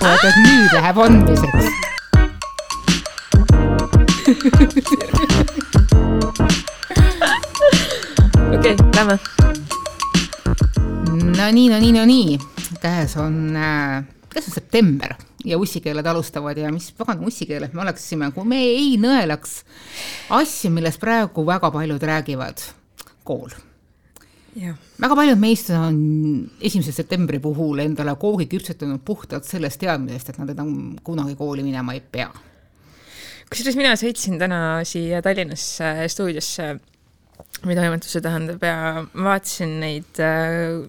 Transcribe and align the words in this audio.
pakuvad, 0.00 0.24
et 0.24 0.36
nüüd 0.44 0.72
läheb 0.74 0.98
andmiseks 1.04 1.66
okei 8.54 8.74
okay,, 8.74 8.76
lähme. 8.96 9.18
no 11.36 11.50
nii, 11.52 11.68
no 11.68 11.80
nii, 11.80 11.92
no 11.96 12.04
nii, 12.08 12.38
käes 12.80 13.16
on 13.20 13.56
äh,, 13.56 14.04
käes 14.32 14.48
on 14.48 14.54
september 14.54 15.14
ja 15.44 15.58
ussikeeled 15.60 16.06
alustavad 16.06 16.58
ja 16.58 16.72
mis 16.72 16.92
pagan 16.96 17.24
ussikeeled 17.26 17.74
me 17.76 17.84
oleksime, 17.84 18.30
kui 18.36 18.48
me 18.48 18.60
ei 18.64 18.94
nõelaks 19.00 19.60
asju, 20.36 20.72
millest 20.72 21.00
praegu 21.02 21.44
väga 21.48 21.72
paljud 21.74 22.02
räägivad, 22.12 22.64
kool. 23.24 23.52
Väga 25.00 25.16
paljud 25.16 25.40
meist 25.40 25.70
on 25.74 25.96
esimese 26.60 26.92
septembri 26.94 27.40
puhul 27.42 27.80
endale 27.84 28.14
koogi 28.20 28.46
küpsetanud 28.50 29.02
puhtalt 29.06 29.48
sellest 29.48 29.80
teadmisest, 29.82 30.32
et 30.32 30.40
nad 30.40 30.52
enam 30.52 30.70
kunagi 31.04 31.36
kooli 31.38 31.64
minema 31.66 31.96
ei 31.96 32.02
pea. 32.04 32.30
Kusjuures 33.50 33.78
mina 33.78 33.96
sõitsin 33.98 34.38
täna 34.38 34.60
siia 34.86 35.22
Tallinnasse 35.24 36.06
stuudiosse. 36.12 36.70
Või 37.64 37.74
toimetuse 37.74 38.20
tähendab? 38.22 38.62
Ja 38.62 39.02
vaatasin 39.10 39.72
neid 39.82 40.20
äh, 40.22 40.84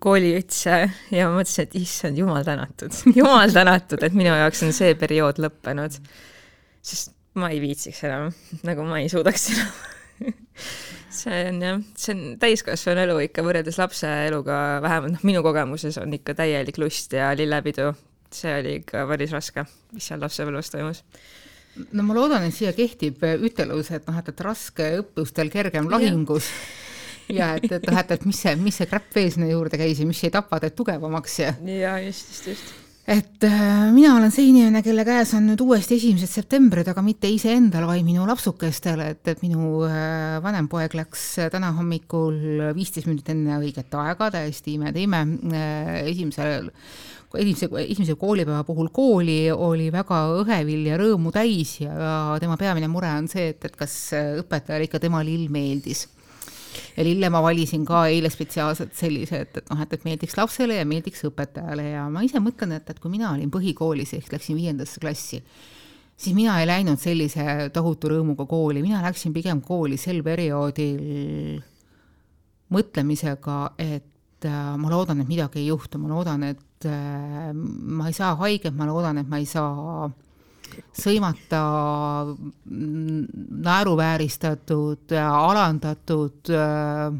kooliütse 0.00 0.76
ja 1.12 1.28
mõtlesin, 1.30 1.66
et 1.66 1.76
issand, 1.82 2.18
jumal 2.18 2.46
tänatud, 2.46 2.94
jumal 3.20 3.52
tänatud, 3.54 4.02
et 4.06 4.16
minu 4.16 4.32
jaoks 4.32 4.64
on 4.66 4.72
see 4.76 4.94
periood 4.98 5.42
lõppenud. 5.42 5.98
sest 6.80 7.12
ma 7.38 7.50
ei 7.52 7.60
viitsiks 7.62 8.00
enam, 8.08 8.30
nagu 8.66 8.86
ma 8.88 9.02
ei 9.02 9.10
suudaks 9.12 9.50
enam 9.52 10.30
see 11.20 11.42
on 11.50 11.60
jah, 11.64 11.82
see 11.98 12.14
on 12.16 12.22
täiskasvanu 12.40 13.04
elu 13.04 13.18
ikka 13.26 13.44
võrreldes 13.46 13.78
lapse 13.80 14.10
eluga, 14.28 14.56
vähemalt 14.84 15.16
noh, 15.16 15.26
minu 15.28 15.42
kogemuses 15.46 15.98
on 16.02 16.14
ikka 16.16 16.36
täielik 16.38 16.80
lust 16.80 17.14
ja 17.16 17.30
lillepidu. 17.36 17.92
see 18.30 18.58
oli 18.60 18.74
ikka 18.80 19.06
päris 19.10 19.32
raske, 19.34 19.64
mis 19.94 20.06
seal 20.06 20.20
lapsepõlves 20.22 20.70
toimus 20.70 21.04
no 21.92 22.04
ma 22.06 22.16
loodan, 22.16 22.44
et 22.46 22.54
siia 22.54 22.72
kehtib 22.76 23.22
ütelus, 23.46 23.90
et 23.94 24.06
noh, 24.08 24.18
et, 24.18 24.28
et 24.32 24.44
raske 24.44 24.90
õppustel, 25.00 25.50
kergem 25.52 25.90
lahingus. 25.90 26.50
ja 27.30 27.54
et, 27.56 27.70
et 27.70 27.88
noh, 27.88 27.98
et, 28.00 28.14
et 28.16 28.26
mis 28.26 28.44
see, 28.46 28.54
mis 28.58 28.76
see 28.80 28.90
kräpp 28.90 29.14
veel 29.14 29.30
sinna 29.34 29.50
juurde 29.50 29.78
käis 29.80 30.02
ja 30.02 30.08
mis 30.08 30.22
jäi 30.24 30.32
tapa 30.34 30.60
teid 30.62 30.76
tugevamaks 30.78 31.40
ja. 31.44 31.54
ja 31.84 31.98
just, 32.04 32.32
just, 32.32 32.54
just 32.54 32.89
et 33.10 33.42
äh, 33.42 33.90
mina 33.90 34.12
olen 34.14 34.30
see 34.30 34.46
inimene, 34.52 34.84
kelle 34.86 35.02
käes 35.06 35.32
on 35.34 35.48
nüüd 35.50 35.62
uuesti 35.64 35.96
esimesed 35.98 36.30
septembrid, 36.30 36.86
aga 36.92 37.02
mitte 37.02 37.26
iseendal, 37.32 37.88
vaid 37.88 38.04
minu 38.06 38.22
lapsukestel, 38.28 39.02
et, 39.02 39.22
et 39.32 39.40
minu 39.42 39.80
äh, 39.88 40.36
vanem 40.44 40.68
poeg 40.70 40.94
läks 40.94 41.24
täna 41.50 41.72
hommikul 41.74 42.38
viisteist 42.76 43.10
minutit 43.10 43.32
enne 43.34 43.58
õiget 43.58 43.96
aega, 43.98 44.30
täiesti 44.36 44.76
ime-teime 44.76 45.24
äh,, 45.50 45.96
esimesel 46.12 46.70
esimese, 47.34 47.70
esimese 47.82 48.14
koolipäeva 48.20 48.62
puhul 48.66 48.92
kooli 48.94 49.40
oli 49.50 49.90
väga 49.94 50.22
õhevil 50.44 50.86
ja 50.92 51.00
rõõmu 51.00 51.34
täis 51.34 51.80
ja 51.82 52.38
tema 52.42 52.58
peamine 52.60 52.90
mure 52.90 53.10
on 53.18 53.26
see, 53.30 53.50
et, 53.56 53.66
et 53.66 53.76
kas 53.78 53.98
õpetajale 54.44 54.86
ikka 54.86 55.02
tema 55.02 55.22
lill 55.26 55.50
meeldis 55.50 56.06
ja 56.96 57.04
lille 57.06 57.30
ma 57.32 57.42
valisin 57.44 57.84
ka 57.88 58.04
eile 58.10 58.30
spetsiaalselt 58.32 58.94
sellise, 58.98 59.42
et, 59.46 59.60
et 59.60 59.72
noh, 59.72 59.82
et, 59.84 59.92
et 59.96 60.06
meeldiks 60.06 60.36
lapsele 60.38 60.80
ja 60.80 60.86
meeldiks 60.88 61.24
õpetajale 61.28 61.90
ja 61.92 62.06
ma 62.12 62.24
ise 62.26 62.42
mõtlen, 62.42 62.76
et, 62.78 62.90
et 62.90 63.02
kui 63.02 63.12
mina 63.12 63.32
olin 63.34 63.50
põhikoolis 63.52 64.14
ehk 64.18 64.32
läksin 64.36 64.58
viiendasse 64.58 65.02
klassi, 65.02 65.42
siis 66.20 66.36
mina 66.36 66.58
ei 66.60 66.68
läinud 66.68 67.00
sellise 67.00 67.70
tohutu 67.74 68.12
rõõmuga 68.14 68.46
kooli, 68.50 68.84
mina 68.84 69.02
läksin 69.04 69.34
pigem 69.36 69.62
kooli 69.64 69.98
sel 70.00 70.22
perioodil 70.26 71.60
mõtlemisega, 72.70 73.60
et 73.82 74.46
äh, 74.46 74.74
ma 74.78 74.90
loodan, 74.92 75.22
et 75.22 75.30
midagi 75.30 75.62
ei 75.62 75.70
juhtu, 75.70 75.98
ma 75.98 76.10
loodan, 76.12 76.44
et 76.52 76.86
äh, 76.88 77.50
ma 77.54 78.10
ei 78.10 78.16
saa 78.16 78.36
haiget, 78.40 78.76
ma 78.76 78.86
loodan, 78.88 79.18
et 79.22 79.30
ma 79.30 79.40
ei 79.42 79.48
saa 79.48 80.10
sõimata 80.96 81.60
naeruvääristatud, 83.66 85.12
alandatud, 85.18 86.50
äh, 86.54 87.12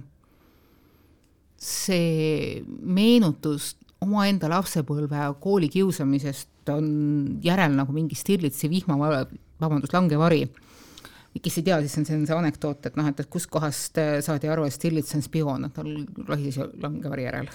see 1.60 2.62
meenutus 2.66 3.74
omaenda 4.00 4.48
lapsepõlve 4.48 5.26
koolikiusamisest 5.44 6.72
on 6.72 6.86
järel 7.44 7.74
nagu 7.76 7.92
mingi 7.92 8.16
Stirlitsi 8.16 8.70
vihma, 8.72 8.96
vabandust, 9.60 9.92
langevari. 9.92 10.46
kes 11.42 11.58
ei 11.58 11.64
tea, 11.64 11.80
siis 11.80 11.98
on 11.98 12.06
see, 12.06 12.16
on 12.16 12.26
see 12.26 12.36
anekdoot, 12.36 12.86
et 12.86 12.96
noh, 12.96 13.06
et, 13.06 13.20
et 13.20 13.28
kustkohast 13.30 14.00
saadi 14.24 14.48
aru, 14.48 14.64
et 14.64 14.74
Stirlits 14.74 15.14
on 15.14 15.22
spioon, 15.22 15.68
et 15.68 15.74
tal 15.76 15.90
lahises 16.28 16.64
langevari 16.80 17.28
järel 17.28 17.52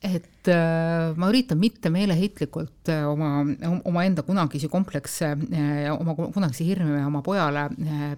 et 0.00 0.48
äh, 0.48 1.12
ma 1.20 1.28
üritan 1.28 1.58
mitte 1.60 1.90
meeleheitlikult 1.92 2.88
äh, 2.88 3.04
oma, 3.04 3.42
omaenda 3.84 4.24
kunagisi 4.24 4.70
komplekse 4.72 5.34
äh,, 5.52 5.90
oma 5.92 6.14
kunagisi 6.16 6.64
hirme 6.70 7.02
oma 7.04 7.20
pojale 7.22 7.66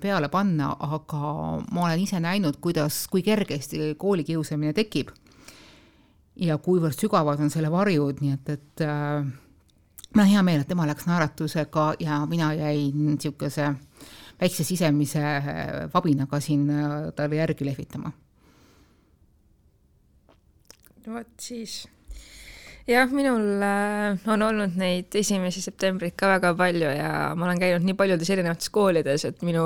peale 0.00 0.30
panna, 0.30 0.70
aga 0.78 1.32
ma 1.74 1.86
olen 1.88 2.04
ise 2.04 2.22
näinud, 2.22 2.60
kuidas, 2.62 3.02
kui 3.10 3.24
kergesti 3.26 3.96
koolikiusamine 3.98 4.72
tekib. 4.78 5.10
ja 6.38 6.56
kuivõrd 6.56 6.96
sügavad 6.96 7.42
on 7.44 7.50
selle 7.52 7.68
varjud, 7.70 8.22
nii 8.22 8.32
et, 8.32 8.54
et 8.54 8.84
mul 10.14 10.22
on 10.22 10.30
hea 10.30 10.42
meel, 10.46 10.62
et 10.62 10.70
tema 10.70 10.86
läks 10.88 11.04
naeratusega 11.10 11.90
ja 12.00 12.22
mina 12.30 12.54
jäin 12.56 12.94
niisuguse 13.10 13.74
väikse 14.40 14.64
sisemise 14.64 15.20
vabinaga 15.92 16.40
siin 16.40 16.70
talle 17.16 17.42
järgi 17.42 17.68
lehvitama 17.68 18.14
vot 21.10 21.28
siis. 21.40 21.86
jah, 22.88 23.10
minul 23.14 23.62
äh, 23.62 24.18
on 24.30 24.42
olnud 24.42 24.78
neid 24.78 25.14
esimesi 25.18 25.62
septembreid 25.64 26.16
ka 26.18 26.30
väga 26.34 26.54
palju 26.58 26.94
ja 26.96 27.12
ma 27.36 27.48
olen 27.48 27.60
käinud 27.62 27.86
nii 27.86 27.98
paljudes 27.98 28.30
erinevates 28.34 28.72
koolides, 28.74 29.26
et 29.28 29.44
minu 29.46 29.64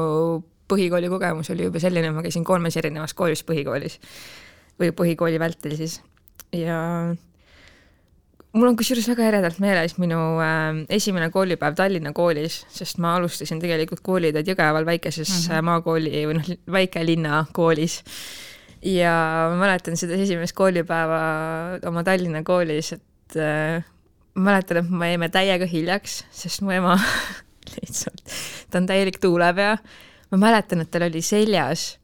põhikooli 0.70 1.08
kogemus 1.12 1.50
oli 1.54 1.68
juba 1.68 1.80
selline, 1.82 2.10
ma 2.12 2.24
käisin 2.26 2.44
kolmes 2.44 2.76
erinevas 2.76 3.14
koolis 3.16 3.44
põhikoolis 3.46 4.00
või 4.80 4.92
põhikooli 4.96 5.40
vältel 5.40 5.76
siis 5.78 6.00
ja 6.56 6.80
mul 8.56 8.70
on 8.70 8.76
kusjuures 8.78 9.08
väga 9.12 9.30
eredalt 9.30 9.60
meeles 9.62 9.96
minu 10.02 10.18
äh, 10.42 10.82
esimene 10.98 11.30
koolipäev 11.34 11.76
Tallinna 11.78 12.12
koolis, 12.16 12.64
sest 12.72 13.00
ma 13.02 13.16
alustasin 13.16 13.62
tegelikult 13.62 14.04
kooliteed 14.06 14.48
Jõgeval 14.52 14.88
väikeses 14.88 15.30
mm 15.30 15.40
-hmm. 15.48 15.70
maakooli 15.70 16.26
või 16.28 16.38
noh, 16.40 16.52
väikelinna 16.78 17.46
koolis 17.52 18.02
ja 18.84 19.12
ma 19.50 19.58
mäletan 19.60 19.98
seda 19.98 20.18
esimest 20.20 20.56
koolipäeva 20.56 21.20
oma 21.88 22.04
Tallinna 22.06 22.42
koolis, 22.46 22.92
et 22.96 23.38
äh, 23.40 23.84
ma 24.36 24.50
mäletan, 24.50 24.82
et 24.82 24.90
me 24.90 25.10
jäime 25.12 25.30
täiega 25.32 25.68
hiljaks, 25.70 26.24
sest 26.34 26.64
mu 26.64 26.74
ema 26.76 26.96
lihtsalt, 27.76 28.24
ta 28.70 28.82
on 28.82 28.88
täielik 28.88 29.20
tuulepea. 29.22 29.76
ma 30.30 30.42
mäletan, 30.48 30.82
et 30.82 30.90
tal 30.90 31.08
oli 31.08 31.22
seljas 31.22 31.94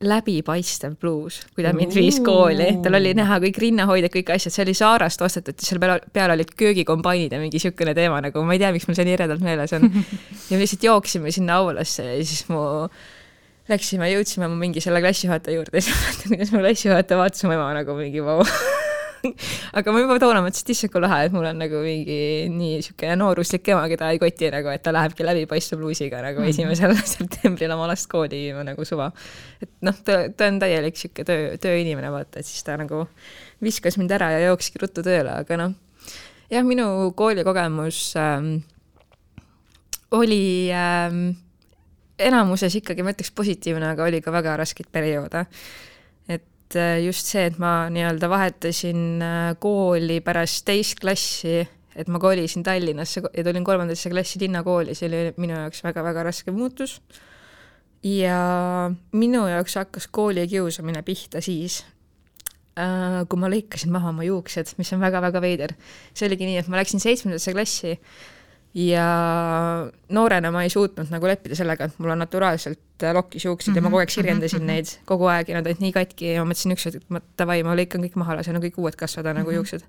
läbipaistev 0.00 0.94
pluus, 0.96 1.42
kui 1.52 1.64
ta 1.64 1.74
mind 1.76 1.92
viis 1.92 2.22
kooli, 2.24 2.70
tal 2.80 2.96
oli 2.96 3.12
näha 3.16 3.36
kõik 3.42 3.58
rinnahoidjad, 3.60 4.12
kõik 4.14 4.30
asjad, 4.32 4.54
see 4.54 4.64
oli 4.64 4.74
Saarast 4.76 5.20
ostetud 5.26 5.60
ja 5.60 5.66
seal 5.66 5.80
peal, 5.82 6.00
peal 6.14 6.32
olid 6.32 6.54
köögikombainid 6.56 7.34
ja 7.36 7.40
mingi 7.42 7.58
niisugune 7.58 7.92
teema 7.96 8.22
nagu, 8.24 8.40
ma 8.48 8.56
ei 8.56 8.62
tea, 8.62 8.70
miks 8.72 8.88
mul 8.88 8.96
see 8.96 9.04
nii 9.04 9.16
eredalt 9.18 9.44
meeles 9.44 9.74
on. 9.76 9.84
ja 10.48 10.54
me 10.54 10.62
lihtsalt 10.62 10.86
jooksime 10.88 11.34
sinna 11.36 11.58
aulasse 11.60 12.06
ja 12.06 12.16
siis 12.24 12.46
mu 12.48 12.62
läksime, 13.70 14.10
jõudsime 14.12 14.50
mingi 14.52 14.82
selle 14.84 15.02
klassijuhataja 15.04 15.60
juurde 15.60 15.78
ja 15.78 15.86
siis 15.86 15.96
ma 15.96 16.06
mäletan, 16.06 16.34
kuidas 16.34 16.54
mu 16.54 16.62
klassijuhataja 16.64 17.20
vaatas 17.20 17.46
mu 17.46 17.56
ema 17.56 17.72
nagu 17.76 17.96
mingi 17.98 18.24
vau 18.24 18.44
aga 19.78 19.92
ma 19.92 20.00
juba 20.02 20.16
toona 20.22 20.40
mõtlesin, 20.44 20.64
et 20.64 20.72
issand 20.74 20.92
kui 20.92 21.02
lahe, 21.02 21.18
et 21.26 21.34
mul 21.34 21.46
on 21.50 21.58
nagu 21.60 21.82
mingi 21.84 22.18
nii 22.52 22.80
sihuke 22.84 23.10
nooruslik 23.20 23.68
ema, 23.72 23.84
keda 23.92 24.10
ei 24.14 24.20
koti 24.22 24.50
nagu, 24.52 24.70
et 24.72 24.82
ta 24.84 24.94
lähebki 24.94 25.26
läbipaistva 25.26 25.78
pluusiga 25.80 26.22
nagu 26.24 26.42
mhm. 26.42 26.52
esimesel 26.52 26.96
septembril 27.14 27.74
oma 27.76 27.90
last 27.90 28.08
kooli 28.10 28.46
viima 28.46 28.64
nagu 28.66 28.86
suva. 28.88 29.10
et 29.60 29.72
noh, 29.86 30.00
ta, 30.06 30.22
ta 30.32 30.48
on 30.50 30.60
täielik 30.62 30.98
sihuke 31.00 31.26
töö, 31.28 31.52
tööinimene, 31.60 32.12
vaata, 32.14 32.40
et 32.40 32.48
siis 32.48 32.64
ta 32.66 32.78
nagu 32.80 33.04
viskas 33.64 34.00
mind 34.00 34.16
ära 34.16 34.32
ja 34.36 34.42
jookski 34.48 34.82
ruttu 34.82 35.04
tööle, 35.06 35.36
aga 35.44 35.60
noh, 35.60 35.76
jah, 36.52 36.66
minu 36.66 36.88
koolikogemus 37.18 38.02
ähm, 38.20 38.56
oli 40.16 40.70
ähm, 40.74 41.30
enamuses 42.20 42.76
ikkagi 42.78 43.04
ma 43.04 43.14
ütleks 43.14 43.32
positiivne, 43.36 43.92
aga 43.94 44.06
oli 44.08 44.20
ka 44.24 44.32
väga 44.34 44.56
raskeid 44.60 44.90
perioode. 44.92 45.44
et 46.28 46.76
äh, 46.76 47.00
just 47.04 47.26
see, 47.26 47.46
et 47.50 47.58
ma 47.58 47.88
nii-öelda 47.90 48.28
vahetasin 48.30 49.22
äh, 49.24 49.38
kooli 49.58 50.20
pärast 50.24 50.64
teist 50.68 51.00
klassi, 51.00 51.60
et 51.96 52.08
ma 52.08 52.20
kolisin 52.22 52.62
Tallinnasse 52.62 53.22
ja 53.24 53.44
tulin 53.44 53.64
kolmandasse 53.66 54.10
klassi 54.12 54.40
linnakooli, 54.44 54.94
see 54.94 55.08
oli 55.08 55.22
minu 55.42 55.56
jaoks 55.56 55.82
väga-väga 55.84 56.28
raske 56.30 56.54
muutus. 56.54 57.00
ja 58.02 58.90
minu 59.12 59.46
jaoks 59.48 59.74
hakkas 59.76 60.06
koolikiusamine 60.08 61.02
pihta 61.02 61.40
siis, 61.44 61.82
äh, 62.78 63.24
kui 63.28 63.40
ma 63.40 63.50
lõikasin 63.50 63.90
maha 63.92 64.14
oma 64.14 64.24
juuksed, 64.28 64.76
mis 64.78 64.92
on 64.94 65.02
väga-väga 65.02 65.42
veider. 65.42 65.74
see 66.14 66.28
oligi 66.28 66.46
nii, 66.46 66.60
et 66.62 66.68
ma 66.68 66.78
läksin 66.80 67.02
seitsmendasse 67.02 67.56
klassi 67.56 67.98
ja 68.74 69.04
noorena 70.14 70.50
ma 70.54 70.62
ei 70.62 70.70
suutnud 70.70 71.10
nagu 71.10 71.26
leppida 71.26 71.58
sellega, 71.58 71.88
et 71.88 71.98
mul 71.98 72.14
on 72.14 72.22
naturaalselt 72.22 73.06
lokkis 73.16 73.44
juuksed 73.44 73.72
mm 73.72 73.74
-hmm. 73.74 73.78
ja 73.78 73.82
ma 73.82 73.90
kogu 73.90 73.98
aeg 73.98 74.10
sirgendasin 74.14 74.60
mm 74.60 74.62
-hmm. 74.62 74.72
neid 74.72 74.86
kogu 75.04 75.26
aeg 75.26 75.48
ja 75.48 75.56
nad 75.56 75.66
olid 75.66 75.80
nii 75.80 75.92
katki 75.92 76.32
ja 76.32 76.44
ma 76.44 76.52
mõtlesin 76.52 76.74
ükskord, 76.76 76.96
et 76.96 77.06
ma 77.08 77.20
davai, 77.38 77.62
ma 77.62 77.74
lõikan 77.74 78.04
kõik 78.04 78.14
maha, 78.14 78.36
lasen 78.36 78.56
kõik 78.56 78.78
uued 78.78 78.96
kasvada 78.96 79.34
nagu 79.34 79.50
mm 79.50 79.52
-hmm. 79.52 79.56
juuksed. 79.56 79.82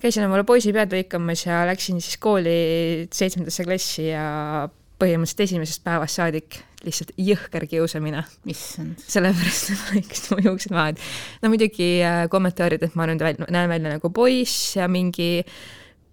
käisin 0.00 0.26
omale 0.26 0.44
poisipead 0.44 0.92
lõikamas 0.92 1.46
ja 1.46 1.66
läksin 1.66 2.00
siis 2.00 2.16
kooli 2.16 3.08
seitsmendasse 3.12 3.64
klassi 3.64 4.08
ja 4.08 4.68
põhimõtteliselt 5.00 5.40
esimesest 5.40 5.84
päevast 5.84 6.14
saadik 6.14 6.60
lihtsalt 6.84 7.12
jõhker 7.16 7.66
kiusamine. 7.66 8.24
issand. 8.46 8.98
sellepärast 8.98 9.70
et 9.70 9.78
ma 9.78 9.96
lõikasin 9.96 10.32
oma 10.32 10.44
juuksed 10.50 10.76
maha, 10.76 10.88
et 10.88 11.00
no 11.42 11.48
muidugi 11.48 11.88
äh, 12.04 12.28
kommentaarid, 12.28 12.82
et 12.82 12.94
ma 12.94 13.06
nüüd 13.06 13.24
välja, 13.24 13.48
näen 13.50 13.68
välja 13.68 13.96
nagu 13.96 14.10
poiss 14.10 14.76
ja 14.76 14.88
mingi 14.88 15.44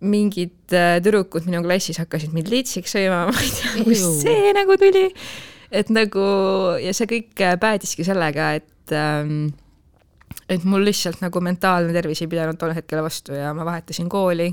mingid 0.04 0.76
äh, 0.76 1.00
tüdrukud 1.04 1.48
minu 1.48 1.64
klassis 1.66 2.00
hakkasid 2.02 2.36
mind 2.36 2.52
liitsiks 2.52 2.96
sõimama, 2.96 3.32
ma 3.34 3.44
ei 3.44 3.52
tea, 3.56 3.74
kust 3.88 4.24
see 4.24 4.54
nagu 4.56 4.78
tuli. 4.80 5.08
et 5.74 5.92
nagu 5.94 6.24
ja 6.84 6.94
see 6.96 7.10
kõik 7.10 7.44
äh, 7.44 7.58
päädiski 7.62 8.06
sellega, 8.08 8.54
et 8.60 8.96
ähm, 8.96 9.54
et 10.52 10.66
mul 10.68 10.84
lihtsalt 10.86 11.22
nagu 11.24 11.42
mentaalne 11.44 11.94
tervis 11.96 12.22
ei 12.24 12.30
pidanud 12.32 12.60
tol 12.60 12.74
hetkel 12.76 13.02
vastu 13.06 13.36
ja 13.38 13.54
ma 13.56 13.66
vahetasin 13.68 14.10
kooli 14.12 14.52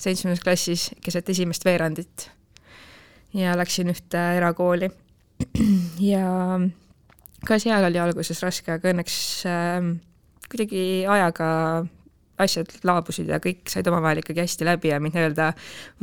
seitsmendas 0.00 0.42
klassis 0.44 0.90
keset 1.04 1.28
esimest 1.32 1.64
veerandit 1.64 2.28
ja 3.36 3.56
läksin 3.58 3.92
ühte 3.92 4.20
erakooli 4.36 4.90
ja 6.12 6.26
ka 7.46 7.58
seal 7.62 7.86
oli 7.88 8.00
alguses 8.00 8.42
raske, 8.44 8.76
aga 8.76 8.92
õnneks 8.92 9.16
äh, 9.48 9.78
kuidagi 10.50 10.84
ajaga 11.08 11.48
asjad 12.42 12.72
laabusid 12.86 13.28
ja 13.30 13.38
kõik 13.42 13.70
said 13.70 13.86
omavahel 13.90 14.22
ikkagi 14.22 14.42
hästi 14.44 14.68
läbi 14.68 14.92
ja 14.92 15.00
mind 15.02 15.16
nii-öelda 15.16 15.50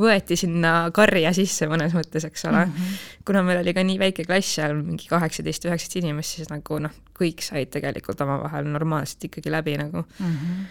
võeti 0.00 0.38
sinna 0.40 0.72
karja 0.94 1.32
sisse 1.36 1.68
mõnes 1.70 1.94
mõttes, 1.96 2.26
eks 2.28 2.46
ole 2.48 2.64
mm. 2.64 2.72
-hmm. 2.72 3.02
kuna 3.28 3.42
meil 3.46 3.62
oli 3.62 3.74
ka 3.76 3.84
nii 3.86 3.98
väike 4.00 4.26
klass 4.28 4.58
seal, 4.58 4.76
mingi 4.78 5.10
kaheksateist, 5.10 5.68
üheksateist 5.68 5.98
inimest, 6.02 6.38
siis 6.38 6.52
nagu 6.52 6.80
noh, 6.82 6.94
kõik 7.18 7.44
said 7.44 7.72
tegelikult 7.74 8.20
omavahel 8.26 8.68
normaalselt 8.70 9.28
ikkagi 9.30 9.52
läbi 9.52 9.76
nagu 9.80 10.04
mm. 10.04 10.32
-hmm. 10.32 10.64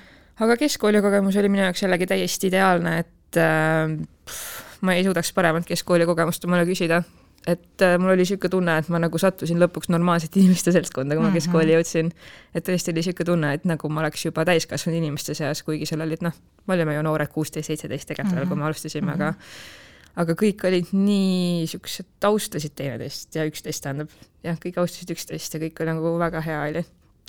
aga 0.46 0.58
keskkooli 0.58 1.02
kogemus 1.02 1.38
oli 1.38 1.50
minu 1.50 1.64
jaoks 1.68 1.84
jällegi 1.84 2.08
täiesti 2.08 2.52
ideaalne, 2.52 2.98
et 3.00 3.42
äh, 3.44 3.98
pff, 4.26 4.82
ma 4.82 4.94
ei 4.94 5.04
suudaks 5.04 5.34
paremat 5.34 5.66
keskkooli 5.66 6.06
kogemust 6.06 6.46
omale 6.46 6.66
küsida 6.66 7.04
et 7.48 7.82
äh, 7.82 7.96
mul 8.00 8.12
oli 8.12 8.26
niisugune 8.26 8.52
tunne, 8.52 8.76
et 8.82 8.90
ma 8.92 9.00
nagu 9.00 9.20
sattusin 9.22 9.60
lõpuks 9.62 9.92
normaalsete 9.94 10.40
inimeste 10.44 10.74
seltskonda, 10.76 11.16
kui 11.16 11.24
ma 11.24 11.30
mhm. 11.30 11.40
keskkooli 11.40 11.76
jõudsin. 11.78 12.12
et 12.54 12.68
tõesti 12.68 12.92
oli 12.92 13.02
niisugune 13.02 13.32
tunne, 13.32 13.54
et 13.58 13.68
nagu 13.70 13.92
ma 13.92 14.04
oleks 14.04 14.28
juba 14.28 14.46
täiskasvanud 14.48 15.00
inimeste 15.00 15.36
seas, 15.38 15.64
kuigi 15.68 15.88
seal 15.90 16.04
olid 16.06 16.26
noh, 16.26 16.36
me 16.68 16.78
olime 16.78 16.98
ju 16.98 17.04
noored, 17.08 17.32
kuusteist, 17.34 17.72
seitseteist 17.72 18.12
tegelikult 18.12 18.36
mm, 18.36 18.44
-hmm. 18.44 18.54
kui 18.54 18.60
me 18.60 18.68
alustasime 18.70 19.12
mm, 19.12 19.20
-hmm. 19.20 19.28
aga 19.28 20.24
aga 20.24 20.34
kõik 20.34 20.66
olid 20.68 20.92
nii 20.94 21.62
niisugused, 21.62 22.10
austasid 22.26 22.74
teineteist 22.76 23.36
ja 23.36 23.46
üksteist 23.46 23.84
tähendab, 23.84 24.10
jah, 24.44 24.58
kõik 24.58 24.80
austasid 24.82 25.14
üksteist 25.14 25.54
ja 25.54 25.62
kõik 25.62 25.84
oli 25.84 25.94
nagu 25.94 26.18
väga 26.20 26.42
hea 26.42 26.62
oli. 26.70 26.86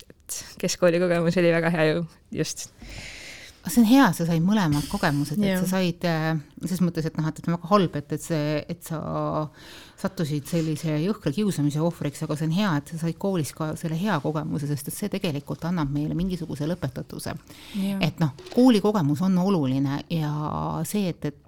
et 0.08 0.44
keskkooli 0.58 1.00
kogemus 1.00 1.36
oli 1.36 1.52
väga 1.52 1.70
hea 1.70 1.84
ju, 1.92 2.06
just 2.32 2.70
see 3.68 3.82
on 3.82 3.88
hea, 3.88 4.06
sa 4.16 4.24
said 4.24 4.44
mõlemad 4.44 4.86
kogemused, 4.88 5.40
et 5.44 5.60
sa 5.60 5.66
said 5.76 6.04
äh, 6.08 6.38
selles 6.64 6.80
mõttes, 6.80 7.04
et 7.04 7.16
noh, 7.18 7.28
et, 7.28 7.40
väga 7.46 7.68
halb, 7.68 7.96
et, 8.00 8.12
et 8.16 8.22
see, 8.22 8.64
et 8.68 8.82
sa 8.86 9.00
sattusid 9.98 10.46
sellise 10.46 10.94
jõhkra 11.02 11.32
kiusamise 11.34 11.80
ohvriks, 11.82 12.22
aga 12.22 12.36
see 12.38 12.46
on 12.46 12.54
hea, 12.54 12.70
et 12.78 12.92
sa 12.92 13.00
said 13.02 13.18
koolis 13.18 13.50
ka 13.56 13.72
selle 13.80 13.98
hea 13.98 14.18
kogemuse, 14.22 14.68
sest 14.70 14.92
et 14.92 14.94
see 14.94 15.10
tegelikult 15.12 15.64
annab 15.68 15.90
meile 15.94 16.14
mingisuguse 16.18 16.68
lõpetatuse. 16.70 17.34
et 18.00 18.22
noh, 18.22 18.34
koolikogemus 18.54 19.22
on 19.26 19.38
oluline 19.42 20.02
ja 20.10 20.32
see, 20.86 21.08
et, 21.10 21.24
et 21.32 21.44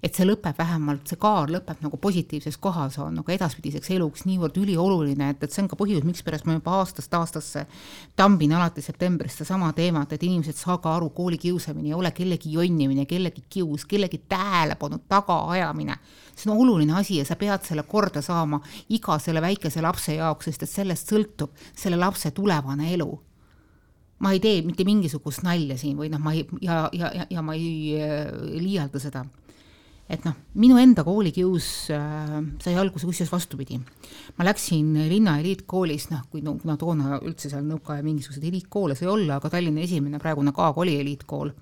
et 0.00 0.16
see 0.16 0.24
lõpeb 0.24 0.56
vähemalt, 0.56 1.08
see 1.08 1.18
kaar 1.20 1.50
lõpeb 1.52 1.82
nagu 1.84 1.98
positiivses 2.00 2.56
kohas, 2.62 2.96
on 3.02 3.18
nagu 3.20 3.32
edaspidiseks 3.34 3.90
eluks 3.96 4.24
niivõrd 4.28 4.56
ülioluline, 4.62 5.30
et, 5.34 5.44
et 5.44 5.52
see 5.52 5.64
on 5.64 5.68
ka 5.70 5.76
põhjus, 5.80 6.04
mikspärast 6.06 6.46
ma 6.48 6.56
juba 6.56 6.78
aastast 6.80 7.14
aastasse 7.16 7.66
tambin 8.16 8.54
alati 8.56 8.84
septembrist 8.84 9.42
sedasama 9.42 9.72
teemat, 9.76 10.14
et 10.16 10.24
inimesed, 10.24 10.56
saage 10.56 10.88
aru, 10.88 11.10
koolikiusamine 11.16 11.92
ei 11.92 11.96
ole 11.96 12.14
kellegi 12.16 12.54
jonnimine, 12.56 13.04
kellegi 13.10 13.44
kius, 13.48 13.84
kellegi 13.90 14.22
tähelepanu 14.28 15.02
tagaajamine. 15.08 15.98
See 16.40 16.52
on 16.52 16.60
oluline 16.64 16.96
asi 16.98 17.20
ja 17.20 17.24
sa 17.28 17.36
pead 17.40 17.66
selle 17.66 17.84
korda 17.88 18.22
saama 18.24 18.60
iga 18.96 19.18
selle 19.22 19.42
väikese 19.44 19.82
lapse 19.84 20.14
jaoks, 20.16 20.50
sest 20.50 20.66
et 20.66 20.72
sellest 20.72 21.12
sõltub 21.12 21.52
selle 21.74 22.00
lapse 22.00 22.32
tulevane 22.36 22.92
elu 22.94 23.10
ma 24.20 24.32
ei 24.34 24.40
tee 24.40 24.60
mitte 24.64 24.84
mingisugust 24.84 25.44
nalja 25.46 25.78
siin 25.80 25.96
või 25.98 26.10
noh, 26.12 26.20
ma 26.20 26.34
ei 26.36 26.46
ja, 26.60 26.86
ja, 26.92 27.12
ja, 27.16 27.28
ja 27.30 27.44
ma 27.44 27.56
ei 27.56 27.96
äh, 28.00 28.32
liialda 28.60 29.00
seda 29.00 29.24
et 30.10 30.24
noh, 30.26 30.34
minu 30.58 30.78
enda 30.80 31.04
koolikius 31.06 31.68
äh, 31.94 32.34
sai 32.62 32.74
alguse 32.78 33.06
kusjuures 33.06 33.30
vastupidi. 33.32 33.78
ma 34.36 34.46
läksin 34.46 34.92
linna 35.08 35.38
eliitkoolis, 35.38 36.08
noh, 36.10 36.26
kui 36.30 36.42
no, 36.42 36.56
kuna 36.60 36.76
toona 36.80 37.20
üldse 37.22 37.50
seal 37.52 37.64
nõukaaja 37.66 38.04
mingisuguseid 38.06 38.48
eliitkoole 38.50 38.98
sai 38.98 39.10
olla, 39.10 39.38
aga 39.38 39.52
Tallinna 39.52 39.84
esimene 39.86 40.18
praegune 40.22 40.52
Kaag 40.56 40.78
oli 40.82 40.98
eliitkool. 41.00 41.52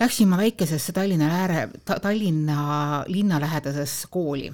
Läksin 0.00 0.28
ma 0.28 0.36
väikesesse 0.38 0.92
Tallinna 0.92 1.26
ääre 1.40 1.68
ta,, 1.84 1.98
Tallinna 2.00 3.04
linna 3.06 3.40
lähedasesse 3.40 4.06
kooli 4.10 4.52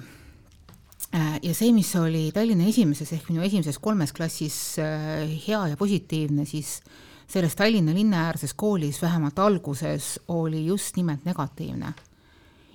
äh, 1.15 1.39
ja 1.43 1.53
see, 1.53 1.71
mis 1.73 1.95
oli 1.95 2.31
Tallinna 2.33 2.65
esimeses 2.65 3.13
ehk 3.13 3.29
minu 3.29 3.45
esimeses 3.45 3.77
kolmes 3.79 4.13
klassis 4.13 4.79
äh, 4.81 5.29
hea 5.47 5.67
ja 5.67 5.77
positiivne, 5.77 6.45
siis 6.49 6.79
selles 7.27 7.55
Tallinna 7.55 7.93
linnaäärses 7.93 8.53
koolis 8.53 9.01
vähemalt 9.01 9.39
alguses 9.39 10.19
oli 10.27 10.65
just 10.65 10.97
nimelt 10.97 11.25
negatiivne 11.25 11.93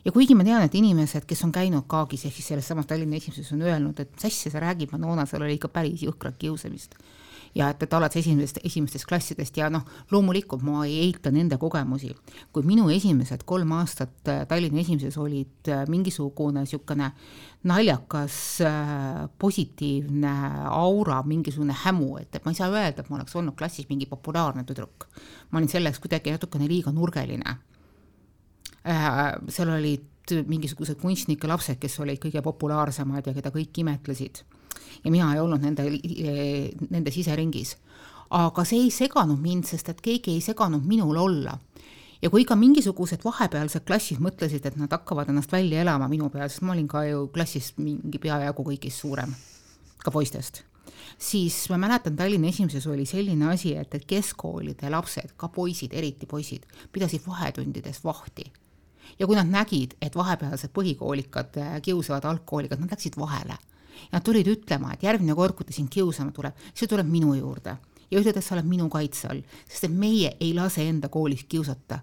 ja 0.04 0.12
kuigi 0.12 0.34
ma 0.34 0.44
tean, 0.46 0.64
et 0.64 0.74
inimesed, 0.74 1.26
kes 1.28 1.42
on 1.44 1.52
käinud 1.52 1.86
Kaagis 1.90 2.24
ehk 2.28 2.36
siis 2.36 2.52
selles 2.52 2.68
samas 2.70 2.88
Tallinna 2.88 3.18
esimeses 3.18 3.50
on 3.56 3.62
öelnud, 3.66 4.00
et 4.00 4.12
mis 4.14 4.28
asja 4.30 4.52
sa 4.52 4.62
räägid, 4.62 4.92
Manona, 4.92 5.26
seal 5.28 5.44
oli 5.44 5.58
ikka 5.58 5.68
päris 5.74 6.04
jõhkrat 6.06 6.38
kiusamist. 6.40 6.96
Ja 7.54 7.70
et, 7.70 7.82
et 7.82 7.94
alates 7.94 8.20
esimesest, 8.20 8.60
esimestest 8.64 9.06
klassidest 9.08 9.56
ja 9.58 9.70
noh, 9.72 9.86
loomulikult 10.12 10.62
ma 10.66 10.84
ei 10.86 11.00
eita 11.06 11.32
nende 11.34 11.58
kogemusi. 11.58 12.12
kui 12.52 12.66
minu 12.66 12.88
esimesed 12.90 13.44
kolm 13.46 13.72
aastat 13.78 14.28
äh, 14.28 14.44
Tallinna 14.48 14.80
esimeses 14.80 15.18
olid 15.18 15.68
äh, 15.68 15.86
mingisugune 15.88 16.64
niisugune 16.64 17.10
naljakas 17.70 18.36
äh, 18.64 19.24
positiivne 19.38 20.34
aura, 20.70 21.22
mingisugune 21.22 21.74
hämu, 21.84 22.16
et, 22.20 22.34
et 22.34 22.44
ma 22.44 22.54
ei 22.54 22.60
saa 22.60 22.70
öelda, 22.70 23.02
et 23.02 23.10
ma 23.10 23.18
oleks 23.18 23.36
olnud 23.36 23.56
klassis 23.58 23.88
mingi 23.90 24.06
populaarne 24.06 24.64
tüdruk. 24.64 25.08
ma 25.50 25.58
olin 25.58 25.68
selleks 25.68 25.98
kuidagi 25.98 26.32
natukene 26.36 26.68
liiga 26.68 26.92
nurgeline 26.94 27.58
seal 28.80 29.68
olid 29.74 30.32
mingisugused 30.48 30.96
kunstnike 31.02 31.48
lapsed, 31.50 31.76
kes 31.80 31.98
olid 32.00 32.20
kõige 32.22 32.40
populaarsemad 32.44 33.26
ja 33.26 33.34
keda 33.36 33.52
kõik 33.52 33.82
imetlesid. 33.82 34.40
Ja 35.04 35.10
mina 35.10 35.32
ei 35.34 35.40
olnud 35.40 35.62
nende, 35.62 35.86
nende 36.90 37.10
siseringis. 37.14 37.76
aga 38.30 38.64
see 38.64 38.84
ei 38.84 38.90
seganud 38.94 39.40
mind, 39.42 39.66
sest 39.66 39.88
et 39.90 40.00
keegi 40.00 40.36
ei 40.36 40.40
seganud 40.40 40.86
minul 40.86 41.16
olla. 41.16 41.58
ja 42.22 42.30
kui 42.30 42.44
ka 42.44 42.56
mingisugused 42.56 43.24
vahepealsed 43.24 43.84
klassid 43.86 44.20
mõtlesid, 44.20 44.66
et 44.66 44.76
nad 44.76 44.92
hakkavad 44.92 45.28
ennast 45.28 45.52
välja 45.52 45.80
elama 45.80 46.08
minu 46.08 46.30
peal, 46.30 46.48
sest 46.48 46.62
ma 46.62 46.72
olin 46.72 46.88
ka 46.88 47.04
ju 47.04 47.28
klassist 47.34 47.78
mingi 47.78 48.18
peajagu 48.18 48.64
kõigist 48.64 49.00
suurem, 49.00 49.34
ka 50.04 50.10
poistest 50.10 50.64
siis 51.18 51.68
ma 51.70 51.76
mäletan, 51.80 52.16
Tallinna 52.16 52.48
esimeses 52.48 52.86
oli 52.86 53.04
selline 53.06 53.50
asi, 53.52 53.74
et, 53.76 53.94
et 53.94 54.06
keskkoolide 54.08 54.90
lapsed, 54.90 55.34
ka 55.36 55.48
poisid, 55.48 55.92
eriti 55.96 56.26
poisid, 56.26 56.66
pidasid 56.92 57.24
vahetundides 57.26 58.04
vahti 58.04 58.46
ja 59.18 59.26
kui 59.26 59.36
nad 59.36 59.50
nägid, 59.50 59.96
et 60.02 60.16
vahepealsed 60.16 60.72
põhikoolikad 60.76 61.58
äh, 61.60 61.74
kiusavad 61.84 62.24
algkoolikad, 62.30 62.80
nad 62.80 62.94
läksid 62.94 63.18
vahele. 63.20 63.56
Ja 64.06 64.18
nad 64.18 64.26
tulid 64.26 64.48
ütlema, 64.50 64.94
et 64.94 65.04
järgmine 65.06 65.36
kord, 65.38 65.56
kui 65.58 65.68
ta 65.68 65.74
sind 65.76 65.90
kiusama 65.92 66.34
tuleb, 66.36 66.56
ta 66.74 66.90
tuleb 66.90 67.08
minu 67.10 67.34
juurde. 67.38 67.76
Ja 68.10 68.18
ütled, 68.18 68.36
et 68.36 68.44
sa 68.44 68.56
oled 68.56 68.66
minu 68.66 68.88
kaitse 68.90 69.28
all, 69.30 69.42
sest 69.68 69.86
et 69.86 69.92
meie 69.94 70.32
ei 70.42 70.50
lase 70.56 70.82
enda 70.82 71.08
koolis 71.12 71.44
kiusata. 71.48 72.00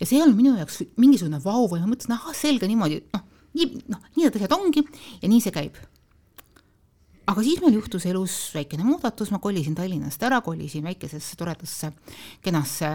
ja 0.00 0.06
see 0.08 0.20
on 0.22 0.34
minu 0.36 0.54
jaoks 0.56 0.82
mingisugune 0.96 1.40
vau 1.44 1.66
või 1.68 1.82
ma 1.82 1.88
mõtlesin, 1.90 2.14
ahah, 2.16 2.34
selge 2.36 2.68
niimoodi, 2.68 3.02
noh, 3.12 3.24
nii, 3.56 3.82
noh, 3.92 4.04
nii 4.16 4.24
need 4.24 4.36
asjad 4.38 4.54
ongi 4.56 4.84
ja 5.20 5.28
nii 5.28 5.40
see 5.44 5.52
käib. 5.52 5.76
Aga 7.30 7.44
siis 7.46 7.60
meil 7.62 7.76
juhtus 7.76 8.06
elus 8.10 8.34
väikene 8.56 8.82
muudatus, 8.82 9.28
ma 9.30 9.38
kolisin 9.38 9.76
Tallinnast 9.78 10.22
ära, 10.26 10.40
kolisin 10.42 10.82
väikesesse 10.88 11.36
toredasse 11.38 11.92
kenasse 12.42 12.88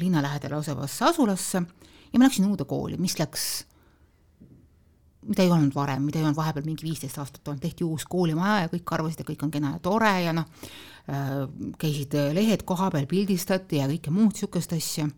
linna 0.00 0.20
lähedal 0.24 0.58
asuvasse 0.58 1.06
asulasse 1.08 1.62
ja 1.62 2.18
ma 2.20 2.26
läksin 2.26 2.50
uude 2.50 2.66
kooli, 2.68 2.98
mis 3.00 3.16
läks, 3.16 3.46
mida 5.26 5.44
ei 5.44 5.50
olnud 5.50 5.74
varem, 5.74 6.02
mida 6.06 6.18
ei 6.18 6.24
olnud 6.26 6.38
vahepeal 6.38 6.66
mingi 6.66 6.86
viisteist 6.86 7.18
aastat 7.22 7.48
olnud, 7.48 7.62
tehti 7.62 7.84
uus 7.86 8.04
koolimaja 8.10 8.64
ja 8.64 8.70
kõik 8.72 8.94
arvasid, 8.96 9.22
et 9.22 9.28
kõik 9.32 9.44
on 9.46 9.52
kena 9.54 9.74
ja 9.76 9.82
tore 9.82 10.12
ja 10.24 10.32
noh, 10.36 10.48
äh, 11.10 11.34
käisid 11.78 12.16
lehed 12.36 12.64
koha 12.68 12.90
peal, 12.94 13.06
pildistati 13.10 13.80
ja 13.80 13.90
kõike 13.90 14.14
muud 14.14 14.34
niisugust 14.34 14.74
asja. 14.76 15.08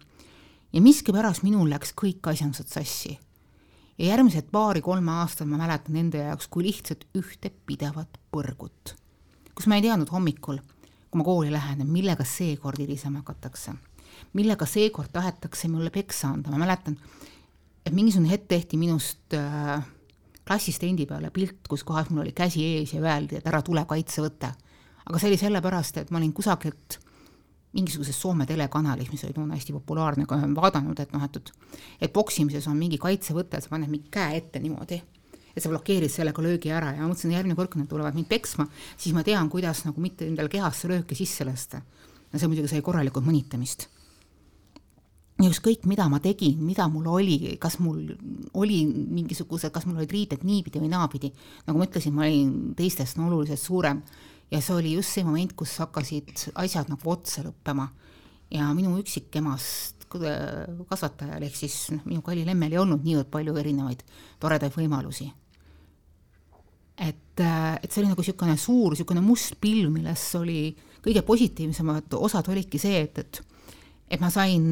ja 0.72 0.82
miskipärast 0.82 1.46
minul 1.46 1.70
läks 1.70 1.94
kõik 1.96 2.26
asjandused 2.32 2.68
sassi. 2.68 3.18
ja 3.98 4.12
järgmised 4.12 4.50
paari-kolme 4.52 5.12
aastat 5.22 5.48
ma 5.48 5.56
mäletan 5.56 5.96
enda 5.96 6.28
jaoks 6.28 6.48
kui 6.48 6.68
lihtsalt 6.68 7.06
ühte 7.14 7.50
pidevat 7.66 8.20
põrgut, 8.32 8.94
kus 9.54 9.66
ma 9.66 9.80
ei 9.80 9.88
teadnud 9.88 10.10
hommikul, 10.12 10.60
kui 11.10 11.18
ma 11.18 11.24
kooli 11.24 11.52
lähen, 11.52 11.86
millega 11.86 12.24
seekord 12.24 12.78
hilisema 12.78 13.24
hakatakse 13.24 13.76
millega 14.34 14.66
seekord 14.66 15.12
tahetakse 15.12 15.68
mulle 15.68 15.90
peksa 15.90 16.32
anda, 16.34 16.50
ma 16.50 16.60
mäletan, 16.62 16.96
et 17.84 17.92
mingisugune 17.92 18.32
hetk 18.32 18.48
tehti 18.48 18.78
minust 18.80 19.36
äh, 19.36 19.84
klassistendi 20.46 21.06
peale 21.08 21.30
pilt, 21.34 21.64
kus 21.68 21.84
kohas 21.84 22.10
mul 22.10 22.24
oli 22.24 22.32
käsi 22.36 22.64
ees 22.64 22.94
ja 22.94 23.02
öeldi, 23.04 23.38
et 23.38 23.48
ära 23.48 23.62
tule 23.64 23.84
kaitse 23.88 24.24
võtta. 24.24 24.52
aga 25.04 25.18
see 25.20 25.28
oli 25.28 25.40
sellepärast, 25.40 25.98
et 26.00 26.10
ma 26.10 26.20
olin 26.20 26.32
kusagilt 26.32 26.98
mingisuguses 27.74 28.16
Soome 28.20 28.46
telekanalis, 28.46 29.10
mis 29.10 29.24
oli 29.26 29.34
toona 29.34 29.56
hästi 29.58 29.74
populaarne, 29.74 30.24
vaadanud, 30.56 31.00
et 31.00 31.12
noh, 31.12 31.24
et, 31.24 31.36
et 31.36 32.06
et 32.06 32.12
poksimises 32.12 32.68
on 32.70 32.78
mingi 32.78 32.98
kaitsevõte, 33.02 33.60
sa 33.60 33.72
paned 33.72 33.90
mingi 33.90 34.08
käe 34.14 34.38
ette 34.38 34.62
niimoodi, 34.62 35.00
et 35.54 35.62
sa 35.62 35.72
blokeerid 35.72 36.12
sellega 36.12 36.42
löögi 36.42 36.70
ära 36.70 36.94
ja 36.94 37.02
ma 37.02 37.10
mõtlesin, 37.10 37.34
järgmine 37.34 37.58
kord, 37.58 37.72
kui 37.72 37.82
nad 37.82 37.90
tulevad 37.90 38.14
mind 38.14 38.30
peksma, 38.30 38.68
siis 38.96 39.14
ma 39.16 39.24
tean, 39.26 39.50
kuidas 39.50 39.84
nagu 39.88 40.00
mitte 40.00 40.28
endale 40.28 40.52
kehasse 40.52 40.88
lööki 40.88 41.18
sisse 41.18 41.44
lasta. 41.44 41.82
ja 42.32 42.38
see 42.38 42.48
muidugi 42.48 42.70
sai 42.70 42.82
korralikult 42.82 43.26
mõnitamist 43.26 43.88
ja 45.42 45.50
ükskõik, 45.50 45.86
mida 45.90 46.06
ma 46.10 46.20
tegin, 46.22 46.60
mida 46.62 46.86
mul 46.90 47.08
oli, 47.10 47.56
kas 47.60 47.80
mul 47.82 48.12
oli 48.60 48.84
mingisugused, 48.86 49.72
kas 49.74 49.86
mul 49.88 49.98
olid 49.98 50.14
riided 50.14 50.44
niipidi 50.46 50.82
või 50.82 50.92
naapidi, 50.92 51.32
nagu 51.66 51.80
ma 51.80 51.88
ütlesin, 51.88 52.14
ma 52.14 52.28
olin 52.28 52.74
teistest 52.78 53.18
no, 53.18 53.26
oluliselt 53.30 53.62
suurem. 53.62 54.02
Ja 54.52 54.60
see 54.62 54.76
oli 54.76 54.92
just 54.94 55.16
see 55.16 55.24
moment, 55.26 55.56
kus 55.58 55.72
hakkasid 55.82 56.30
asjad 56.62 56.90
nagu 56.92 57.10
otsa 57.10 57.42
lõppema. 57.42 57.88
Ja 58.54 58.68
minu 58.76 58.94
üksikemast 59.00 60.04
kasvatajal 60.14 61.42
ehk 61.42 61.56
siis 61.58 61.88
noh, 61.90 62.04
minu 62.06 62.22
kallil 62.22 62.46
emmel 62.52 62.76
ei 62.76 62.78
olnud 62.78 63.02
niivõrd 63.02 63.32
palju 63.32 63.56
erinevaid 63.58 64.04
toredaid 64.38 64.76
võimalusi. 64.76 65.26
et, 66.94 67.40
et 67.40 67.90
see 67.90 68.04
oli 68.04 68.12
nagu 68.12 68.22
niisugune 68.22 68.54
suur 68.60 68.94
niisugune 68.94 69.24
must 69.24 69.56
pilv, 69.58 69.90
milles 69.90 70.28
oli 70.38 70.76
kõige 71.02 71.24
positiivsemad 71.26 72.14
osad 72.14 72.46
olidki 72.52 72.78
see, 72.78 73.00
et, 73.08 73.18
et 73.18 73.42
et 74.08 74.20
ma 74.20 74.30
sain, 74.30 74.70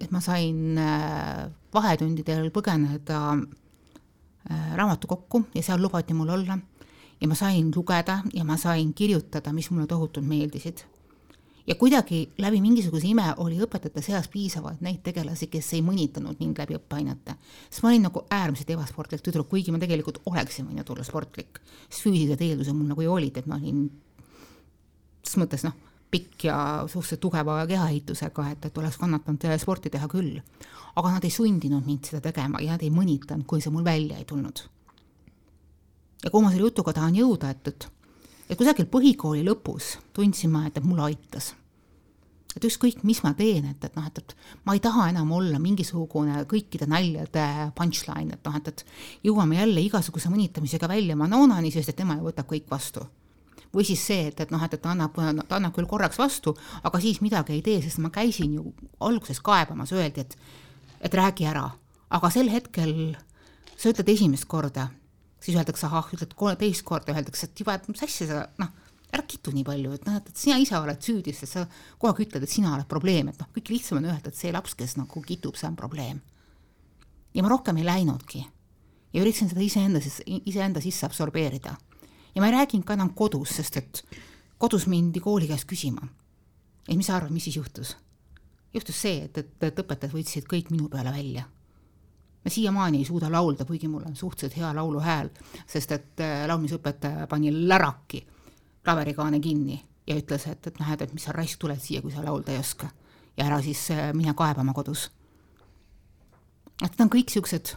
et 0.00 0.10
ma 0.14 0.20
sain 0.24 0.78
äh, 0.78 1.46
vahetundidel 1.74 2.50
põgeneda 2.54 3.20
äh, 3.36 4.74
raamatukokku 4.78 5.46
ja 5.54 5.62
seal 5.62 5.82
lubati 5.82 6.16
mul 6.16 6.34
olla 6.36 6.58
ja 7.20 7.28
ma 7.28 7.34
sain 7.34 7.72
lugeda 7.74 8.22
ja 8.34 8.44
ma 8.44 8.56
sain 8.56 8.94
kirjutada, 8.94 9.52
mis 9.52 9.70
mulle 9.70 9.86
tohutult 9.86 10.26
meeldisid. 10.26 10.84
ja 11.66 11.74
kuidagi 11.74 12.30
läbi 12.38 12.60
mingisuguse 12.64 13.06
ime 13.06 13.26
oli 13.44 13.58
õpetajate 13.60 14.02
seas 14.02 14.28
piisavalt 14.32 14.80
neid 14.80 15.02
tegelasi, 15.04 15.50
kes 15.52 15.72
ei 15.76 15.82
mõnitanud 15.84 16.38
mind 16.40 16.58
läbi 16.58 16.78
õppeainete. 16.78 17.34
sest 17.70 17.82
ma 17.82 17.90
olin 17.92 18.06
nagu 18.08 18.24
äärmiselt 18.30 18.70
ebasportlik 18.70 19.22
tüdruk, 19.22 19.48
kuigi 19.48 19.72
ma 19.72 19.78
tegelikult 19.78 20.22
oleksin 20.26 20.68
võinud 20.70 20.90
olla 20.90 21.04
sportlik, 21.04 21.60
sest 21.88 22.06
füüsilised 22.06 22.40
eeldused 22.40 22.76
mul 22.76 22.94
nagu 22.94 23.02
ju 23.02 23.12
olid, 23.12 23.36
et 23.36 23.46
ma 23.46 23.56
olin 23.60 23.88
ses 25.22 25.36
mõttes 25.40 25.64
noh, 25.66 25.74
pikk 26.10 26.48
ja 26.48 26.58
suhteliselt 26.86 27.20
tugeva 27.20 27.60
kehaehitusega, 27.66 28.48
et, 28.52 28.64
et 28.70 28.78
oleks 28.78 28.96
kannatanud 28.96 29.44
sporti 29.60 29.90
teha 29.90 30.08
küll. 30.08 30.40
aga 30.96 31.12
nad 31.12 31.24
ei 31.24 31.30
sundinud 31.30 31.86
mind 31.86 32.08
seda 32.10 32.20
tegema 32.20 32.60
ja 32.64 32.74
nad 32.74 32.82
ei 32.82 32.90
mõnitanud, 32.90 33.46
kui 33.46 33.60
see 33.60 33.70
mul 33.70 33.84
välja 33.84 34.18
ei 34.18 34.24
tulnud 34.24 34.64
ja 36.24 36.30
kuhu 36.30 36.42
ma 36.42 36.50
selle 36.50 36.66
jutuga 36.66 36.92
tahan 36.92 37.14
jõuda, 37.14 37.50
et, 37.54 37.68
et 37.68 37.88
et 38.48 38.56
kusagil 38.56 38.88
põhikooli 38.88 39.44
lõpus 39.46 39.96
tundsin 40.16 40.52
ma, 40.52 40.66
et, 40.68 40.78
et 40.78 40.84
mulle 40.84 41.04
aitas. 41.10 41.52
et 42.56 42.64
ükskõik, 42.64 43.04
mis 43.06 43.20
ma 43.22 43.34
teen, 43.38 43.68
et, 43.70 43.84
et 43.84 43.94
noh, 43.94 44.06
et, 44.08 44.18
et 44.18 44.64
ma 44.66 44.74
ei 44.74 44.80
taha 44.82 45.10
enam 45.12 45.30
olla 45.36 45.60
mingisugune 45.62 46.40
kõikide 46.50 46.88
naljade 46.90 47.44
punchline, 47.76 48.34
et 48.34 48.48
noh, 48.48 48.56
et, 48.58 48.72
et 48.72 49.28
jõuame 49.28 49.60
jälle 49.60 49.84
igasuguse 49.84 50.32
mõnitamisega 50.32 50.88
välja 50.90 51.16
Manonani, 51.16 51.70
sest 51.70 51.92
et 51.92 52.00
tema 52.00 52.16
ju 52.18 52.26
võtab 52.26 52.48
kõik 52.50 52.66
vastu. 52.72 53.04
Või 53.74 53.84
siis 53.84 54.04
see, 54.06 54.28
et, 54.30 54.40
et 54.40 54.52
noh, 54.54 54.62
et, 54.64 54.74
et 54.74 54.82
ta 54.82 54.94
annab, 54.94 55.16
ta 55.48 55.58
annab 55.58 55.74
küll 55.76 55.88
korraks 55.88 56.18
vastu, 56.18 56.54
aga 56.82 57.00
siis 57.02 57.20
midagi 57.24 57.56
ei 57.56 57.62
tee, 57.64 57.82
sest 57.84 58.00
ma 58.02 58.10
käisin 58.14 58.54
ju 58.58 58.72
alguses 59.04 59.42
kaebamas, 59.44 59.92
öeldi, 59.96 60.26
et 60.26 60.38
et 60.98 61.14
räägi 61.14 61.44
ära, 61.46 61.68
aga 62.10 62.30
sel 62.34 62.48
hetkel 62.50 63.14
sa 63.78 63.92
ütled 63.92 64.08
esimest 64.10 64.48
korda 64.50 64.88
siis 65.40 65.56
öeldakse, 65.56 65.86
ahah, 65.86 66.10
ütled 66.14 66.34
teist 66.58 66.84
korda, 66.86 67.14
öeldakse, 67.14 67.48
et 67.48 67.62
juba, 67.62 67.76
et 67.78 67.88
mis 67.90 68.02
asja 68.04 68.26
sa, 68.28 68.42
noh, 68.60 68.72
ära 69.14 69.24
kitu 69.28 69.52
nii 69.54 69.64
palju, 69.64 69.94
et 69.96 70.06
noh, 70.08 70.18
et 70.18 70.30
sina 70.36 70.58
ise 70.60 70.76
oled 70.76 71.04
süüdi, 71.04 71.32
sest 71.36 71.54
sa 71.54 71.64
kogu 71.96 72.10
aeg 72.10 72.24
ütled, 72.26 72.44
et 72.44 72.52
sina 72.52 72.74
oled 72.74 72.88
probleem, 72.90 73.30
et 73.30 73.40
noh, 73.40 73.50
kõik 73.54 73.72
lihtsam 73.72 74.00
on 74.00 74.10
öelda, 74.10 74.32
et 74.32 74.38
see 74.38 74.52
laps, 74.54 74.76
kes 74.78 74.98
nagu 74.98 75.22
kitub, 75.24 75.56
see 75.56 75.70
on 75.70 75.78
probleem. 75.78 76.20
ja 77.34 77.44
ma 77.44 77.50
rohkem 77.52 77.76
ei 77.78 77.84
läinudki 77.86 78.40
ja 79.12 79.22
üritasin 79.22 79.50
seda 79.52 79.62
iseenda, 79.62 80.00
iseenda 80.26 80.80
sisse 80.82 81.06
absorbeerida. 81.06 81.76
Ja 82.38 82.42
ma 82.42 82.46
ei 82.46 82.54
rääkinud 82.54 82.86
ka 82.86 82.94
enam 82.94 83.10
kodus, 83.18 83.56
sest 83.58 83.76
et 83.80 84.04
kodus 84.62 84.84
mindi 84.86 85.18
kooli 85.20 85.48
käest 85.50 85.66
küsima. 85.66 86.06
et 86.88 86.96
mis 86.96 87.06
sa 87.06 87.16
arvad, 87.16 87.34
mis 87.34 87.44
siis 87.44 87.56
juhtus? 87.56 87.96
juhtus 88.74 89.00
see, 89.02 89.24
et, 89.24 89.38
et, 89.38 89.54
et 89.66 89.80
õpetajad 89.82 90.14
võtsid 90.14 90.46
kõik 90.46 90.70
minu 90.70 90.86
peale 90.88 91.10
välja 91.10 91.48
ma 92.44 92.50
siiamaani 92.50 93.02
ei 93.02 93.04
suuda 93.04 93.32
laulda, 93.32 93.64
kuigi 93.64 93.88
mul 93.88 94.06
on 94.06 94.16
suhteliselt 94.16 94.56
hea 94.56 94.70
lauluhääl, 94.74 95.30
sest 95.66 95.92
et 95.92 96.22
äh, 96.22 96.46
laulmisõpetaja 96.46 97.26
pani 97.26 97.50
läraki 97.68 98.22
klaverikaane 98.84 99.40
kinni 99.40 99.80
ja 100.06 100.16
ütles, 100.16 100.46
et, 100.46 100.66
et 100.66 100.78
näed, 100.78 101.02
et 101.02 101.12
mis 101.12 101.26
sa 101.26 101.34
raisk 101.34 101.58
tuled 101.58 101.82
siia, 101.82 102.02
kui 102.02 102.14
sa 102.14 102.22
laulda 102.24 102.54
ei 102.54 102.62
oska. 102.62 102.88
ja 103.36 103.50
ära 103.50 103.58
siis 103.62 103.90
äh, 103.90 104.12
mine 104.14 104.34
kaebama 104.34 104.72
kodus. 104.78 105.10
et 106.84 106.90
need 106.92 107.00
on 107.00 107.10
kõik 107.10 107.34
niisugused, 107.34 107.74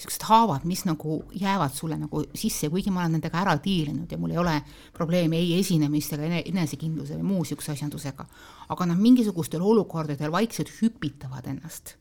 niisugused 0.00 0.24
haavad, 0.28 0.64
mis 0.64 0.86
nagu 0.88 1.18
jäävad 1.36 1.74
sulle 1.76 1.98
nagu 2.00 2.22
sisse, 2.34 2.70
kuigi 2.72 2.90
ma 2.90 3.02
olen 3.04 3.18
nendega 3.18 3.40
ära 3.42 3.56
diilinud 3.60 4.10
ja 4.10 4.18
mul 4.18 4.32
ei 4.32 4.40
ole 4.40 4.56
probleemi 4.96 5.36
ei 5.36 5.58
esinemistega, 5.58 6.28
enesekindluse 6.40 7.18
või 7.18 7.28
muu 7.32 7.44
niisuguse 7.44 7.74
asjandusega, 7.74 8.26
aga 8.72 8.86
nad 8.88 9.00
mingisugustel 9.00 9.62
olukordadel 9.62 10.32
vaikselt 10.32 10.72
hüpitavad 10.80 11.46
ennast 11.52 11.96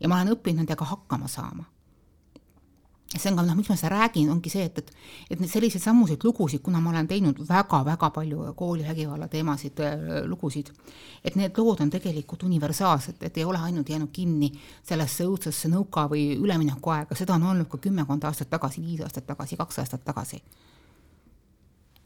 ja 0.00 0.08
ma 0.08 0.18
olen 0.20 0.34
õppinud 0.34 0.62
nendega 0.62 0.88
hakkama 0.88 1.28
saama. 1.30 1.68
See 3.20 3.30
on 3.30 3.36
ka 3.36 3.44
noh, 3.44 3.56
miks 3.58 3.68
ma 3.68 3.76
seda 3.76 3.92
räägin, 3.92 4.30
ongi 4.32 4.50
see, 4.52 4.64
et, 4.68 4.78
et 4.78 4.92
et 5.30 5.40
need 5.40 5.50
selliseid 5.50 5.82
sammuseid 5.82 6.24
lugusid, 6.24 6.62
kuna 6.64 6.80
ma 6.80 6.90
olen 6.90 7.08
teinud 7.08 7.38
väga-väga 7.48 8.10
palju 8.14 8.52
koolivägivalla 8.56 9.28
teemasid 9.32 9.80
äh, 9.84 10.02
lugusid, 10.28 10.72
et 11.24 11.36
need 11.36 11.58
lood 11.58 11.80
on 11.84 11.92
tegelikult 11.92 12.42
universaalsed, 12.48 13.20
et 13.20 13.38
ei 13.38 13.44
ole 13.44 13.60
ainult 13.60 13.88
jäänud 13.88 14.12
kinni 14.12 14.52
sellesse 14.88 15.26
õudsesse 15.28 15.70
nõuka 15.72 16.06
või 16.12 16.32
üleminekuaega, 16.40 17.16
seda 17.18 17.36
on 17.36 17.48
olnud 17.52 17.70
ka 17.72 17.80
kümmekond 17.88 18.24
aastat 18.28 18.50
tagasi, 18.50 18.84
viis 18.84 19.04
aastat 19.04 19.26
tagasi, 19.28 19.60
kaks 19.60 19.82
aastat 19.84 20.04
tagasi 20.04 20.42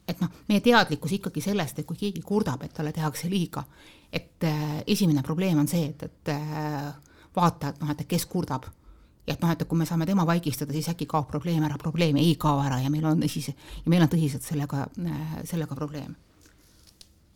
et 0.06 0.20
noh, 0.22 0.30
meie 0.46 0.62
teadlikkus 0.62 1.16
ikkagi 1.18 1.42
sellest, 1.42 1.80
et 1.80 1.86
kui 1.86 1.98
keegi 1.98 2.22
kurdab, 2.22 2.62
et 2.62 2.75
talle 2.75 2.92
tehakse 2.94 3.30
liiga, 3.30 3.64
et 4.12 4.44
äh, 4.46 4.78
esimene 4.86 5.22
probleem 5.26 5.58
on 5.58 5.68
see, 5.70 5.88
et, 5.90 6.02
et 6.06 6.30
äh, 6.34 6.92
vaata, 7.36 7.72
et 7.72 7.80
noh, 7.82 7.90
et 7.92 8.06
kes 8.08 8.26
kurdab. 8.30 8.68
Ja 9.26 9.35
et 9.35 9.42
noh, 9.42 9.50
et 9.50 9.64
kui 9.66 9.78
me 9.78 9.87
saame 9.88 10.06
tema 10.06 10.26
vaigistada, 10.26 10.75
siis 10.75 10.88
äkki 10.92 11.09
kaob 11.11 11.26
probleem 11.30 11.64
ära, 11.66 11.78
probleem 11.80 12.18
ei 12.21 12.35
kao 12.40 12.61
ära 12.62 12.78
ja 12.83 12.90
meil 12.92 13.06
on 13.11 13.25
siis, 13.28 13.50
ja 13.50 13.90
meil 13.90 14.04
on 14.04 14.12
tõsiselt 14.12 14.47
sellega, 14.47 14.87
sellega 15.45 15.75
probleem. 15.78 16.14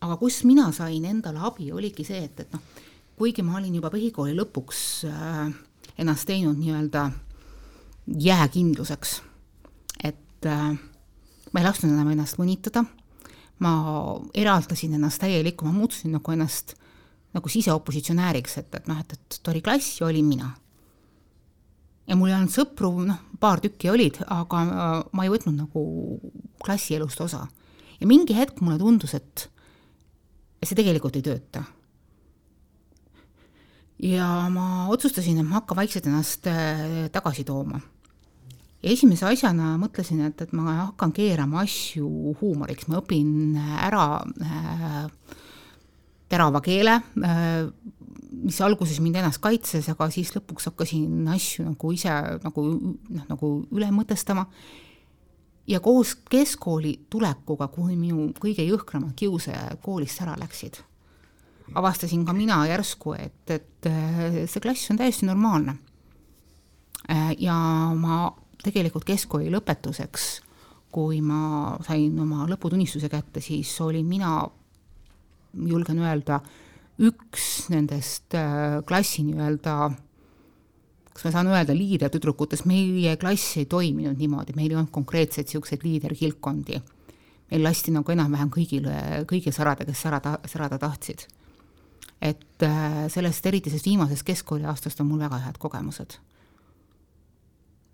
aga 0.01 0.15
kust 0.17 0.45
mina 0.49 0.71
sain 0.73 1.05
endale 1.05 1.39
abi, 1.45 1.71
oligi 1.71 2.05
see, 2.07 2.23
et, 2.25 2.39
et 2.39 2.53
noh, 2.53 2.61
kuigi 3.17 3.43
ma 3.45 3.59
olin 3.59 3.75
juba 3.75 3.91
põhikooli 3.93 4.33
lõpuks 4.37 4.79
äh, 5.09 5.51
ennast 6.01 6.25
teinud 6.25 6.57
nii-öelda 6.57 7.09
jääkindluseks, 8.07 9.21
et 10.03 10.49
äh, 10.49 10.71
ma 11.51 11.61
ei 11.61 11.67
lasknud 11.67 11.93
enam 11.93 12.09
ennast 12.15 12.39
mõnitada, 12.41 12.85
ma 13.61 13.73
eraldasin 14.33 14.95
ennast 14.97 15.21
täielikku, 15.21 15.67
ma 15.67 15.75
muutusin 15.75 16.15
nagu 16.17 16.33
ennast 16.33 16.73
nagu 17.35 17.51
siseopositsionääriks, 17.51 18.57
et, 18.59 18.73
et 18.75 18.89
noh, 18.91 18.99
et, 18.99 19.13
et 19.15 19.51
oli 19.53 19.61
klass 19.63 20.01
ja 20.01 20.07
olin 20.09 20.27
mina. 20.27 20.49
Ja 22.07 22.17
mul 22.17 22.31
ei 22.31 22.35
olnud 22.37 22.53
sõpru, 22.53 22.91
noh, 23.07 23.19
paar 23.41 23.61
tükki 23.63 23.91
olid, 23.91 24.19
aga 24.31 24.63
ma 25.11 25.25
ei 25.25 25.31
võtnud 25.33 25.57
nagu 25.57 25.83
klassielust 26.61 27.21
osa. 27.21 27.47
ja 27.99 28.07
mingi 28.09 28.35
hetk 28.37 28.61
mulle 28.61 28.79
tundus, 28.81 29.13
et 29.13 29.47
see 30.65 30.77
tegelikult 30.77 31.17
ei 31.17 31.25
tööta. 31.25 31.63
ja 34.01 34.27
ma 34.53 34.87
otsustasin, 34.93 35.41
et 35.41 35.47
ma 35.47 35.59
hakkan 35.59 35.77
vaikselt 35.77 36.07
ennast 36.09 36.47
äh, 36.49 37.07
tagasi 37.13 37.45
tooma. 37.45 37.81
ja 38.81 38.93
esimese 38.93 39.25
asjana 39.29 39.75
mõtlesin, 39.81 40.25
et, 40.29 40.41
et 40.41 40.53
ma 40.57 40.87
hakkan 40.87 41.13
keerama 41.13 41.63
asju 41.65 42.35
huumoriks, 42.41 42.89
ma 42.89 43.01
õpin 43.01 43.57
ära 43.57 44.05
äh, 44.41 44.99
terava 46.31 46.61
keele, 46.63 47.01
äh, 47.25 47.67
mis 48.31 48.61
alguses 48.63 48.99
mind 49.03 49.19
ennast 49.19 49.41
kaitses, 49.43 49.89
aga 49.91 50.07
siis 50.13 50.31
lõpuks 50.35 50.69
hakkasin 50.69 51.27
asju 51.33 51.65
nagu 51.67 51.91
ise 51.91 52.13
nagu 52.45 52.63
noh, 52.71 53.25
nagu 53.27 53.51
üle 53.75 53.91
mõtestama. 53.91 54.45
ja 55.67 55.79
koos 55.79 56.15
keskkooli 56.29 57.07
tulekuga, 57.09 57.67
kui 57.67 57.95
minu 57.95 58.31
kõige 58.39 58.63
jõhkramad 58.65 59.13
kiusajad 59.15 59.81
koolist 59.83 60.21
ära 60.23 60.35
läksid, 60.39 60.79
avastasin 61.75 62.25
ka 62.25 62.33
mina 62.33 62.63
järsku, 62.67 63.13
et, 63.13 63.43
et 63.49 63.87
äh, 63.87 64.41
see 64.47 64.63
klass 64.63 64.91
on 64.91 64.99
täiesti 64.99 65.27
normaalne. 65.27 65.77
Äh, 67.11 67.35
ja 67.39 67.55
ma 67.95 68.31
tegelikult 68.63 69.05
keskkooli 69.07 69.51
lõpetuseks, 69.51 70.31
kui 70.91 71.21
ma 71.23 71.77
sain 71.85 72.17
oma 72.19 72.47
lõputunnistuse 72.49 73.09
kätte, 73.11 73.43
siis 73.43 73.71
olin 73.81 74.07
mina 74.07 74.41
julgen 75.67 75.99
öelda, 75.99 76.41
üks 76.99 77.69
nendest 77.71 78.35
äh, 78.35 78.81
klassi 78.87 79.23
nii-öelda 79.27 79.91
kas 81.11 81.25
ma 81.27 81.31
saan 81.33 81.51
öelda 81.51 81.75
liidertüdrukutest, 81.75 82.65
meie 82.69 83.15
klass 83.19 83.57
ei 83.59 83.67
toiminud 83.69 84.19
niimoodi, 84.19 84.55
meil 84.55 84.71
ei 84.71 84.77
olnud 84.79 84.93
konkreetseid 84.95 85.49
niisuguseid 85.49 85.83
liiderkilpkondi. 85.85 86.81
meil 87.51 87.63
lasti 87.65 87.91
nagu 87.91 88.11
enam-vähem 88.13 88.47
kõigile, 88.47 88.93
kõigil 89.27 89.51
särada, 89.51 89.83
kes 89.85 90.01
särada, 90.01 90.37
särada 90.47 90.77
tahtsid. 90.79 91.27
et 92.21 92.63
äh, 92.63 93.07
sellest, 93.09 93.45
eriti 93.45 93.69
sellest 93.69 93.85
viimasest 93.85 94.23
keskkooliaastast 94.23 94.99
on 95.01 95.07
mul 95.07 95.19
väga 95.19 95.37
head 95.45 95.57
kogemused. 95.57 96.17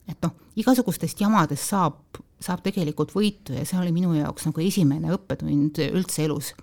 et 0.08 0.22
noh, 0.22 0.36
igasugustest 0.56 1.22
jamadest 1.22 1.64
saab, 1.64 2.22
saab 2.40 2.62
tegelikult 2.62 3.16
võitu 3.16 3.54
ja 3.54 3.66
see 3.66 3.80
oli 3.80 3.92
minu 3.92 4.14
jaoks 4.14 4.46
nagu 4.46 4.62
esimene 4.62 5.12
õppetund 5.16 5.82
üldse 5.90 6.24
elus. 6.24 6.54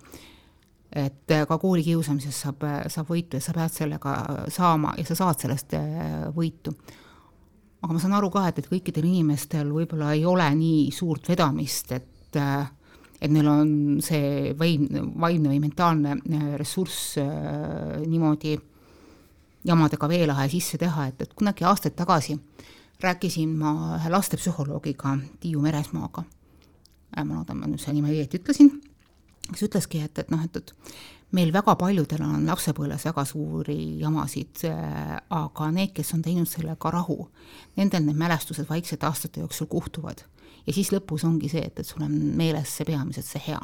Et 0.95 1.31
äh, 1.35 1.43
ka 1.47 1.57
koolikiusamisest 1.59 2.45
saab, 2.47 2.63
saab 2.91 3.09
võitu 3.11 3.39
ja 3.39 3.43
sa 3.43 3.55
pead 3.57 3.73
sellega 3.73 4.15
saama 4.53 4.93
ja 4.97 5.05
sa 5.07 5.19
saad 5.19 5.43
sellest 5.43 5.75
äh, 5.77 6.29
võitu. 6.35 6.73
Aga 7.83 7.93
ma 7.93 8.01
saan 8.01 8.15
aru 8.17 8.31
ka, 8.33 8.47
et, 8.49 8.63
et 8.63 8.71
kõikidel 8.71 9.05
inimestel 9.05 9.69
võib-olla 9.75 10.15
ei 10.15 10.25
ole 10.25 10.47
nii 10.57 10.87
suurt 10.95 11.27
vedamist, 11.29 11.91
et 11.93 12.39
äh, 12.41 12.65
et 13.21 13.31
neil 13.31 13.47
on 13.49 13.69
see 14.03 14.53
vaim, 14.59 14.87
vaimne 15.21 15.51
või 15.51 15.61
mentaalne 15.63 16.15
äh, 16.17 16.47
ressurss 16.59 17.17
äh, 17.21 18.01
niimoodi 18.05 18.55
jamadega 19.65 20.09
veelahe 20.09 20.47
sisse 20.51 20.77
teha, 20.81 21.07
et, 21.09 21.21
et 21.25 21.33
kunagi 21.37 21.65
aastaid 21.65 21.95
tagasi 21.97 22.37
rääkisin 23.03 23.55
ma 23.59 23.97
ühe 23.97 24.11
lastepsühholoogiga 24.13 25.17
Tiiu 25.41 25.63
Meresmaaga, 25.63 26.25
äh, 27.15 27.23
ma 27.23 27.39
loodan, 27.39 27.61
ma 27.61 27.71
nüüd 27.71 27.81
selle 27.81 27.99
nime 27.99 28.13
õieti 28.13 28.41
ütlesin, 28.41 28.71
kes 29.51 29.67
ütleski, 29.67 30.01
et, 30.05 30.19
et 30.19 30.31
noh, 30.33 30.41
et, 30.45 30.57
et 30.57 31.35
meil 31.35 31.51
väga 31.53 31.75
paljudel 31.79 32.23
on 32.25 32.45
lapsepõlves 32.47 33.05
väga 33.09 33.25
suuri 33.27 33.79
jamasid, 34.01 34.65
aga 35.33 35.71
need, 35.75 35.91
kes 35.95 36.13
on 36.15 36.23
teinud 36.25 36.49
sellega 36.49 36.93
rahu, 36.93 37.27
nendel 37.77 38.05
need 38.07 38.17
mälestused 38.19 38.69
vaikselt 38.69 39.03
aastate 39.03 39.43
jooksul 39.43 39.69
kuhtuvad 39.71 40.23
ja 40.65 40.73
siis 40.73 40.91
lõpus 40.93 41.25
ongi 41.27 41.49
see, 41.51 41.63
et, 41.65 41.79
et 41.79 41.87
sul 41.87 42.05
on 42.05 42.13
meeles 42.37 42.71
see 42.77 42.87
peamiselt 42.87 43.27
see 43.27 43.43
hea. 43.49 43.61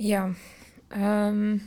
jaa 0.00 0.30
ähm,, 0.96 1.58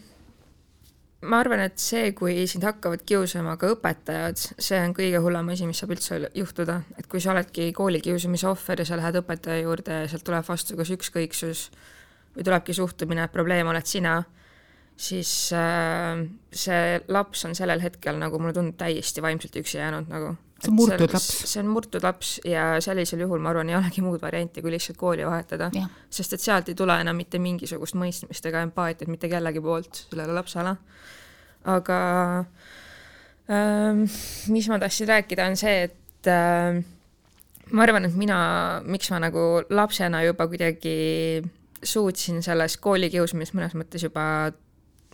ma 1.23 1.39
arvan, 1.43 1.63
et 1.63 1.79
see, 1.81 2.11
kui 2.17 2.43
sind 2.49 2.65
hakkavad 2.67 3.03
kiusama 3.07 3.55
ka 3.59 3.71
õpetajad, 3.73 4.39
see 4.61 4.79
on 4.81 4.93
kõige 4.97 5.21
hullem 5.23 5.51
asi, 5.53 5.67
mis 5.69 5.79
saab 5.79 5.95
üldse 5.95 6.19
juhtuda, 6.35 6.79
et 6.99 7.07
kui 7.11 7.21
sa 7.23 7.33
oledki 7.33 7.69
koolikiusamise 7.75 8.47
ohver 8.51 8.83
ja 8.83 8.87
sa 8.89 8.99
lähed 8.99 9.19
õpetaja 9.21 9.63
juurde 9.63 9.99
ja 10.03 10.11
sealt 10.11 10.25
tuleb 10.27 10.47
vastu 10.47 10.77
kas 10.79 10.93
ükskõiksus 10.95 11.65
või 12.35 12.47
tulebki 12.47 12.75
suhtumine, 12.75 13.27
et 13.27 13.35
probleem 13.35 13.69
oled 13.71 13.87
sina, 13.87 14.17
siis 14.99 15.31
äh, 15.57 16.25
see 16.53 16.99
laps 17.13 17.45
on 17.47 17.55
sellel 17.57 17.81
hetkel 17.83 18.19
nagu 18.21 18.39
mulle 18.41 18.55
tundub 18.57 18.77
täiesti 18.81 19.23
vaimselt 19.23 19.55
üksi 19.63 19.79
jäänud 19.79 20.11
nagu 20.11 20.35
see 20.63 20.71
on 20.71 20.77
murtud 20.77 21.13
laps. 21.13 21.29
see 21.51 21.61
on 21.61 21.71
murtud 21.71 22.05
laps 22.05 22.33
ja 22.47 22.65
sellisel 22.83 23.23
juhul 23.25 23.41
ma 23.43 23.51
arvan, 23.51 23.69
ei 23.71 23.77
olegi 23.77 24.03
muud 24.05 24.21
varianti, 24.21 24.63
kui 24.63 24.71
lihtsalt 24.73 24.99
kooli 24.99 25.25
vahetada. 25.27 25.69
sest 26.09 26.37
et 26.37 26.43
sealt 26.43 26.71
ei 26.71 26.77
tule 26.79 26.95
enam 27.01 27.19
mitte 27.19 27.41
mingisugust 27.43 27.97
mõistmist 27.99 28.47
ega 28.49 28.63
empaatiat 28.67 29.11
mitte 29.11 29.29
kellegi 29.31 29.61
poolt 29.63 30.05
sellele 30.09 30.35
lapsele. 30.39 30.75
aga 31.75 31.99
ähm, 33.51 34.05
mis 34.53 34.69
ma 34.69 34.79
tahtsin 34.79 35.07
rääkida, 35.07 35.47
on 35.51 35.59
see, 35.59 35.89
et 35.89 36.31
äh, 36.31 36.83
ma 37.71 37.87
arvan, 37.87 38.07
et 38.07 38.15
mina, 38.19 38.37
miks 38.85 39.11
ma 39.13 39.21
nagu 39.23 39.63
lapsena 39.69 40.23
juba 40.23 40.47
kuidagi 40.51 41.43
suutsin 41.83 42.43
sellest 42.43 42.79
koolikiusamisest 42.83 43.55
mõnes 43.57 43.73
mõttes 43.75 44.05
juba 44.05 44.25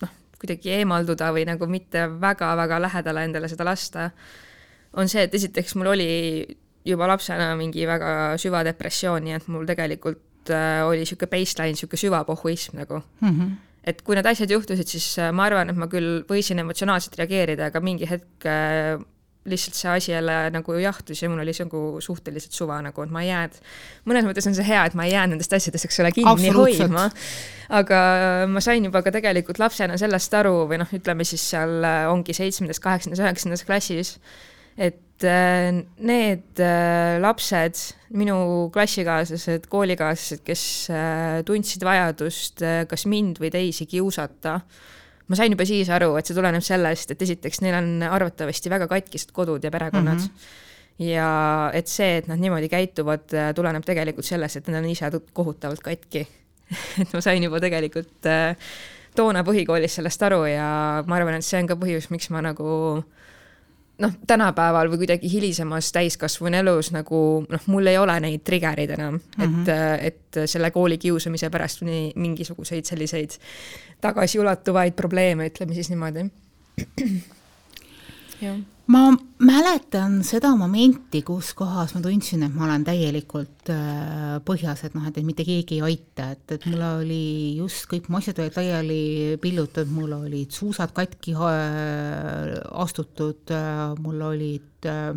noh, 0.04 0.12
kuidagi 0.42 0.76
eemalduda 0.78 1.32
või 1.34 1.48
nagu 1.50 1.70
mitte 1.70 2.06
väga-väga 2.22 2.78
lähedale 2.86 3.26
endale 3.26 3.50
seda 3.50 3.66
lasta 3.66 4.12
on 4.98 5.12
see, 5.12 5.26
et 5.28 5.36
esiteks 5.38 5.76
mul 5.78 5.92
oli 5.94 6.10
juba 6.88 7.10
lapsena 7.10 7.52
mingi 7.60 7.86
väga 7.90 8.14
süva 8.42 8.64
depressioon, 8.68 9.26
nii 9.26 9.38
et 9.38 9.52
mul 9.52 9.68
tegelikult 9.70 10.54
äh, 10.56 10.82
oli 10.88 11.04
niisugune 11.04 11.32
baseline, 11.34 11.76
niisugune 11.76 12.04
süvapohhuism 12.06 12.80
nagu 12.80 13.02
mm. 13.02 13.30
-hmm. 13.30 13.54
et 13.84 14.02
kui 14.02 14.18
need 14.18 14.30
asjad 14.30 14.52
juhtusid, 14.52 14.88
siis 14.88 15.12
äh, 15.20 15.32
ma 15.36 15.50
arvan, 15.50 15.70
et 15.70 15.80
ma 15.80 15.90
küll 15.92 16.24
võisin 16.30 16.60
emotsionaalselt 16.64 17.18
reageerida, 17.20 17.70
aga 17.70 17.84
mingi 17.84 18.10
hetk 18.10 18.48
äh, 18.48 18.98
lihtsalt 19.50 19.76
see 19.76 19.90
asi 19.90 20.12
jälle 20.12 20.50
nagu 20.52 20.74
jahtus 20.78 21.22
ja 21.24 21.30
mul 21.30 21.40
oli 21.40 21.54
see 21.54 21.66
nagu 21.66 22.02
suhteliselt 22.04 22.54
suva 22.54 22.82
nagu, 22.86 23.04
et 23.04 23.12
ma 23.12 23.24
ei 23.24 23.30
jäänud, 23.30 23.56
mõnes 24.06 24.28
mõttes 24.28 24.48
on 24.48 24.56
see 24.56 24.68
hea, 24.68 24.84
et 24.86 24.98
ma 25.00 25.08
ei 25.08 25.14
jäänud 25.14 25.36
nendest 25.36 25.54
asjadest, 25.54 25.88
eks 25.88 26.00
ole, 26.04 26.12
kinni 26.12 26.52
hoidma, 26.54 27.08
aga 27.70 28.02
ma 28.52 28.62
sain 28.62 28.86
juba 28.86 29.02
ka 29.02 29.12
tegelikult 29.16 29.60
lapsena 29.60 29.98
sellest 29.98 30.34
aru 30.34 30.68
või 30.70 30.82
noh, 30.84 30.92
ütleme 30.94 31.26
siis 31.26 31.50
seal 31.50 31.88
ongi 32.12 32.36
seitsmendas, 32.36 32.84
kaheksandas, 32.84 33.24
üheksandas 33.24 33.66
klassis 33.66 34.18
et 34.80 35.24
äh, 35.28 35.84
need 36.00 36.60
äh, 36.64 37.20
lapsed, 37.20 37.82
minu 38.16 38.70
klassikaaslased, 38.74 39.68
koolikaaslased, 39.72 40.44
kes 40.48 40.64
äh, 40.94 41.42
tundsid 41.48 41.84
vajadust 41.86 42.64
kas 42.90 43.06
mind 43.12 43.42
või 43.44 43.52
teisi 43.54 43.90
kiusata, 43.90 44.56
ma 45.28 45.38
sain 45.38 45.54
juba 45.54 45.68
siis 45.68 45.92
aru, 45.94 46.14
et 46.18 46.30
see 46.30 46.38
tuleneb 46.38 46.64
sellest, 46.66 47.12
et 47.12 47.28
esiteks 47.28 47.62
neil 47.66 47.76
on 47.82 48.08
arvatavasti 48.08 48.72
väga 48.72 48.88
katkised 48.92 49.36
kodud 49.36 49.64
ja 49.64 49.74
perekonnad 49.76 50.24
mm. 50.24 50.32
-hmm 50.32 50.66
ja 51.00 51.72
et 51.72 51.88
see, 51.88 52.18
et 52.20 52.26
nad 52.28 52.36
niimoodi 52.36 52.68
käituvad, 52.68 53.32
tuleneb 53.56 53.86
tegelikult 53.88 54.26
sellest, 54.28 54.58
et 54.60 54.66
nad 54.68 54.84
on 54.84 54.90
ise 54.92 55.08
kohutavalt 55.32 55.80
katki 55.80 56.26
et 57.02 57.14
ma 57.14 57.22
sain 57.24 57.44
juba 57.44 57.62
tegelikult 57.64 58.28
toona 59.16 59.46
põhikoolis 59.48 59.96
sellest 59.96 60.26
aru 60.28 60.42
ja 60.52 60.68
ma 61.08 61.16
arvan, 61.16 61.38
et 61.40 61.48
see 61.48 61.62
on 61.62 61.70
ka 61.72 61.78
põhjus, 61.80 62.10
miks 62.12 62.28
ma 62.36 62.42
nagu 62.44 62.68
äh, 62.98 63.19
noh, 64.00 64.14
tänapäeval 64.28 64.92
või 64.92 65.04
kuidagi 65.04 65.32
hilisemas 65.32 65.92
täiskasvanu 65.96 66.62
elus 66.62 66.92
nagu 66.96 67.22
noh, 67.50 67.66
mul 67.72 67.92
ei 67.92 67.98
ole 68.00 68.20
neid 68.24 68.44
trigger'id 68.48 68.94
enam 68.96 69.18
mm, 69.20 69.44
-hmm. 69.44 69.44
et, 69.44 69.74
mhm. 69.74 70.08
et 70.08 70.52
selle 70.52 70.72
koolikiusamise 70.72 71.50
pärast 71.50 71.84
nii 71.88 72.14
mingisuguseid 72.16 72.86
selliseid 72.86 73.36
tagasiulatuvaid 74.02 74.96
probleeme, 74.96 75.50
ütleme 75.52 75.74
siis 75.74 75.90
niimoodi. 75.90 76.30
Ma 78.90 79.02
mäletan 79.46 80.20
seda 80.26 80.50
momenti, 80.58 81.22
kus 81.26 81.52
kohas 81.58 81.94
ma 81.94 82.02
tundsin, 82.02 82.44
et 82.48 82.56
ma 82.56 82.66
olen 82.66 82.86
täielikult 82.88 83.70
äh, 83.74 84.40
põhjas, 84.46 84.82
et 84.88 84.96
noh, 84.98 85.06
et 85.06 85.20
mitte 85.26 85.46
keegi 85.46 85.78
ei 85.78 85.84
aita, 85.92 86.32
et, 86.34 86.56
et 86.56 86.66
mul 86.72 86.82
oli 86.88 87.24
just 87.60 87.86
kõik 87.92 88.10
mu 88.10 88.18
asjad 88.20 88.42
olid 88.42 88.58
laiali 88.58 89.02
pillutatud, 89.44 89.94
mul 89.94 90.16
olid 90.18 90.56
suusad 90.56 90.94
katki 90.96 91.36
äh, 91.38 92.56
astutud 92.82 93.54
äh,, 93.54 93.94
mul 94.02 94.24
olid 94.32 94.90
äh, 94.90 95.14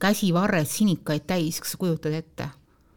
käsivarred 0.00 0.68
sinikaid 0.68 1.24
täis, 1.28 1.60
kas 1.60 1.74
sa 1.74 1.80
kujutad 1.80 2.14
ette? 2.16 2.50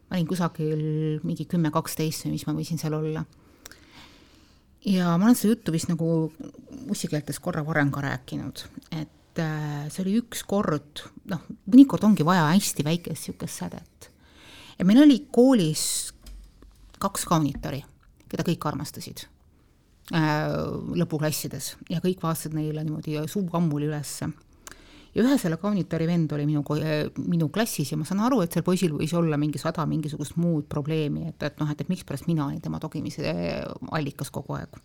ma 0.10 0.20
olin 0.20 0.28
kusagil 0.30 0.84
mingi 1.26 1.48
kümme, 1.50 1.72
kaksteist 1.74 2.28
või 2.28 2.36
mis 2.36 2.44
ma 2.46 2.54
võisin 2.54 2.78
seal 2.78 2.94
olla 3.00 3.24
ja 4.86 5.18
ma 5.18 5.28
olen 5.28 5.38
seda 5.38 5.54
juttu 5.54 5.74
vist 5.74 5.90
nagu 5.92 6.08
mussikeeltes 6.88 7.40
korra 7.44 7.64
varem 7.66 7.92
ka 7.94 8.04
rääkinud, 8.04 8.64
et 8.92 9.42
äh, 9.42 9.86
see 9.94 10.04
oli 10.04 10.18
üks 10.22 10.44
kord, 10.48 11.06
noh, 11.32 11.44
mõnikord 11.72 12.04
ongi 12.08 12.26
vaja 12.28 12.50
hästi 12.52 12.86
väikest 12.86 13.30
niisugust 13.30 13.62
sädet. 13.64 14.10
ja 14.78 14.86
meil 14.86 15.04
oli 15.04 15.24
koolis 15.32 16.14
kaks 17.00 17.26
kaunitori, 17.30 17.84
keda 18.32 18.46
kõik 18.48 18.68
armastasid 18.68 19.26
äh, 20.14 20.48
lõpuklassides 21.00 21.76
ja 21.90 22.04
kõik 22.04 22.24
vaatasid 22.24 22.56
neile 22.58 22.84
niimoodi 22.84 23.20
suu 23.32 23.48
ammuli 23.54 23.88
ülesse 23.92 24.32
ja 25.14 25.24
ühe 25.24 25.38
selle 25.38 25.60
kaunitori 25.62 26.08
vend 26.10 26.32
oli 26.36 26.46
minu, 26.50 26.64
minu 27.28 27.50
klassis 27.54 27.94
ja 27.94 28.00
ma 28.00 28.08
saan 28.08 28.24
aru, 28.26 28.42
et 28.44 28.56
sel 28.56 28.66
poisil 28.66 28.96
võis 28.98 29.14
olla 29.18 29.38
mingi 29.38 29.62
sada 29.62 29.86
mingisugust 29.90 30.38
muud 30.42 30.66
probleemi, 30.70 31.28
et, 31.30 31.46
et 31.46 31.62
noh, 31.62 31.70
et, 31.70 31.82
et 31.82 31.92
mikspärast 31.92 32.28
mina 32.30 32.48
olin 32.48 32.62
tema 32.64 32.82
togimise 32.82 33.36
allikas 33.92 34.34
kogu 34.34 34.58
aeg. 34.58 34.80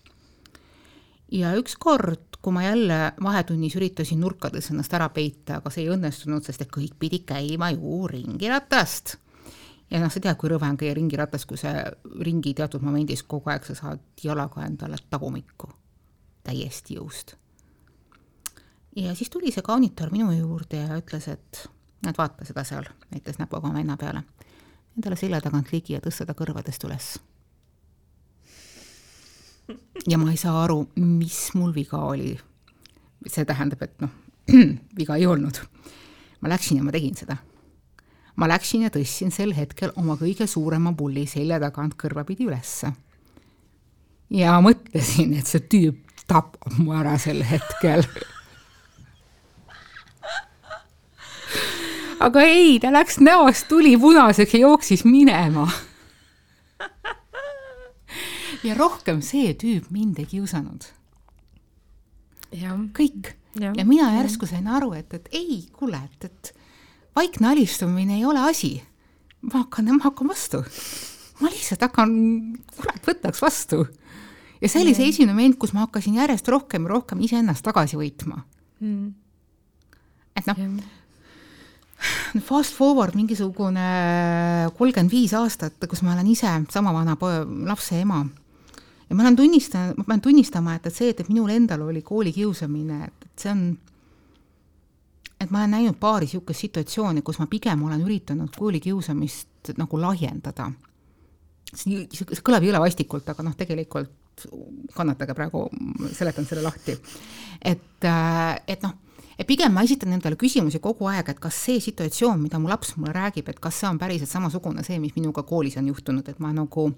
ja 1.33 1.55
ükskord, 1.57 2.41
kui 2.43 2.53
ma 2.53 2.67
jälle 2.67 2.99
vahetunnis 3.23 3.77
üritasin 3.77 4.21
nurkades 4.21 4.71
ennast 4.71 4.95
ära 4.95 5.09
peita, 5.09 5.63
aga 5.63 5.73
see 5.73 5.87
ei 5.87 5.95
õnnestunud, 5.97 6.45
sest 6.45 6.65
et 6.65 6.73
kõik 6.73 6.99
pidid 6.99 7.27
käima 7.29 7.73
ju 7.75 8.05
ringiratast. 8.09 9.17
Ja 9.89 10.03
noh, 10.03 10.13
sa 10.13 10.21
tead, 10.21 10.37
kui 10.37 10.51
rõve 10.53 10.69
on 10.69 10.77
käia 10.77 10.93
ringiratas, 10.93 11.47
kui 11.49 11.57
see 11.57 11.73
ringi 12.21 12.53
teatud 12.55 12.85
momendis 12.85 13.25
kogu 13.25 13.49
aeg 13.49 13.65
sa 13.65 13.77
saad 13.77 14.05
jalaga 14.21 14.67
endale 14.69 15.01
tagumikku. 15.09 15.73
Täiesti 16.45 17.01
jõust 17.01 17.39
ja 18.99 19.15
siis 19.15 19.31
tuli 19.31 19.53
see 19.55 19.63
kaunitor 19.63 20.11
minu 20.11 20.33
juurde 20.33 20.83
ja 20.83 20.99
ütles, 20.99 21.29
et 21.31 21.65
näed, 22.05 22.19
vaata 22.19 22.47
seda 22.47 22.65
seal, 22.67 22.87
näitas 23.13 23.39
näpuga 23.39 23.69
oma 23.69 23.79
venna 23.79 23.97
peale. 23.97 24.23
Endale 24.97 25.17
selja 25.17 25.41
tagant 25.43 25.71
ligi 25.73 25.95
ja 25.95 26.03
tõsta 26.03 26.27
ta 26.27 26.35
kõrvadest 26.39 26.87
üles. 26.89 27.19
ja 30.09 30.19
ma 30.19 30.31
ei 30.31 30.39
saa 30.41 30.63
aru, 30.65 30.87
mis 30.97 31.51
mul 31.55 31.75
viga 31.75 31.99
oli. 31.99 32.39
see 33.27 33.45
tähendab, 33.45 33.83
et 33.83 34.01
noh, 34.01 34.11
viga 34.99 35.17
ei 35.17 35.27
olnud. 35.27 35.61
ma 36.41 36.49
läksin 36.49 36.79
ja 36.79 36.85
ma 36.85 36.93
tegin 36.93 37.17
seda. 37.17 37.37
ma 38.37 38.49
läksin 38.49 38.83
ja 38.83 38.91
tõstsin 38.91 39.31
sel 39.31 39.55
hetkel 39.55 39.93
oma 39.97 40.17
kõige 40.17 40.47
suurema 40.47 40.93
pulli 40.93 41.27
selja 41.27 41.61
tagant 41.61 41.95
kõrvapidi 41.95 42.47
ülesse. 42.47 42.93
ja 44.31 44.59
mõtlesin, 44.61 45.39
et 45.39 45.47
see 45.47 45.61
tüüp 45.61 46.05
tapab 46.27 46.79
mu 46.79 46.93
ära 46.93 47.19
sel 47.19 47.43
hetkel 47.43 48.03
aga 52.21 52.43
ei, 52.47 52.79
ta 52.83 52.91
läks 52.93 53.19
näost 53.23 53.69
tuli 53.71 53.97
punaseks 54.01 54.55
ja 54.55 54.61
jooksis 54.67 55.05
minema. 55.05 55.69
ja 58.67 58.75
rohkem 58.75 59.21
see 59.23 59.55
tüüp 59.55 59.91
mind 59.95 60.19
ei 60.19 60.27
kiusanud. 60.27 60.89
kõik. 62.99 63.35
ja 63.59 63.85
mina 63.85 64.13
järsku 64.19 64.47
sain 64.47 64.69
aru, 64.69 64.93
et, 64.99 65.15
et 65.15 65.29
ei, 65.33 65.63
kuule, 65.73 66.01
et, 66.05 66.31
et 66.31 66.55
vaikne 67.17 67.53
alistumine 67.53 68.19
ei 68.19 68.25
ole 68.25 68.43
asi. 68.51 68.83
ma 69.43 69.63
hakkan, 69.63 69.95
ma 69.95 70.11
hakkan 70.11 70.29
vastu. 70.29 70.65
ma 71.41 71.53
lihtsalt 71.53 71.87
hakkan, 71.87 72.13
kurat, 72.77 73.03
võtaks 73.07 73.43
vastu. 73.43 73.87
ja 74.61 74.69
see 74.69 74.83
oli 74.83 74.95
see 74.99 75.15
esimene 75.15 75.37
moment, 75.37 75.59
kus 75.59 75.73
ma 75.73 75.87
hakkasin 75.87 76.19
järjest 76.19 76.49
rohkem 76.51 76.89
ja 76.89 76.97
rohkem 76.97 77.23
iseennast 77.23 77.63
tagasi 77.63 77.99
võitma 78.01 78.43
mm.. 78.81 79.11
et 80.35 80.49
noh 80.51 80.65
fast 82.49 82.75
forward 82.77 83.17
mingisugune 83.19 83.87
kolmkümmend 84.79 85.13
viis 85.13 85.35
aastat, 85.37 85.79
kus 85.91 86.03
ma 86.07 86.15
olen 86.15 86.31
ise 86.31 86.51
sama 86.73 86.93
vana 86.95 87.17
lapse 87.67 88.01
ema. 88.01 88.25
ja 89.09 89.17
ma 89.17 89.25
olen 89.25 89.37
tunnistanud, 89.37 89.99
ma 89.99 90.05
pean 90.05 90.21
tunnistama, 90.21 90.77
et, 90.77 90.87
et 90.87 90.95
see, 90.95 91.13
et, 91.13 91.21
et 91.21 91.31
minul 91.33 91.51
endal 91.51 91.87
oli 91.89 92.03
koolikiusamine, 92.03 93.05
et, 93.07 93.25
et 93.25 93.45
see 93.45 93.53
on, 93.53 93.65
et 95.41 95.51
ma 95.51 95.63
olen 95.63 95.75
näinud 95.79 95.99
paari 96.01 96.29
niisugust 96.29 96.67
situatsiooni, 96.67 97.25
kus 97.27 97.41
ma 97.41 97.49
pigem 97.51 97.83
olen 97.89 98.05
üritanud 98.05 98.55
koolikiusamist 98.57 99.73
nagu 99.79 100.01
lahjendada. 100.01 100.71
see, 101.73 102.07
see 102.13 102.45
kõlab 102.45 102.69
jõle 102.69 102.81
vastikult, 102.85 103.29
aga 103.29 103.47
noh, 103.47 103.57
tegelikult 103.59 104.15
kannatage 104.95 105.35
praegu, 105.35 105.65
seletan 106.15 106.47
selle 106.47 106.63
lahti. 106.63 106.95
et, 107.65 108.07
et 108.07 108.83
noh 108.87 109.08
et 109.39 109.47
pigem 109.47 109.73
ma 109.73 109.85
esitan 109.87 110.13
endale 110.17 110.37
küsimusi 110.39 110.81
kogu 110.83 111.07
aeg, 111.13 111.31
et 111.31 111.39
kas 111.43 111.61
see 111.69 111.79
situatsioon, 111.83 112.41
mida 112.43 112.59
mu 112.59 112.71
laps 112.71 112.97
mulle 112.97 113.15
räägib, 113.15 113.49
et 113.49 113.61
kas 113.63 113.79
see 113.81 113.89
on 113.91 114.01
päriselt 114.01 114.31
samasugune 114.31 114.83
see, 114.87 114.99
mis 115.03 115.15
minuga 115.15 115.45
koolis 115.47 115.79
on 115.79 115.87
juhtunud, 115.93 116.27
et 116.29 116.41
ma 116.43 116.51
nagu 116.57 116.91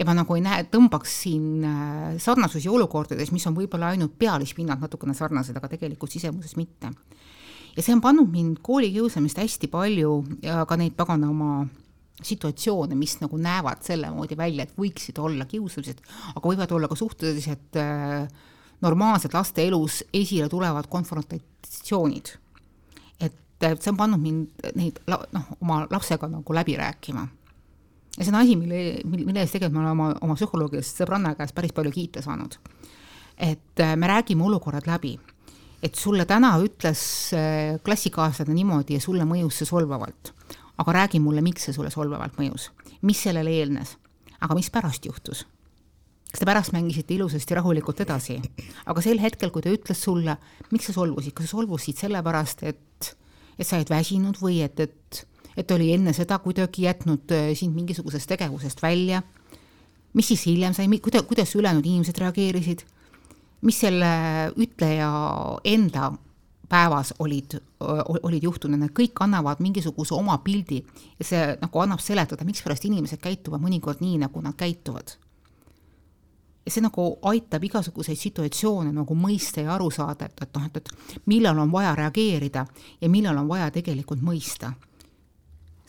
et 0.00 0.06
ma 0.08 0.14
nagu 0.16 0.36
ei 0.36 0.42
näe, 0.44 0.64
tõmbaks 0.72 1.16
siin 1.24 1.64
äh, 1.66 2.14
sarnasusi 2.22 2.70
olukordades, 2.72 3.32
mis 3.34 3.44
on 3.50 3.56
võib-olla 3.58 3.92
ainult 3.92 4.16
pealispinnalt 4.18 4.80
natukene 4.80 5.14
sarnased, 5.16 5.56
aga 5.56 5.68
tegelikult 5.74 6.12
sisemuses 6.14 6.56
mitte. 6.56 6.94
ja 7.76 7.84
see 7.84 7.94
on 7.94 8.00
pannud 8.00 8.32
mind 8.32 8.62
koolikiusamist 8.64 9.38
hästi 9.38 9.68
palju 9.70 10.14
ja 10.42 10.64
ka 10.66 10.78
neid 10.80 10.96
pagana 10.96 11.28
oma 11.30 11.66
situatsioone, 12.24 12.96
mis 12.98 13.18
nagu 13.20 13.36
näevad 13.40 13.84
selle 13.84 14.10
moodi 14.12 14.36
välja, 14.36 14.64
et 14.64 14.76
võiksid 14.76 15.20
olla 15.20 15.46
kiusamised, 15.48 16.00
aga 16.34 16.42
võivad 16.48 16.72
olla 16.76 16.88
ka 16.88 16.96
suhteliselt 16.98 17.78
äh, 17.80 18.26
normaalselt 18.80 19.36
laste 19.36 19.64
elus 19.68 20.02
esile 20.16 20.48
tulevad 20.48 20.88
konfrontatsioonid. 21.60 22.38
et 23.20 23.82
see 23.82 23.90
on 23.90 23.96
pannud 23.96 24.20
mind 24.20 24.70
neid 24.74 25.00
noh, 25.06 25.44
oma 25.60 25.86
lapsega 25.90 26.28
nagu 26.28 26.54
läbi 26.54 26.76
rääkima. 26.76 27.26
ja 28.16 28.24
see 28.24 28.32
on 28.32 28.40
asi, 28.40 28.56
mille, 28.56 29.00
mille 29.04 29.40
eest 29.40 29.52
tegelikult 29.52 29.74
ma 29.74 29.80
olen 29.80 29.92
oma, 29.92 30.14
oma 30.20 30.34
psühholoogilist 30.34 31.02
sõbranna 31.02 31.34
käest 31.36 31.54
päris 31.54 31.72
palju 31.72 31.92
kiita 31.92 32.22
saanud. 32.22 32.56
et 33.36 33.80
äh, 33.80 33.96
me 33.96 34.06
räägime 34.06 34.44
olukorrad 34.44 34.86
läbi. 34.86 35.18
et 35.82 35.94
sulle 35.94 36.24
täna 36.24 36.58
ütles 36.58 37.34
äh, 37.34 37.78
klassikaaslane 37.84 38.54
niimoodi 38.54 38.94
ja 38.94 39.00
sulle 39.00 39.24
mõjus 39.24 39.60
see 39.60 39.66
solvavalt. 39.66 40.34
aga 40.78 40.92
räägi 40.92 41.20
mulle, 41.20 41.40
miks 41.40 41.64
see 41.64 41.72
sulle 41.72 41.90
solvavalt 41.90 42.38
mõjus, 42.38 42.70
mis 43.02 43.22
sellele 43.22 43.50
eelnes, 43.50 43.96
aga 44.40 44.54
mis 44.54 44.70
pärast 44.70 45.06
juhtus 45.06 45.46
kas 46.30 46.42
te 46.42 46.46
pärast 46.46 46.74
mängisite 46.74 47.16
ilusasti 47.16 47.56
rahulikult 47.58 48.04
edasi, 48.04 48.38
aga 48.90 49.02
sel 49.02 49.18
hetkel, 49.22 49.50
kui 49.50 49.64
ta 49.64 49.72
ütles 49.74 49.98
sulle, 50.04 50.36
miks 50.70 50.90
sa 50.90 50.94
solvusid, 50.94 51.34
kas 51.34 51.48
sa 51.48 51.56
solvusid 51.56 51.98
sellepärast, 52.04 52.62
et, 52.70 53.10
et 53.58 53.66
sa 53.66 53.80
oled 53.80 53.90
väsinud 53.90 54.38
või 54.42 54.60
et, 54.66 54.78
et, 54.86 55.20
et 55.58 55.74
oli 55.74 55.90
enne 55.96 56.14
seda 56.16 56.38
kuidagi 56.42 56.86
jätnud 56.86 57.34
äh, 57.34 57.50
sind 57.58 57.74
mingisugusest 57.74 58.30
tegevusest 58.30 58.82
välja, 58.82 59.24
mis 60.14 60.30
siis 60.30 60.46
hiljem 60.46 60.74
sai, 60.76 60.86
kuidas, 61.02 61.26
kuidas 61.26 61.54
ülejäänud 61.58 61.86
inimesed 61.86 62.18
reageerisid, 62.22 62.84
mis 63.66 63.78
selle 63.82 64.10
ütleja 64.56 65.10
enda 65.68 66.12
päevas 66.70 67.10
olid, 67.18 67.56
olid 67.82 68.44
juhtunud, 68.46 68.78
need 68.78 68.94
kõik 68.94 69.18
annavad 69.24 69.58
mingisuguse 69.58 70.14
oma 70.14 70.36
pildi 70.44 70.78
ja 71.18 71.26
see 71.26 71.42
nagu 71.58 71.82
annab 71.82 72.02
seletada, 72.02 72.46
mikspärast 72.46 72.86
inimesed 72.86 73.18
käituvad 73.22 73.62
mõnikord 73.62 73.98
nii, 74.04 74.20
nagu 74.22 74.42
nad 74.44 74.54
käituvad 74.58 75.16
see 76.68 76.82
nagu 76.84 77.06
aitab 77.30 77.64
igasuguseid 77.64 78.18
situatsioone 78.18 78.92
nagu 78.92 79.16
mõista 79.16 79.64
ja 79.64 79.74
aru 79.74 79.88
saada, 79.94 80.28
et, 80.28 80.42
et 80.44 80.56
noh, 80.56 80.66
et, 80.68 80.76
et 80.76 81.28
millal 81.30 81.58
on 81.58 81.72
vaja 81.72 81.94
reageerida 81.96 82.66
ja 83.00 83.08
millal 83.08 83.38
on 83.40 83.48
vaja 83.48 83.70
tegelikult 83.74 84.20
mõista. 84.22 84.72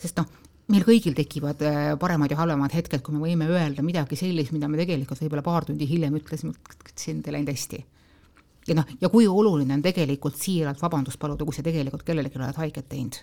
sest 0.00 0.16
noh, 0.18 0.26
meil 0.72 0.84
kõigil 0.86 1.14
tekivad 1.16 1.62
äh, 1.66 1.92
paremad 2.00 2.32
ja 2.32 2.38
halvemad 2.40 2.72
hetked, 2.74 3.02
kui 3.04 3.14
me 3.14 3.22
võime 3.26 3.48
öelda 3.52 3.84
midagi 3.84 4.16
sellist, 4.16 4.54
mida 4.56 4.68
me 4.68 4.80
tegelikult 4.80 5.20
võib-olla 5.20 5.44
paar 5.44 5.68
tundi 5.68 5.88
hiljem 5.88 6.16
ütlesime, 6.18 6.54
et 6.88 6.94
see 6.96 7.14
on 7.14 7.22
teil 7.22 7.36
läinud 7.36 7.52
hästi. 7.52 7.84
ja 8.68 8.78
noh, 8.78 8.88
ja 9.00 9.10
kui 9.12 9.28
oluline 9.28 9.74
on 9.74 9.82
tegelikult 9.84 10.38
siiralt 10.40 10.82
vabandust 10.82 11.20
paluda, 11.20 11.44
kui 11.44 11.54
sa 11.54 11.62
tegelikult 11.62 12.06
kellelegi 12.06 12.38
oled 12.40 12.56
haiget 12.64 12.88
teinud. 12.88 13.20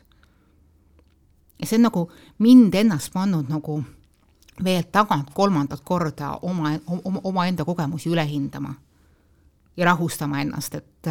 ja 1.59 1.65
see 1.65 1.81
on 1.81 1.88
nagu 1.89 2.09
mind 2.45 2.75
ennast 2.75 3.13
pannud 3.13 3.49
nagu 3.49 3.81
veel 4.63 4.83
tagant 4.91 5.29
kolmandat 5.33 5.81
korda 5.85 6.35
oma, 6.41 6.73
oma, 6.87 7.21
omaenda 7.23 7.65
kogemusi 7.65 8.09
üle 8.11 8.25
hindama 8.27 8.73
ja 9.77 9.85
rahustama 9.85 10.41
ennast, 10.41 10.75
et 10.75 11.09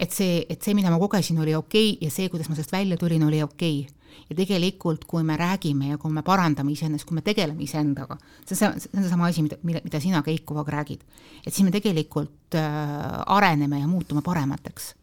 et 0.00 0.10
see, 0.10 0.40
et 0.50 0.62
see, 0.62 0.74
mida 0.74 0.90
ma 0.90 0.98
kogesin, 0.98 1.38
oli 1.38 1.54
okei 1.54 1.92
okay, 1.94 2.06
ja 2.06 2.10
see, 2.10 2.30
kuidas 2.32 2.48
ma 2.50 2.56
sellest 2.56 2.72
välja 2.74 2.96
tulin, 2.98 3.22
oli 3.28 3.42
okei 3.42 3.84
okay. 3.84 4.24
ja 4.30 4.36
tegelikult, 4.36 5.04
kui 5.10 5.22
me 5.22 5.36
räägime 5.38 5.92
ja 5.92 5.98
kui 5.98 6.12
me 6.12 6.24
parandame 6.26 6.72
iseennast, 6.72 7.06
kui 7.06 7.14
me 7.14 7.22
tegeleme 7.22 7.62
iseendaga, 7.62 8.18
see, 8.44 8.56
see, 8.56 8.72
see 8.80 8.90
on 8.96 9.04
seesama 9.04 9.30
asi, 9.30 9.44
mida, 9.46 9.60
mida, 9.62 9.84
mida 9.84 10.00
sina, 10.02 10.22
Keit, 10.26 10.42
kogu 10.48 10.64
aeg 10.64 10.72
räägid, 10.74 11.06
et 11.44 11.52
siis 11.52 11.62
me 11.66 11.72
tegelikult 11.74 12.58
äh, 12.58 13.22
areneme 13.36 13.80
ja 13.80 13.88
muutume 13.90 14.24
paremateks 14.24 14.94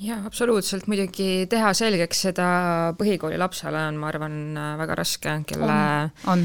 jaa, 0.00 0.18
absoluutselt, 0.26 0.86
muidugi 0.88 1.44
teha 1.50 1.72
selgeks 1.76 2.22
seda 2.26 2.46
põhikooli 2.98 3.36
lapsele 3.40 3.82
on, 3.90 3.98
ma 4.00 4.08
arvan, 4.08 4.36
väga 4.80 4.96
raske, 4.98 5.34
kelle 5.48 5.76
on, 6.32 6.32
on. 6.32 6.44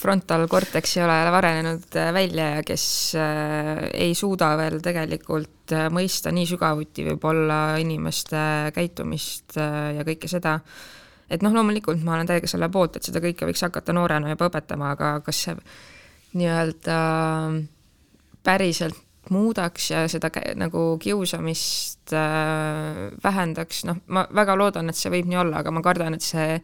frontalkorteks 0.00 0.96
ei 0.98 1.04
ole 1.06 1.18
arenenud 1.38 1.98
välja 2.16 2.48
ja 2.56 2.64
kes 2.66 2.86
äh, 3.18 3.84
ei 3.94 4.14
suuda 4.18 4.52
veel 4.58 4.80
tegelikult 4.82 5.74
äh, 5.76 5.86
mõista 5.94 6.34
nii 6.34 6.48
sügavuti 6.50 7.06
võib-olla 7.12 7.60
inimeste 7.82 8.72
käitumist 8.76 9.58
äh, 9.60 9.92
ja 10.00 10.06
kõike 10.06 10.30
seda, 10.30 10.58
et 11.30 11.46
noh, 11.46 11.54
loomulikult 11.54 12.02
ma 12.02 12.18
olen 12.18 12.30
täiega 12.30 12.50
selle 12.50 12.70
poolt, 12.74 12.98
et 12.98 13.06
seda 13.06 13.22
kõike 13.22 13.48
võiks 13.48 13.62
hakata 13.68 13.94
noorena 13.96 14.34
juba 14.34 14.50
õpetama, 14.50 14.96
aga 14.96 15.14
kas 15.26 15.46
see 15.46 15.54
nii-öelda 16.40 16.98
päriselt 18.46 18.98
muudaks 19.28 19.90
ja 19.90 20.06
seda 20.08 20.30
nagu 20.56 20.84
kiusamist 21.02 22.14
äh, 22.16 23.10
vähendaks, 23.22 23.84
noh, 23.88 24.00
ma 24.08 24.24
väga 24.34 24.56
loodan, 24.56 24.88
et 24.88 24.96
see 24.98 25.12
võib 25.12 25.28
nii 25.30 25.42
olla, 25.42 25.60
aga 25.60 25.74
ma 25.74 25.82
kardan, 25.84 26.16
et 26.16 26.24
see 26.24 26.56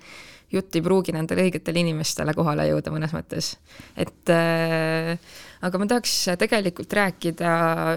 jutt 0.52 0.78
ei 0.78 0.82
pruugi 0.82 1.12
nendele 1.14 1.46
õigetele 1.46 1.82
inimestele 1.82 2.34
kohale 2.36 2.68
jõuda 2.68 2.92
mõnes 2.94 3.12
mõttes. 3.14 3.56
et 3.98 4.30
äh, 4.32 5.18
aga 5.66 5.80
ma 5.80 5.88
tahaks 5.90 6.14
tegelikult 6.40 6.92
rääkida 6.96 7.54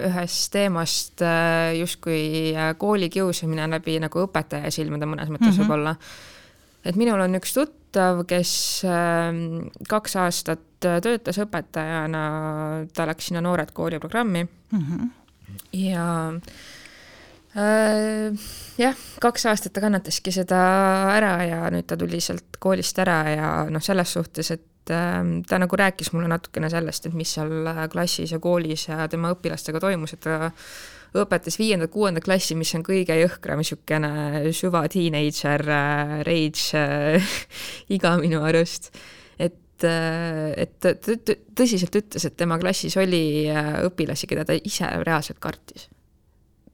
ühest 0.08 0.50
teemast 0.54 1.22
äh, 1.24 1.76
justkui 1.78 2.52
äh, 2.54 2.72
koolikiusamine 2.78 3.68
läbi 3.70 3.98
nagu 4.02 4.24
õpetaja 4.26 4.72
silmade 4.74 5.08
mõnes 5.08 5.30
mõttes 5.30 5.54
mm 5.54 5.56
-hmm. 5.56 5.68
võib-olla. 5.68 5.94
et 6.84 6.96
minul 6.96 7.20
on 7.20 7.38
üks 7.38 7.54
tuttav, 7.54 8.24
kes 8.26 8.84
äh, 8.84 9.30
kaks 9.88 10.16
aastat 10.16 10.66
töötas 10.80 11.38
õpetajana, 11.42 12.22
ta 12.94 13.06
läks 13.08 13.30
sinna 13.30 13.42
Noored 13.44 13.72
Kooli 13.76 13.98
programmi 13.98 14.44
mm 14.44 14.80
-hmm. 14.80 15.08
ja 15.72 16.32
äh, 17.56 18.48
jah, 18.78 18.96
kaks 19.20 19.46
aastat 19.46 19.72
ta 19.72 19.80
kannataski 19.80 20.32
seda 20.32 20.60
ära 21.16 21.44
ja 21.44 21.70
nüüd 21.70 21.86
ta 21.86 21.96
tuli 21.96 22.20
sealt 22.20 22.56
koolist 22.58 22.98
ära 22.98 23.22
ja 23.30 23.66
noh, 23.70 23.82
selles 23.82 24.12
suhtes, 24.12 24.50
et 24.50 24.90
äh, 24.90 25.42
ta 25.48 25.58
nagu 25.58 25.76
rääkis 25.76 26.12
mulle 26.12 26.28
natukene 26.28 26.70
sellest, 26.70 27.06
et 27.06 27.14
mis 27.14 27.34
seal 27.34 27.68
klassis 27.92 28.32
ja 28.32 28.38
koolis 28.38 28.88
ja 28.88 29.08
tema 29.08 29.32
õpilastega 29.32 29.80
toimus, 29.80 30.12
et 30.12 30.20
ta 30.20 30.52
õpetas 31.16 31.58
viiendat-kuuendat 31.58 32.24
klassi, 32.24 32.54
mis 32.58 32.72
on 32.74 32.84
kõige 32.86 33.16
jõhkram 33.18 33.60
niisugune 33.60 34.52
süva 34.56 34.84
teenager 34.88 35.64
äh, 35.66 36.20
rage 36.26 36.78
äh, 36.78 37.32
iga 37.96 38.16
minu 38.20 38.44
arust 38.46 38.92
et, 39.40 39.56
et 39.84 40.76
ta 40.82 40.94
tõsiselt 41.56 41.96
ütles, 41.96 42.26
et 42.26 42.36
tema 42.38 42.58
klassis 42.60 42.96
oli 43.00 43.48
äh, 43.50 43.72
õpilasi, 43.88 44.28
keda 44.30 44.46
ta 44.48 44.56
ise 44.56 44.88
reaalselt 45.04 45.40
kartis. 45.42 45.88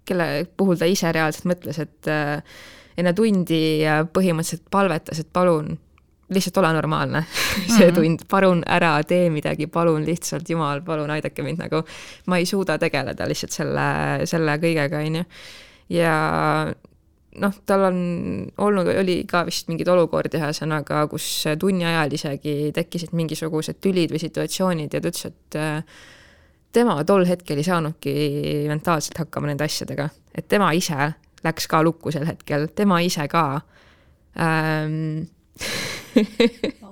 kelle 0.06 0.46
puhul 0.56 0.78
ta 0.78 0.86
ise 0.86 1.10
reaalselt 1.12 1.48
mõtles, 1.50 1.80
et 1.82 2.10
äh, 2.10 2.42
enne 2.96 3.12
tundi 3.12 3.82
põhimõtteliselt 4.14 4.68
palvetas, 4.70 5.20
et 5.20 5.28
palun, 5.32 5.74
lihtsalt 6.30 6.56
ole 6.62 6.72
normaalne 6.72 7.24
see 7.28 7.66
mm 7.66 7.90
-hmm. 7.90 7.94
tund, 7.94 8.26
palun 8.30 8.62
ära 8.66 9.02
tee 9.04 9.30
midagi, 9.30 9.66
palun 9.66 10.06
lihtsalt, 10.06 10.48
jumal, 10.50 10.82
palun 10.82 11.10
aidake 11.10 11.42
mind 11.42 11.58
nagu, 11.58 11.82
ma 12.26 12.38
ei 12.38 12.46
suuda 12.46 12.78
tegeleda 12.78 13.28
lihtsalt 13.28 13.52
selle, 13.52 13.86
selle 14.24 14.58
kõigega, 14.62 15.02
on 15.06 15.16
ju. 15.16 15.24
ja 15.88 16.14
noh, 17.42 17.54
tal 17.66 17.86
on 17.88 17.98
olnud, 18.64 18.90
oli 19.02 19.16
ka 19.28 19.44
vist 19.48 19.70
mingeid 19.70 19.88
olukordi 19.92 20.38
ühesõnaga, 20.40 21.04
kus 21.10 21.26
tunni 21.60 21.86
ajal 21.88 22.14
isegi 22.16 22.56
tekkisid 22.76 23.14
mingisugused 23.16 23.80
tülid 23.84 24.14
või 24.14 24.22
situatsioonid 24.22 24.96
ja 24.96 25.02
ta 25.02 25.12
ütles, 25.12 25.28
et 25.30 25.58
äh, 25.60 26.02
tema 26.76 26.98
tol 27.08 27.26
hetkel 27.28 27.60
ei 27.60 27.66
saanudki 27.66 28.16
mentaalselt 28.70 29.20
hakkama 29.24 29.50
nende 29.50 29.66
asjadega, 29.66 30.08
et 30.34 30.48
tema 30.48 30.72
ise 30.76 31.12
läks 31.46 31.68
ka 31.70 31.82
lukku 31.84 32.12
sel 32.14 32.26
hetkel, 32.28 32.68
tema 32.74 33.00
ise 33.04 33.28
ka 33.32 33.46
ähm, 34.40 35.26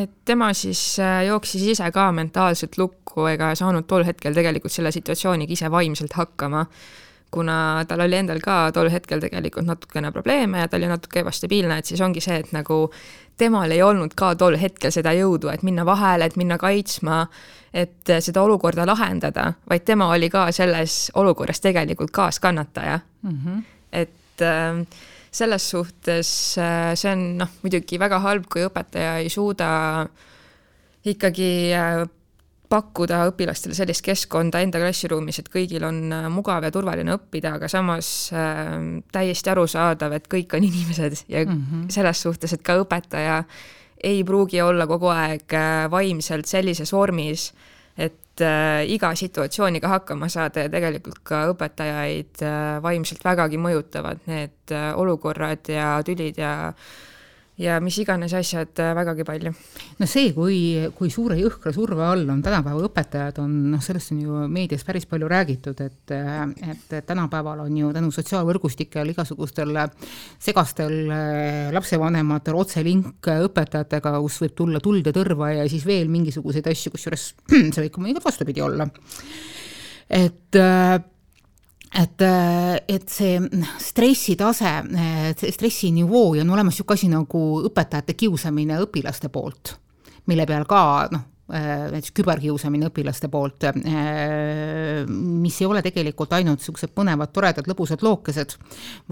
et 0.00 0.12
tema 0.24 0.50
siis 0.56 0.82
äh, 1.02 1.24
jooksis 1.28 1.62
ise 1.74 1.90
ka 1.94 2.10
mentaalselt 2.14 2.78
lukku 2.80 3.28
ega 3.30 3.52
saanud 3.58 3.86
tol 3.90 4.04
hetkel 4.06 4.36
tegelikult 4.36 4.72
selle 4.74 4.92
situatsiooniga 4.94 5.54
ise 5.56 5.70
vaimselt 5.70 6.16
hakkama 6.18 6.64
kuna 7.34 7.56
tal 7.88 8.04
oli 8.04 8.20
endal 8.20 8.40
ka 8.44 8.68
tol 8.74 8.88
hetkel 8.92 9.22
tegelikult 9.22 9.66
natukene 9.66 10.12
probleeme 10.14 10.62
ja 10.62 10.70
ta 10.70 10.78
oli 10.78 10.88
natuke 10.90 11.24
ebastabiilne, 11.24 11.80
et 11.80 11.90
siis 11.90 12.02
ongi 12.04 12.22
see, 12.24 12.38
et 12.44 12.52
nagu 12.54 12.86
temal 13.40 13.74
ei 13.74 13.82
olnud 13.82 14.14
ka 14.16 14.34
tol 14.38 14.56
hetkel 14.60 14.94
seda 14.94 15.14
jõudu, 15.16 15.50
et 15.50 15.64
minna 15.66 15.86
vahele, 15.86 16.28
et 16.28 16.38
minna 16.38 16.58
kaitsma, 16.60 17.24
et 17.74 18.14
seda 18.22 18.44
olukorda 18.46 18.86
lahendada, 18.86 19.50
vaid 19.70 19.86
tema 19.86 20.12
oli 20.14 20.30
ka 20.30 20.46
selles 20.54 21.08
olukorras 21.18 21.60
tegelikult 21.64 22.14
kaaskannataja 22.14 23.00
mm. 23.22 23.38
-hmm. 23.40 23.62
et 23.92 24.42
äh, 24.42 24.86
selles 25.34 25.70
suhtes 25.70 26.58
äh, 26.58 26.94
see 26.94 27.12
on 27.12 27.38
noh, 27.38 27.50
muidugi 27.62 27.98
väga 27.98 28.20
halb, 28.22 28.46
kui 28.52 28.62
õpetaja 28.68 29.16
ei 29.22 29.28
suuda 29.28 30.06
ikkagi 31.04 31.50
äh, 31.74 32.04
pakkuda 32.74 33.20
õpilastele 33.30 33.76
sellist 33.76 34.02
keskkonda 34.04 34.60
enda 34.64 34.80
klassiruumis, 34.82 35.38
et 35.40 35.50
kõigil 35.52 35.84
on 35.86 36.00
äh, 36.14 36.26
mugav 36.32 36.66
ja 36.66 36.72
turvaline 36.74 37.14
õppida, 37.14 37.54
aga 37.58 37.70
samas 37.70 38.08
äh, 38.34 38.74
täiesti 39.14 39.52
arusaadav, 39.52 40.16
et 40.18 40.26
kõik 40.30 40.56
on 40.58 40.66
inimesed 40.70 41.24
ja 41.28 41.44
mm 41.44 41.54
-hmm. 41.54 41.86
selles 41.94 42.22
suhtes, 42.26 42.56
et 42.56 42.66
ka 42.66 42.78
õpetaja 42.82 43.44
ei 44.04 44.24
pruugi 44.24 44.60
olla 44.62 44.86
kogu 44.86 45.08
aeg 45.12 45.54
äh, 45.54 45.86
vaimselt 45.90 46.50
sellises 46.50 46.92
vormis, 46.92 47.52
et 47.96 48.42
äh, 48.42 48.82
iga 48.90 49.14
situatsiooniga 49.14 49.88
hakkama 49.88 50.28
saada 50.28 50.66
ja 50.66 50.68
tegelikult 50.68 51.22
ka 51.22 51.46
õpetajaid 51.54 52.42
äh, 52.42 52.82
vaimselt 52.82 53.24
vägagi 53.24 53.56
mõjutavad 53.56 54.26
need 54.26 54.72
äh, 54.72 54.92
olukorrad 54.98 55.68
ja 55.68 56.02
tülid 56.04 56.38
ja 56.38 56.68
äh, 56.68 56.74
ja 57.60 57.76
mis 57.82 57.96
iganes 58.02 58.32
asjad 58.34 58.80
äh, 58.82 58.92
vägagi 58.96 59.24
palju. 59.26 59.52
no 60.00 60.06
see, 60.10 60.32
kui, 60.34 60.56
kui 60.96 61.10
suure 61.12 61.36
jõhkra 61.38 61.72
surve 61.74 62.02
all 62.02 62.26
on 62.32 62.42
tänapäeva 62.42 62.82
õpetajad, 62.88 63.38
on 63.44 63.54
noh, 63.74 63.82
sellest 63.84 64.14
on 64.14 64.22
ju 64.24 64.40
meedias 64.50 64.82
päris 64.86 65.06
palju 65.10 65.28
räägitud, 65.30 65.80
et 65.84 66.14
et 66.14 67.06
tänapäeval 67.06 67.64
on 67.66 67.76
ju 67.78 67.92
tänu 67.94 68.10
sotsiaalvõrgustikel 68.14 69.14
igasugustel 69.14 69.78
segastel 70.42 70.98
äh, 71.06 71.70
lapsevanematel 71.74 72.58
otselink 72.58 73.30
õpetajatega, 73.36 74.16
kus 74.26 74.42
võib 74.44 74.58
tulla 74.58 74.82
tuld 74.82 75.06
ja 75.06 75.14
tõrva 75.14 75.52
ja 75.54 75.68
siis 75.70 75.86
veel 75.86 76.10
mingisuguseid 76.12 76.66
asju, 76.74 76.94
kusjuures 76.94 77.30
see 77.74 77.84
võib 77.86 77.94
ka 77.94 78.04
mõnikord 78.04 78.30
vastupidi 78.32 78.64
olla. 78.64 78.88
et 80.10 80.58
äh, 80.58 80.98
et, 81.94 82.22
äh, 82.22 82.80
et 82.88 83.06
see 83.10 83.38
stressitase, 83.82 84.72
stressinivoo 85.54 86.34
ja 86.38 86.42
on 86.42 86.50
olemas 86.56 86.74
niisugune 86.74 86.98
asi 86.98 87.10
nagu 87.12 87.44
õpetajate 87.68 88.16
kiusamine 88.18 88.80
õpilaste 88.82 89.30
poolt, 89.32 89.76
mille 90.30 90.46
peal 90.48 90.66
ka 90.70 90.80
noh, 91.12 91.24
äh, 91.54 91.86
näiteks 91.94 92.14
küberkiusamine 92.18 92.90
õpilaste 92.90 93.30
poolt, 93.30 93.68
äh, 93.70 93.78
mis 95.06 95.60
ei 95.62 95.70
ole 95.70 95.84
tegelikult 95.86 96.34
ainult 96.34 96.64
niisugused 96.64 96.94
põnevad, 96.96 97.32
toredad, 97.34 97.70
lõbusad 97.70 98.02
lookesed, 98.02 98.56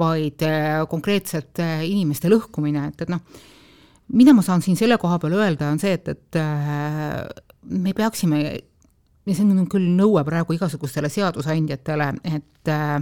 vaid 0.03 0.42
konkreetselt 0.90 1.62
inimeste 1.87 2.33
lõhkumine, 2.33 2.88
et, 2.90 3.07
et 3.07 3.14
noh, 3.14 3.23
mida 4.18 4.35
ma 4.35 4.42
saan 4.42 4.64
siin 4.64 4.77
selle 4.77 4.99
koha 4.99 5.23
peal 5.23 5.38
öelda, 5.38 5.71
on 5.71 5.79
see, 5.81 5.95
et, 6.01 6.11
et 6.16 6.42
me 7.62 7.95
peaksime 7.95 8.42
ja 9.27 9.35
see 9.35 9.47
on 9.47 9.71
küll 9.71 9.89
nõue 9.97 10.25
praegu 10.27 10.57
igasugustele 10.57 11.11
seadusandjatele, 11.13 12.13
et 12.25 12.71
äh, 12.71 13.01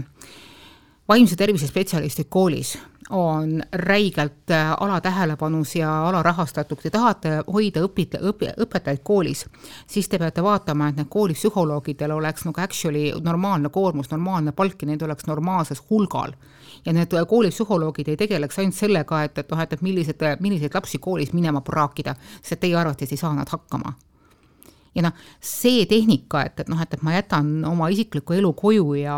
vaimse 1.09 1.37
tervise 1.37 1.69
spetsialistid 1.71 2.29
koolis 2.29 2.77
on 3.11 3.63
räigelt 3.73 4.51
äh, 4.51 4.73
alatähelepanus 4.81 5.77
ja 5.77 6.09
alarahastatud, 6.09 6.79
te 6.83 6.91
tahate 6.91 7.41
hoida 7.53 7.83
õpit-, 7.83 8.19
õpi-, 8.21 8.53
õpetajaid 8.63 9.01
koolis, 9.03 9.47
siis 9.87 10.09
te 10.09 10.19
peate 10.19 10.45
vaatama, 10.45 10.89
et 10.89 11.01
need 11.01 11.11
koolipsühholoogidel 11.11 12.15
oleks 12.15 12.45
nagu 12.47 12.63
actually 12.63 13.11
normaalne 13.25 13.69
koormus, 13.69 14.13
normaalne 14.13 14.53
palk 14.53 14.83
ja 14.83 14.93
neid 14.93 15.03
oleks 15.03 15.27
normaalses 15.27 15.83
hulgal. 15.91 16.37
ja 16.87 16.93
need 16.93 17.13
koolipsühholoogid 17.29 18.09
ei 18.09 18.17
tegeleks 18.17 18.59
ainult 18.59 18.75
sellega, 18.75 19.25
et, 19.25 19.39
et 19.39 19.51
noh, 19.51 19.61
et, 19.61 19.73
et 19.73 19.83
millised, 19.83 20.23
milliseid 20.41 20.75
lapsi 20.75 20.99
koolis 20.99 21.33
minema 21.33 21.61
praakida, 21.61 22.15
sest 22.43 22.61
teie 22.61 22.77
arvates 22.77 23.11
ei 23.13 23.19
saa 23.21 23.35
nad 23.35 23.49
hakkama 23.51 23.93
ja 24.94 25.05
noh, 25.05 25.14
see 25.44 25.85
tehnika, 25.87 26.42
et, 26.48 26.62
et 26.64 26.70
noh, 26.70 26.81
et, 26.83 26.94
et 26.96 27.03
ma 27.07 27.14
jätan 27.14 27.50
oma 27.68 27.88
isikliku 27.94 28.35
elu 28.35 28.50
koju 28.59 28.96
ja, 28.98 29.16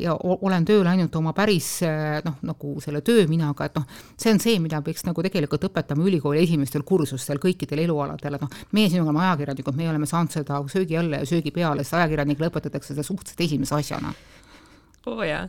ja 0.00 0.14
olen 0.16 0.64
tööl 0.68 0.88
ainult 0.88 1.16
oma 1.20 1.34
päris 1.36 1.68
noh, 2.24 2.38
nagu 2.48 2.72
selle 2.80 3.02
tööminaga, 3.04 3.68
et 3.68 3.76
noh, 3.76 3.84
see 4.16 4.32
on 4.32 4.40
see, 4.40 4.56
mida 4.64 4.80
peaks 4.84 5.04
nagu 5.08 5.24
tegelikult 5.26 5.68
õpetama 5.68 6.06
ülikooli 6.08 6.40
esimestel 6.46 6.86
kursustel 6.88 7.42
kõikidel 7.42 7.84
elualadel, 7.84 8.38
et 8.38 8.46
noh, 8.46 8.56
meie 8.76 8.88
sinuga 8.88 9.10
oleme 9.10 9.26
ajakirjanikud, 9.26 9.76
meie 9.76 9.92
oleme 9.92 10.08
saanud 10.08 10.38
seda 10.38 10.62
söögi 10.72 10.96
alla 11.00 11.20
ja 11.20 11.28
söögi 11.28 11.52
peale, 11.54 11.84
sest 11.84 12.00
ajakirjanikele 12.00 12.48
õpetatakse 12.52 12.94
seda 12.94 13.04
suhteliselt 13.04 13.44
esimese 13.44 13.76
asjana. 13.76 14.16
oo 15.06 15.18
oh, 15.18 15.24
jaa. 15.26 15.44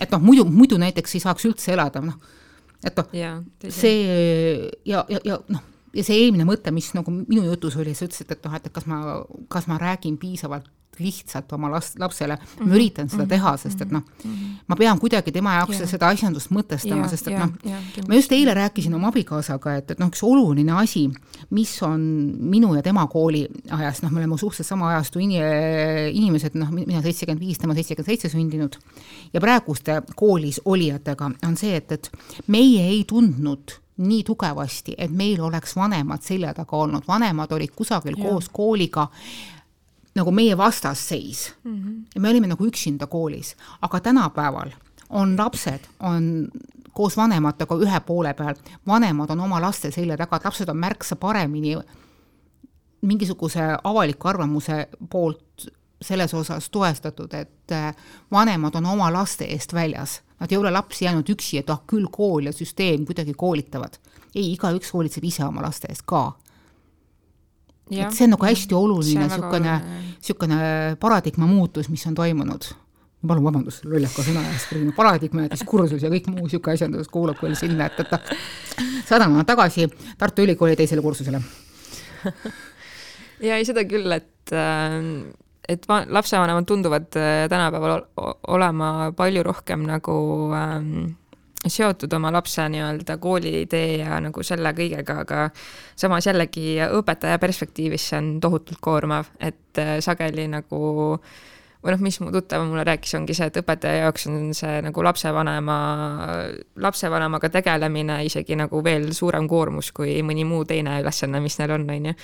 et 0.00 0.10
noh, 0.10 0.26
muidu, 0.26 0.48
muidu 0.50 0.78
näiteks 0.82 1.14
ei 1.14 1.22
saaks 1.22 1.46
üldse 1.46 1.76
elada, 1.78 2.02
noh, 2.02 2.18
et 2.82 2.98
noh, 2.98 3.18
see 3.70 4.70
ja, 4.86 5.06
ja, 5.06 5.22
ja 5.22 5.42
noh 5.46 5.74
ja 5.94 6.04
see 6.04 6.24
eelmine 6.24 6.46
mõte, 6.48 6.72
mis 6.74 6.90
nagu 6.96 7.12
minu 7.12 7.44
jutus 7.46 7.76
oli, 7.80 7.94
sa 7.94 8.08
ütlesid, 8.08 8.32
et 8.34 8.44
noh, 8.44 8.58
et 8.58 8.68
kas 8.72 8.88
ma, 8.90 8.98
kas 9.52 9.68
ma 9.70 9.78
räägin 9.80 10.18
piisavalt 10.20 10.68
lihtsalt 10.98 11.52
oma 11.52 11.70
last, 11.70 11.98
lapsele 11.98 12.34
mm, 12.34 12.42
-hmm. 12.42 12.68
ma 12.68 12.74
üritan 12.74 13.08
seda 13.08 13.22
mm 13.22 13.26
-hmm. 13.26 13.28
teha, 13.28 13.56
sest 13.56 13.80
et 13.80 13.90
noh, 13.90 14.02
mhm. 14.24 14.34
ma 14.66 14.76
pean 14.76 14.98
kuidagi 14.98 15.32
tema 15.32 15.54
jaoks 15.54 15.80
ja. 15.80 15.86
seda 15.86 16.08
asjandust 16.08 16.50
mõtestama, 16.50 17.08
sest 17.08 17.28
et 17.28 17.38
noh, 17.38 17.50
ma 18.08 18.14
just 18.14 18.32
eile 18.32 18.54
rääkisin 18.54 18.94
oma 18.94 19.08
abikaasaga, 19.08 19.74
et, 19.74 19.90
et 19.90 19.98
noh, 19.98 20.08
üks 20.08 20.22
oluline 20.22 20.72
asi, 20.72 21.10
mis 21.50 21.82
on 21.82 22.00
minu 22.40 22.74
ja 22.74 22.82
tema 22.82 23.06
kooli 23.06 23.46
ajast, 23.70 24.02
noh, 24.02 24.10
me 24.10 24.18
oleme 24.18 24.38
suhteliselt 24.38 24.66
sama 24.66 24.90
ajastu 24.90 25.18
in-, 25.18 25.38
inimesed, 26.12 26.54
noh, 26.54 26.70
mina 26.70 27.02
seitsekümmend 27.02 27.40
viis, 27.40 27.58
tema 27.58 27.74
seitsekümmend 27.74 28.06
seitse 28.06 28.28
sündinud, 28.28 28.78
ja 29.32 29.40
praeguste 29.40 30.02
koolis 30.16 30.60
olijatega 30.64 31.30
on 31.46 31.56
see, 31.56 31.76
et, 31.76 31.92
et 31.92 32.10
meie 32.46 32.88
ei 32.88 33.04
tundnud 33.04 33.78
nii 33.98 34.24
tugevasti, 34.24 34.94
et 34.98 35.10
meil 35.10 35.40
oleks 35.42 35.76
vanemad 35.76 36.22
selja 36.22 36.54
taga 36.54 36.76
olnud, 36.76 37.06
vanemad 37.08 37.52
olid 37.52 37.74
kusagil 37.76 38.14
ja. 38.16 38.24
koos 38.24 38.48
kooliga 38.48 39.08
nagu 40.14 40.30
meie 40.34 40.56
vastasseis 40.56 41.54
mm. 41.64 41.82
-hmm. 41.82 42.04
ja 42.14 42.20
me 42.20 42.30
olime 42.30 42.46
nagu 42.46 42.66
üksinda 42.66 43.06
koolis, 43.06 43.56
aga 43.82 44.00
tänapäeval 44.00 44.70
on 45.10 45.38
lapsed, 45.38 45.80
on 46.00 46.48
koos 46.92 47.16
vanematega 47.16 47.74
ühe 47.74 48.00
poole 48.00 48.34
peal, 48.34 48.54
vanemad 48.86 49.30
on 49.30 49.40
oma 49.40 49.60
laste 49.60 49.90
selja 49.90 50.16
taga, 50.16 50.36
et 50.36 50.44
lapsed 50.44 50.68
on 50.68 50.76
märksa 50.76 51.16
paremini 51.16 51.76
mingisuguse 53.00 53.60
avaliku 53.84 54.28
arvamuse 54.28 54.88
poolt 55.10 55.68
selles 56.02 56.34
osas 56.34 56.70
toestatud, 56.70 57.34
et 57.34 57.72
äh, 57.72 57.94
vanemad 58.30 58.74
on 58.74 58.86
oma 58.86 59.12
laste 59.12 59.44
eest 59.44 59.74
väljas 59.74 60.22
Nad 60.38 60.52
ei 60.52 60.58
ole 60.58 60.70
lapsi 60.70 61.04
jäänud 61.04 61.30
üksi, 61.34 61.58
et 61.58 61.70
ah 61.70 61.80
küll 61.90 62.06
kool 62.12 62.46
ja 62.46 62.52
süsteem 62.54 63.06
kuidagi 63.06 63.34
koolitavad. 63.34 63.98
ei, 64.34 64.52
igaüks 64.52 64.92
hoolitseb 64.94 65.24
ise 65.24 65.44
oma 65.44 65.62
laste 65.64 65.88
eest 65.90 66.04
ka. 66.06 66.36
et 67.90 68.12
see 68.12 68.26
on 68.26 68.36
nagu 68.36 68.44
hästi 68.44 68.74
oluline 68.76 69.24
niisugune, 69.24 69.78
niisugune 70.18 70.58
paradigma 71.00 71.46
muutus, 71.46 71.88
mis 71.88 72.06
on 72.06 72.14
toimunud. 72.14 72.68
ma 73.22 73.32
palun 73.32 73.48
vabandust 73.48 73.84
lollaka 73.84 74.22
sõna 74.22 74.44
eest, 74.52 74.74
paradigma 74.96 75.46
ja 75.46 75.52
diskursus 75.54 76.02
ja 76.02 76.12
kõik 76.12 76.30
muu 76.30 76.46
niisugune 76.46 76.78
asjandus 76.78 77.08
kuulub 77.08 77.42
veel 77.42 77.56
sinna, 77.58 77.90
et, 77.90 78.00
et 78.00 79.04
saadame 79.08 79.40
nad 79.40 79.46
tagasi 79.48 79.88
Tartu 80.18 80.46
Ülikooli 80.46 80.76
teisele 80.76 81.02
kursusele 81.02 81.42
ja 83.48 83.58
ei, 83.58 83.66
seda 83.66 83.84
küll, 83.88 84.12
et 84.14 84.54
äh, 84.54 85.02
et 85.68 85.84
lapsevanemad 85.88 86.66
tunduvad 86.66 87.16
äh, 87.16 87.46
tänapäeval 87.48 88.02
olema 88.48 89.12
palju 89.16 89.42
rohkem 89.42 89.84
nagu 89.88 90.14
ähm, 90.56 91.10
seotud 91.66 92.12
oma 92.12 92.32
lapse 92.32 92.64
nii-öelda 92.68 93.18
koolitee 93.20 93.98
ja 93.98 94.20
nagu 94.22 94.42
selle 94.46 94.72
kõigega, 94.76 95.20
aga 95.26 95.44
samas 95.98 96.26
jällegi 96.30 96.78
õpetaja 96.86 97.38
perspektiivis 97.42 98.08
see 98.10 98.18
on 98.22 98.32
tohutult 98.40 98.80
koormav, 98.80 99.30
et 99.40 99.80
äh, 99.82 99.98
sageli 100.04 100.48
nagu 100.48 100.80
või 101.78 101.94
noh, 101.94 102.00
mis 102.02 102.18
mu 102.20 102.32
tuttav 102.34 102.64
mulle 102.66 102.82
rääkis, 102.88 103.14
ongi 103.20 103.36
see, 103.36 103.46
et 103.50 103.58
õpetaja 103.60 104.02
jaoks 104.06 104.26
on 104.30 104.52
see 104.56 104.80
nagu 104.82 105.02
lapsevanema, 105.04 105.78
lapsevanemaga 106.82 107.52
tegelemine 107.54 108.22
isegi 108.26 108.56
nagu 108.58 108.82
veel 108.84 109.12
suurem 109.14 109.46
koormus 109.50 109.92
kui 109.94 110.16
mõni 110.26 110.46
muu 110.48 110.64
teine 110.66 110.98
ülesanne, 111.02 111.42
mis 111.44 111.58
neil 111.60 111.76
on, 111.76 111.86
on 111.86 112.10
ju 112.10 112.16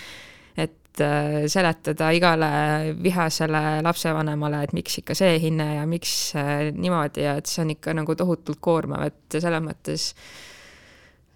et 0.57 1.01
äh, 1.01 1.49
seletada 1.51 2.11
igale 2.15 2.95
vihasele 3.03 3.83
lapsevanemale, 3.83 4.63
et 4.65 4.73
miks 4.77 5.01
ikka 5.03 5.17
see 5.19 5.39
hinne 5.43 5.75
ja 5.81 5.87
miks 5.91 6.35
äh, 6.39 6.71
niimoodi 6.71 7.27
ja 7.27 7.37
et 7.41 7.51
see 7.51 7.65
on 7.65 7.75
ikka 7.75 7.95
nagu 7.99 8.15
tohutult 8.15 8.61
koormav, 8.63 9.09
et 9.09 9.39
selles 9.43 9.65
mõttes 9.65 10.13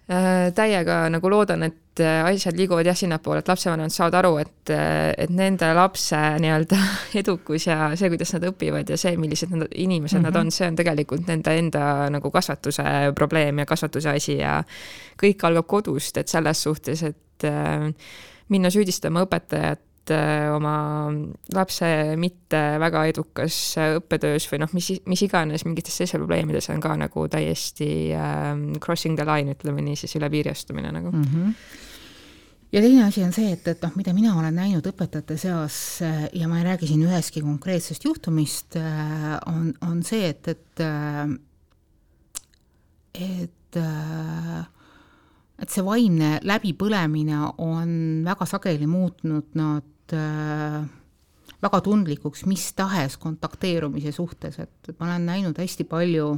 äh, 0.07 0.47
täiega 0.55 1.01
nagu 1.11 1.31
loodan, 1.31 1.67
et 1.67 1.75
asjad 1.99 2.55
liiguvad 2.55 2.87
jah 2.87 2.95
sinnapoole, 2.95 3.41
et 3.43 3.49
lapsevanemad 3.51 3.91
saavad 3.91 4.15
aru, 4.21 4.37
et, 4.39 4.71
et 4.71 5.33
nende 5.35 5.67
lapse 5.75 6.15
nii-öelda 6.39 6.79
edukus 7.21 7.67
ja 7.67 7.89
see, 7.99 8.07
kuidas 8.13 8.31
nad 8.37 8.47
õpivad 8.53 8.87
ja 8.87 8.97
see, 9.01 9.17
millised 9.19 9.51
nad 9.51 9.67
inimesed 9.75 10.15
mm 10.15 10.23
-hmm. 10.23 10.29
nad 10.29 10.37
mhm. 10.37 10.47
on, 10.47 10.55
see 10.55 10.71
on 10.71 10.79
tegelikult 10.79 11.27
nende 11.27 11.57
enda 11.59 11.83
nagu 12.09 12.31
kasvatuse 12.31 13.11
probleem 13.15 13.59
ja 13.59 13.65
kasvatuse 13.65 14.15
asi 14.15 14.37
ja 14.37 14.63
kõik 15.21 15.43
algab 15.43 15.67
kodust, 15.67 16.17
et 16.17 16.27
selles 16.27 16.63
suhtes, 16.63 17.03
et 17.03 17.43
äh, 17.43 17.91
minna 18.53 18.71
süüdistama 18.73 19.23
õpetajat 19.25 20.13
äh, 20.13 20.47
oma 20.53 20.75
lapse 21.55 21.89
mitte 22.19 22.61
väga 22.81 23.05
edukas 23.11 23.57
äh, 23.79 23.97
õppetöös 23.99 24.47
või 24.51 24.61
noh, 24.63 24.73
mis, 24.75 24.91
mis 25.09 25.25
iganes 25.25 25.65
mingites 25.67 25.97
teistes 25.99 26.17
probleemides 26.17 26.69
on 26.73 26.81
ka 26.83 26.95
nagu 26.99 27.27
täiesti 27.31 27.89
äh, 28.17 28.49
crossing 28.83 29.19
the 29.19 29.27
line, 29.27 29.55
ütleme 29.57 29.85
nii, 29.85 29.99
siis 29.99 30.17
üle 30.19 30.31
piiri 30.33 30.53
astumine 30.53 30.93
nagu 30.95 31.13
mm. 31.13 31.29
-hmm 31.29 31.85
ja 32.69 32.81
teine 32.81 33.01
asi 33.01 33.23
on 33.25 33.31
see, 33.33 33.49
et, 33.49 33.67
et 33.67 33.81
noh, 33.81 33.95
mida 33.97 34.13
mina 34.13 34.35
olen 34.37 34.53
näinud 34.53 34.85
õpetajate 34.85 35.37
seas 35.41 36.01
äh, 36.05 36.27
ja 36.37 36.47
ma 36.47 36.59
ei 36.59 36.67
räägi 36.67 36.91
siin 36.91 37.05
ühestki 37.07 37.41
konkreetsest 37.41 38.05
juhtumist, 38.05 38.77
on, 39.49 39.73
on 39.81 40.03
see, 40.05 40.29
et, 40.29 40.47
et, 40.47 40.83
et 43.13 43.79
et 45.59 45.73
see 45.73 45.83
vaimne 45.85 46.37
läbipõlemine 46.47 47.41
on 47.63 47.91
väga 48.25 48.47
sageli 48.49 48.87
muutnud 48.89 49.57
nad 49.59 50.15
äh, 50.15 50.79
väga 51.59 51.81
tundlikuks 51.83 52.45
mis 52.47 52.69
tahes 52.77 53.17
kontakteerumise 53.19 54.13
suhtes, 54.15 54.59
et 54.63 54.93
ma 54.97 55.09
olen 55.09 55.27
näinud 55.27 55.59
hästi 55.59 55.87
palju 55.89 56.31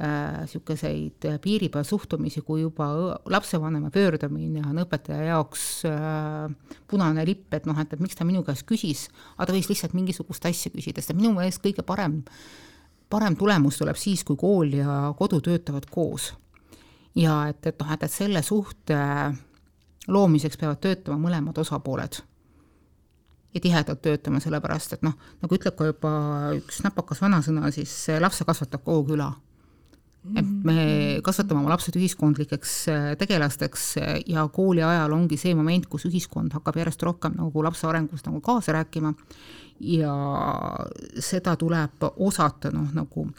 niisuguseid 0.00 1.26
äh, 1.28 1.36
piiri 1.42 1.68
peal 1.68 1.84
suhtumisi, 1.84 2.40
kui 2.40 2.62
juba 2.62 2.86
lapsevanema 3.28 3.90
pöördumine 3.92 4.62
on 4.64 4.80
õpetaja 4.80 5.26
jaoks 5.28 5.64
äh, 5.88 6.78
punane 6.88 7.26
lipp, 7.28 7.52
et 7.54 7.68
noh, 7.68 7.76
et, 7.82 7.92
et 7.92 8.00
miks 8.00 8.16
ta 8.16 8.24
minu 8.24 8.40
käest 8.46 8.64
küsis, 8.68 9.08
aga 9.36 9.50
ta 9.50 9.56
võis 9.58 9.68
lihtsalt 9.68 9.96
mingisugust 9.98 10.46
asja 10.48 10.72
küsida, 10.72 11.04
sest 11.04 11.12
minu 11.18 11.34
meelest 11.36 11.60
kõige 11.64 11.84
parem, 11.84 12.22
parem 13.12 13.36
tulemus 13.36 13.80
tuleb 13.82 14.00
siis, 14.00 14.24
kui 14.24 14.40
kool 14.40 14.72
ja 14.80 15.02
kodu 15.18 15.42
töötavad 15.44 15.90
koos 15.92 16.30
ja 17.18 17.36
et, 17.50 17.66
et 17.66 17.78
noh, 17.80 17.92
et, 17.94 18.02
et 18.06 18.12
selle 18.12 18.42
suhte 18.46 18.98
loomiseks 20.10 20.58
peavad 20.60 20.80
töötama 20.82 21.18
mõlemad 21.20 21.58
osapooled. 21.58 22.22
ja 23.54 23.60
tihedalt 23.60 23.98
töötama, 24.02 24.38
sellepärast 24.38 24.92
et 24.94 25.00
noh, 25.02 25.16
nagu 25.42 25.54
ütleb 25.56 25.74
ka 25.74 25.88
juba 25.88 26.10
üks 26.54 26.84
näpakas 26.84 27.18
vanasõna, 27.18 27.72
siis 27.74 27.92
lapse 28.22 28.46
kasvatab 28.46 28.84
kogu 28.86 29.08
küla. 29.12 29.32
et 30.36 30.46
me 30.64 31.20
kasvatame 31.24 31.62
oma 31.62 31.72
lapsed 31.72 31.96
ühiskondlikeks 31.96 32.72
äh, 32.92 33.04
tegelasteks 33.18 33.94
ja 34.28 34.46
kooli 34.52 34.82
ajal 34.84 35.12
ongi 35.16 35.38
see 35.40 35.54
moment, 35.56 35.86
kus 35.88 36.04
ühiskond 36.04 36.52
hakkab 36.52 36.76
järjest 36.76 37.02
rohkem 37.02 37.38
nagu 37.38 37.62
lapse 37.64 37.86
arengus 37.88 38.26
nagu 38.26 38.40
kaasa 38.44 38.76
rääkima 38.76 39.14
ja 39.80 40.14
seda 41.18 41.56
tuleb 41.56 42.04
osata 42.16 42.70
noh, 42.70 42.92
nagu 42.92 43.30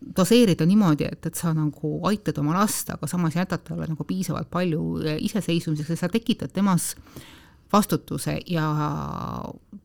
doseerida 0.00 0.64
niimoodi, 0.66 1.06
et, 1.12 1.26
et 1.28 1.36
sa 1.36 1.52
nagu 1.54 1.98
aitad 2.08 2.38
oma 2.40 2.56
last, 2.56 2.88
aga 2.94 3.08
samas 3.10 3.36
jätad 3.36 3.62
talle 3.66 3.88
nagu 3.90 4.06
piisavalt 4.08 4.48
palju 4.52 4.84
eh, 5.04 5.18
iseseisvumiseks 5.26 5.92
ja 5.94 5.98
sa 6.00 6.08
tekitad 6.12 6.52
temas 6.54 6.94
vastutuse 7.70 8.38
ja 8.50 8.66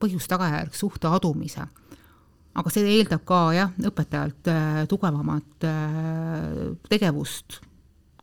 põhjus-tagajärg 0.02 0.76
suhte 0.76 1.12
adumise. 1.12 1.68
aga 2.56 2.72
see 2.72 2.88
eeldab 2.88 3.26
ka 3.28 3.40
jah, 3.52 3.72
õpetajalt 3.90 4.48
äh, 4.48 4.78
tugevamat 4.88 5.66
äh, 5.68 6.46
tegevust, 6.88 7.60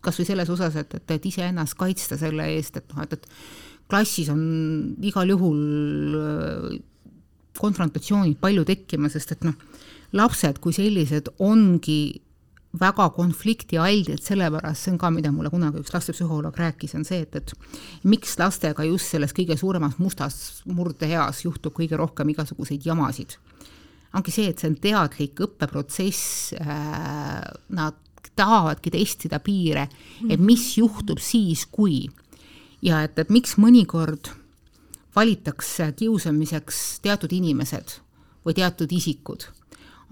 kas 0.01 0.17
või 0.19 0.27
selles 0.31 0.49
osas, 0.51 0.79
et, 0.81 0.95
et, 0.97 1.11
et 1.19 1.27
iseennast 1.29 1.77
kaitsta 1.77 2.17
selle 2.17 2.47
eest, 2.55 2.81
et 2.81 2.95
noh, 2.95 3.05
et, 3.05 3.13
et 3.13 3.29
klassis 3.93 4.31
on 4.33 4.41
igal 5.05 5.29
juhul 5.35 6.17
äh, 6.17 6.81
konfrontatsioonid 7.61 8.41
palju 8.41 8.65
tekkima, 8.65 9.13
sest 9.13 9.37
et 9.37 9.45
noh, 9.45 9.59
lapsed 10.13 10.61
kui 10.63 10.75
sellised 10.77 11.33
ongi 11.41 12.23
väga 12.81 13.09
konfliktialdid, 13.13 14.21
sellepärast 14.25 14.87
see 14.87 14.95
on 14.95 14.99
ka, 15.01 15.11
mida 15.13 15.33
mulle 15.33 15.51
kunagi 15.53 15.83
üks 15.83 15.93
lastepsühholoog 15.93 16.57
rääkis, 16.57 16.95
on 16.97 17.05
see, 17.05 17.21
et, 17.27 17.37
et 17.37 17.53
miks 18.09 18.39
lastega 18.41 18.87
just 18.89 19.13
selles 19.13 19.35
kõige 19.37 19.59
suuremas 19.61 19.99
mustas 20.01 20.63
murdeeas 20.65 21.45
juhtub 21.45 21.77
kõige 21.77 22.01
rohkem 22.01 22.33
igasuguseid 22.33 22.87
jamasid. 22.89 23.37
ongi 24.17 24.33
see, 24.33 24.49
et 24.49 24.61
see 24.61 24.71
on 24.73 24.79
teadlik 24.81 25.45
õppeprotsess 25.45 26.55
äh,, 26.61 27.45
nad 27.77 28.01
tahavadki 28.37 28.93
testida 28.95 29.41
piire, 29.45 29.89
et 30.25 30.39
mhm. 30.39 30.47
mis 30.47 30.77
juhtub 30.79 31.21
siis, 31.21 31.67
kui 31.67 32.07
ja 32.83 33.03
et, 33.05 33.19
et 33.19 33.31
miks 33.31 33.59
mõnikord 33.61 34.33
valitakse 35.13 35.93
kiusamiseks 35.97 37.03
teatud 37.05 37.33
inimesed 37.37 37.99
või 38.47 38.57
teatud 38.57 38.93
isikud 38.97 39.45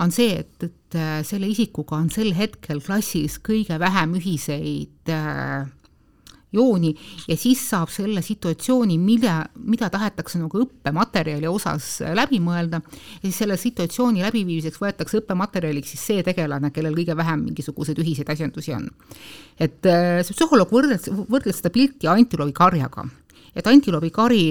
on 0.00 0.10
see, 0.14 0.38
et, 0.40 0.64
et 0.64 0.96
äh, 0.96 1.20
selle 1.26 1.50
isikuga 1.50 1.98
on 1.98 2.08
sel 2.12 2.32
hetkel 2.36 2.80
klassis 2.84 3.38
kõige 3.44 3.76
vähem 3.80 4.16
ühiseid 4.18 5.12
äh, 5.12 5.66
jooni 6.56 6.90
ja 7.28 7.36
siis 7.38 7.60
saab 7.68 7.92
selle 7.94 8.22
situatsiooni, 8.26 8.96
mida, 8.98 9.36
mida 9.60 9.90
tahetakse 9.92 10.40
nagu 10.40 10.62
õppematerjali 10.64 11.50
osas 11.50 11.90
äh, 12.04 12.14
läbi 12.16 12.40
mõelda, 12.42 12.80
ja 13.20 13.22
siis 13.26 13.42
selle 13.42 13.58
situatsiooni 13.60 14.24
läbiviimiseks 14.24 14.80
võetakse 14.80 15.20
õppematerjaliks 15.20 15.94
siis 15.94 16.06
see 16.12 16.24
tegelane, 16.26 16.72
kellel 16.74 16.96
kõige 16.96 17.16
vähem 17.20 17.44
mingisuguseid 17.50 18.00
ühiseid 18.02 18.32
asjandusi 18.32 18.74
on. 18.76 18.88
et 19.60 19.84
see 19.84 20.36
psühholoog 20.36 20.72
võrdles, 20.72 21.10
võrdles 21.28 21.60
seda 21.60 21.72
pilti 21.74 22.08
antiloobi 22.08 22.56
karjaga, 22.56 23.04
et 23.54 23.68
antiloobi 23.68 24.10
kari 24.14 24.44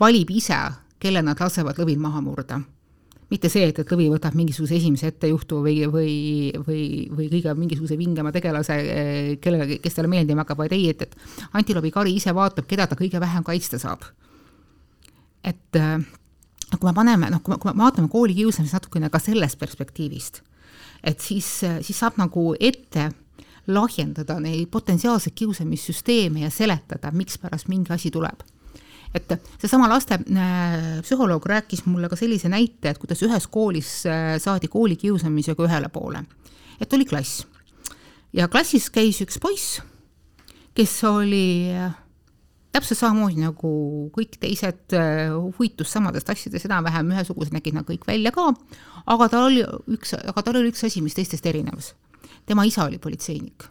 valib 0.00 0.30
ise, 0.34 0.58
kelle 1.00 1.22
nad 1.22 1.38
lasevad 1.40 1.78
lõvil 1.80 2.00
maha 2.02 2.20
murda 2.24 2.60
mitte 3.30 3.48
see, 3.50 3.68
et, 3.70 3.78
et 3.78 3.92
lõvi 3.94 4.08
võtab 4.10 4.34
mingisuguse 4.38 4.74
esimese 4.76 5.10
ettejuhtu 5.12 5.60
või, 5.64 5.76
või, 5.90 6.14
või, 6.66 6.84
või 7.14 7.28
kõige 7.30 7.54
mingisuguse 7.58 7.98
vingema 7.98 8.32
tegelase, 8.34 8.78
kellele, 9.42 9.78
kes 9.82 9.96
talle 9.96 10.10
meeldima 10.10 10.44
hakkab, 10.44 10.64
vaid 10.64 10.74
ei, 10.74 10.88
et, 10.90 11.06
et 11.06 11.54
antiloobi 11.58 11.92
kari 11.94 12.16
ise 12.18 12.34
vaatab, 12.34 12.66
keda 12.70 12.88
ta 12.90 12.98
kõige 12.98 13.22
vähem 13.22 13.46
kaitsta 13.46 13.78
saab. 13.82 14.04
et 15.44 15.78
äh, 15.78 15.96
kui 16.76 16.86
me 16.88 16.94
paneme, 16.94 17.30
noh, 17.30 17.42
kui 17.42 17.54
me, 17.54 17.58
kui 17.62 17.72
me 17.72 17.84
vaatame 17.84 18.10
koolikiusamist 18.12 18.76
natukene 18.76 19.10
ka 19.10 19.18
sellest 19.22 19.58
perspektiivist, 19.58 20.42
et 21.06 21.20
siis, 21.20 21.48
siis 21.86 21.96
saab 21.96 22.18
nagu 22.20 22.54
ette 22.60 23.10
lahjendada 23.70 24.40
neid 24.42 24.68
potentsiaalseid 24.72 25.36
kiusamissüsteeme 25.38 26.42
ja 26.42 26.50
seletada, 26.50 27.12
mikspärast 27.14 27.70
mingi 27.70 27.94
asi 27.94 28.10
tuleb 28.10 28.42
et 29.14 29.32
seesama 29.58 29.88
laste 29.90 30.20
äh, 30.20 31.00
psühholoog 31.02 31.46
rääkis 31.46 31.84
mulle 31.86 32.08
ka 32.10 32.18
sellise 32.18 32.50
näite, 32.50 32.92
et 32.92 33.00
kuidas 33.02 33.22
ühes 33.26 33.48
koolis 33.50 33.90
äh, 34.06 34.36
saadi 34.42 34.70
koolikiusamisega 34.70 35.66
ühele 35.66 35.88
poole. 35.92 36.22
et 36.80 36.92
oli 36.92 37.04
klass 37.04 37.46
ja 38.32 38.48
klassis 38.48 38.90
käis 38.90 39.20
üks 39.24 39.40
poiss, 39.42 39.80
kes 40.74 40.94
oli 41.04 41.72
äh, 41.74 41.96
täpselt 42.72 43.00
samamoodi 43.00 43.42
nagu 43.42 43.72
kõik 44.14 44.38
teised 44.38 44.94
huvitus 45.56 45.90
samadest 45.90 46.30
asjadest, 46.30 46.68
enam-vähem 46.70 47.10
ühesugused 47.10 47.56
nägid 47.56 47.74
nad 47.74 47.88
kõik 47.88 48.06
välja 48.06 48.30
ka, 48.30 48.52
aga 49.10 49.28
tal 49.32 49.48
oli 49.50 49.66
üks, 49.90 50.14
aga 50.14 50.46
tal 50.46 50.62
oli 50.62 50.70
üks 50.70 50.86
asi, 50.86 51.02
mis 51.02 51.18
teistest 51.18 51.46
erinevas. 51.50 51.94
tema 52.46 52.62
isa 52.64 52.86
oli 52.86 53.02
politseinik 53.02 53.66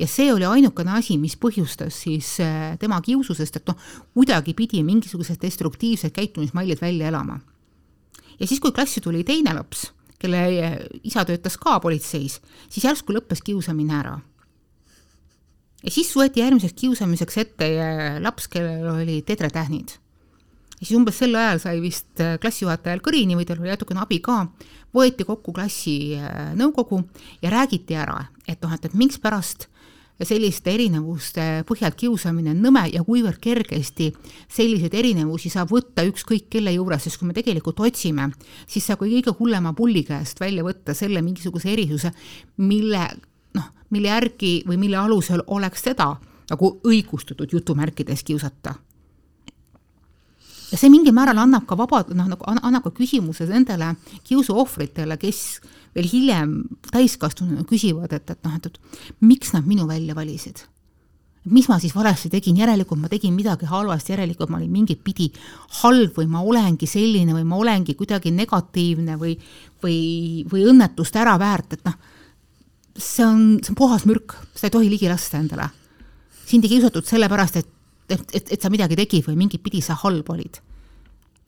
ja 0.00 0.08
see 0.08 0.32
oli 0.32 0.46
ainukene 0.48 0.94
asi, 0.96 1.16
mis 1.20 1.36
põhjustas 1.40 2.00
siis 2.04 2.32
äh, 2.42 2.74
tema 2.80 3.00
kiusu, 3.04 3.36
sest 3.36 3.60
et 3.60 3.68
noh, 3.68 3.78
kuidagi 4.16 4.54
pidi 4.56 4.82
mingisugused 4.86 5.40
destruktiivsed 5.42 6.14
käitumismallid 6.16 6.80
välja 6.80 7.10
elama. 7.12 7.40
ja 8.40 8.46
siis, 8.46 8.60
kui 8.60 8.72
klassi 8.72 9.00
tuli 9.04 9.24
teine 9.24 9.54
laps, 9.54 9.90
kelle 10.20 10.42
äh, 10.48 10.76
isa 11.04 11.24
töötas 11.28 11.58
ka 11.60 11.78
politseis, 11.80 12.40
siis 12.68 12.84
järsku 12.84 13.16
lõppes 13.16 13.44
kiusamine 13.44 13.96
ära. 13.98 14.18
ja 15.84 15.90
siis 15.90 16.12
võeti 16.16 16.40
järgmiseks 16.40 16.78
kiusamiseks 16.80 17.42
ette 17.44 17.72
äh, 17.76 18.20
laps, 18.24 18.48
kellel 18.48 18.88
olid 18.94 19.26
tedretähnid. 19.28 19.96
ja 20.80 20.86
siis 20.86 20.96
umbes 20.96 21.20
sel 21.20 21.36
ajal 21.36 21.60
sai 21.60 21.80
vist 21.84 22.24
klassijuhatajal 22.40 23.04
kõrini 23.04 23.36
või 23.36 23.44
tal 23.44 23.60
oli 23.60 23.74
natukene 23.74 24.00
abi 24.00 24.22
ka, 24.24 24.46
võeti 24.96 25.28
kokku 25.28 25.52
klassi 25.52 26.16
nõukogu 26.56 27.02
ja 27.42 27.52
räägiti 27.52 28.00
ära, 28.00 28.24
et 28.48 28.64
noh, 28.64 28.72
et, 28.72 28.88
et 28.88 28.96
mikspärast 28.96 29.68
selliste 30.28 30.72
erinevuste 30.74 31.46
põhjal 31.68 31.94
kiusamine 31.96 32.52
on 32.54 32.60
nõme 32.64 32.84
ja 32.92 33.02
kuivõrd 33.06 33.40
kergesti 33.42 34.10
selliseid 34.48 34.94
erinevusi 34.94 35.50
saab 35.52 35.72
võtta 35.72 36.04
ükskõik 36.08 36.48
kelle 36.52 36.74
juures, 36.74 37.04
sest 37.04 37.20
kui 37.20 37.28
me 37.28 37.36
tegelikult 37.36 37.80
otsime, 37.80 38.30
siis 38.66 38.86
saab 38.86 39.00
ka 39.00 39.08
kõige 39.08 39.34
hullema 39.38 39.72
pulli 39.76 40.04
käest 40.04 40.40
välja 40.40 40.64
võtta 40.66 40.94
selle 40.94 41.22
mingisuguse 41.24 41.72
erisuse, 41.72 42.12
mille 42.60 43.06
noh, 43.56 43.72
mille 43.90 44.12
järgi 44.12 44.54
või 44.68 44.78
mille 44.84 45.00
alusel 45.00 45.42
oleks 45.46 45.88
teda 45.88 46.12
nagu 46.50 46.70
õigustatud 46.86 47.52
jutumärkides 47.52 48.24
kiusata. 48.26 48.74
Ja 50.70 50.78
see 50.78 50.90
mingil 50.90 51.14
määral 51.14 51.38
annab 51.42 51.64
ka 51.66 51.74
vaba, 51.78 52.04
noh, 52.14 52.28
nagu 52.30 52.46
annab 52.46 52.84
ka 52.84 52.92
küsimuse 52.94 53.46
nendele 53.48 53.94
kiusuohvritele, 54.26 55.16
kes 55.18 55.40
veel 55.96 56.10
hiljem 56.12 56.52
täiskasvanuna 56.92 57.64
küsivad, 57.68 58.12
et, 58.16 58.30
et 58.30 58.44
noh, 58.46 58.58
et, 58.58 58.66
et 58.66 59.24
miks 59.24 59.54
nad 59.56 59.66
minu 59.66 59.88
välja 59.90 60.14
valisid 60.18 60.66
mis 61.48 61.68
ma 61.70 61.78
siis 61.80 61.94
valesti 61.96 62.28
tegin, 62.28 62.58
järelikult 62.60 63.00
ma 63.00 63.08
tegin 63.08 63.32
midagi 63.32 63.68
halvasti, 63.68 64.12
järelikult 64.12 64.50
ma 64.52 64.58
olin 64.58 64.72
mingit 64.72 65.00
pidi 65.04 65.30
halb 65.80 66.18
või 66.18 66.28
ma 66.28 66.42
olengi 66.44 66.88
selline 66.90 67.32
või 67.32 67.46
ma 67.48 67.56
olengi 67.56 67.96
kuidagi 67.96 68.32
negatiivne 68.34 69.16
või, 69.20 69.36
või, 69.82 70.00
või 70.50 70.66
õnnetust 70.68 71.16
ära 71.16 71.38
väärt, 71.40 71.78
et 71.78 71.84
noh, 71.88 71.96
see 72.96 73.24
on, 73.24 73.44
see 73.62 73.72
on 73.72 73.78
puhas 73.78 74.04
mürk, 74.08 74.36
seda 74.52 74.68
ei 74.68 74.76
tohi 74.76 74.90
ligi 74.92 75.08
lasta 75.08 75.40
endale. 75.40 75.70
sind 76.44 76.64
ei 76.64 76.74
kiusatud 76.74 77.06
sellepärast, 77.06 77.56
et, 77.56 77.68
et, 78.10 78.34
et, 78.34 78.52
et 78.52 78.60
sa 78.60 78.70
midagi 78.70 78.96
tegid 78.98 79.24
või 79.24 79.38
mingit 79.38 79.62
pidi 79.62 79.80
sa 79.80 79.94
halb 79.94 80.28
olid. 80.28 80.60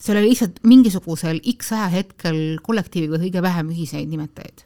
See 0.03 0.11
oli 0.17 0.27
lihtsalt 0.27 0.59
mingisugusel 0.67 1.39
X 1.55 1.71
ajahetkel 1.71 2.59
kollektiiviga 2.65 3.21
kõige 3.23 3.43
vähem 3.45 3.71
ühiseid 3.71 4.11
nimetajaid 4.11 4.65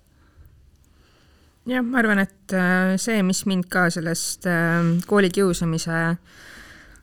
jah, 1.68 1.84
ma 1.84 2.02
arvan, 2.02 2.22
et 2.24 2.56
äh, 2.56 2.96
see, 3.02 3.22
mis 3.28 3.44
mind 3.50 3.68
ka 3.72 3.88
sellest 3.94 4.48
äh, 4.50 4.80
koolikiusamise 5.08 6.00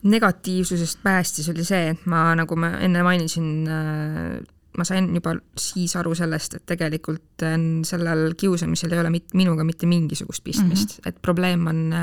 negatiivsusest 0.05 0.99
päästis, 1.05 1.49
oli 1.53 1.65
see, 1.65 1.93
et 1.93 2.03
ma, 2.09 2.27
nagu 2.37 2.57
ma 2.59 2.75
enne 2.85 3.01
mainisin, 3.05 3.49
äh, 3.69 4.35
ma 4.75 4.85
sain 4.87 5.09
juba 5.15 5.35
siis 5.59 5.95
aru 5.97 6.13
sellest, 6.17 6.59
et 6.59 6.65
tegelikult 6.67 7.45
sellel 7.87 8.33
kiusamisel 8.37 8.93
ei 8.93 9.01
ole 9.01 9.13
mit, 9.13 9.31
minuga 9.37 9.63
mitte 9.63 9.87
mingisugust 9.87 10.43
pistmist 10.43 10.97
mm, 10.97 11.01
-hmm. 11.01 11.09
et 11.09 11.21
probleem 11.21 11.67
on 11.71 11.93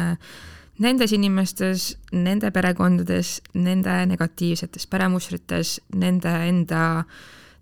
nendes 0.79 1.13
inimestes, 1.13 1.93
nende 2.13 2.51
perekondades, 2.51 3.41
nende 3.55 4.07
negatiivsetes 4.07 4.87
peremustrites, 4.87 5.81
nende 5.95 6.33
enda 6.49 7.05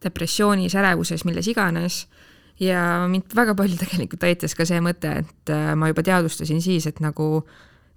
depressioonis, 0.04 0.76
ärevuses, 0.78 1.24
milles 1.28 1.48
iganes 1.50 2.04
ja 2.61 3.06
mind 3.08 3.34
väga 3.36 3.54
palju 3.56 3.76
tegelikult 3.80 4.24
aitas 4.28 4.54
ka 4.56 4.66
see 4.68 4.80
mõte, 4.84 5.12
et 5.24 5.52
äh, 5.52 5.72
ma 5.76 5.90
juba 5.90 6.04
teadvustasin 6.06 6.62
siis, 6.64 6.86
et 6.88 7.00
nagu 7.04 7.42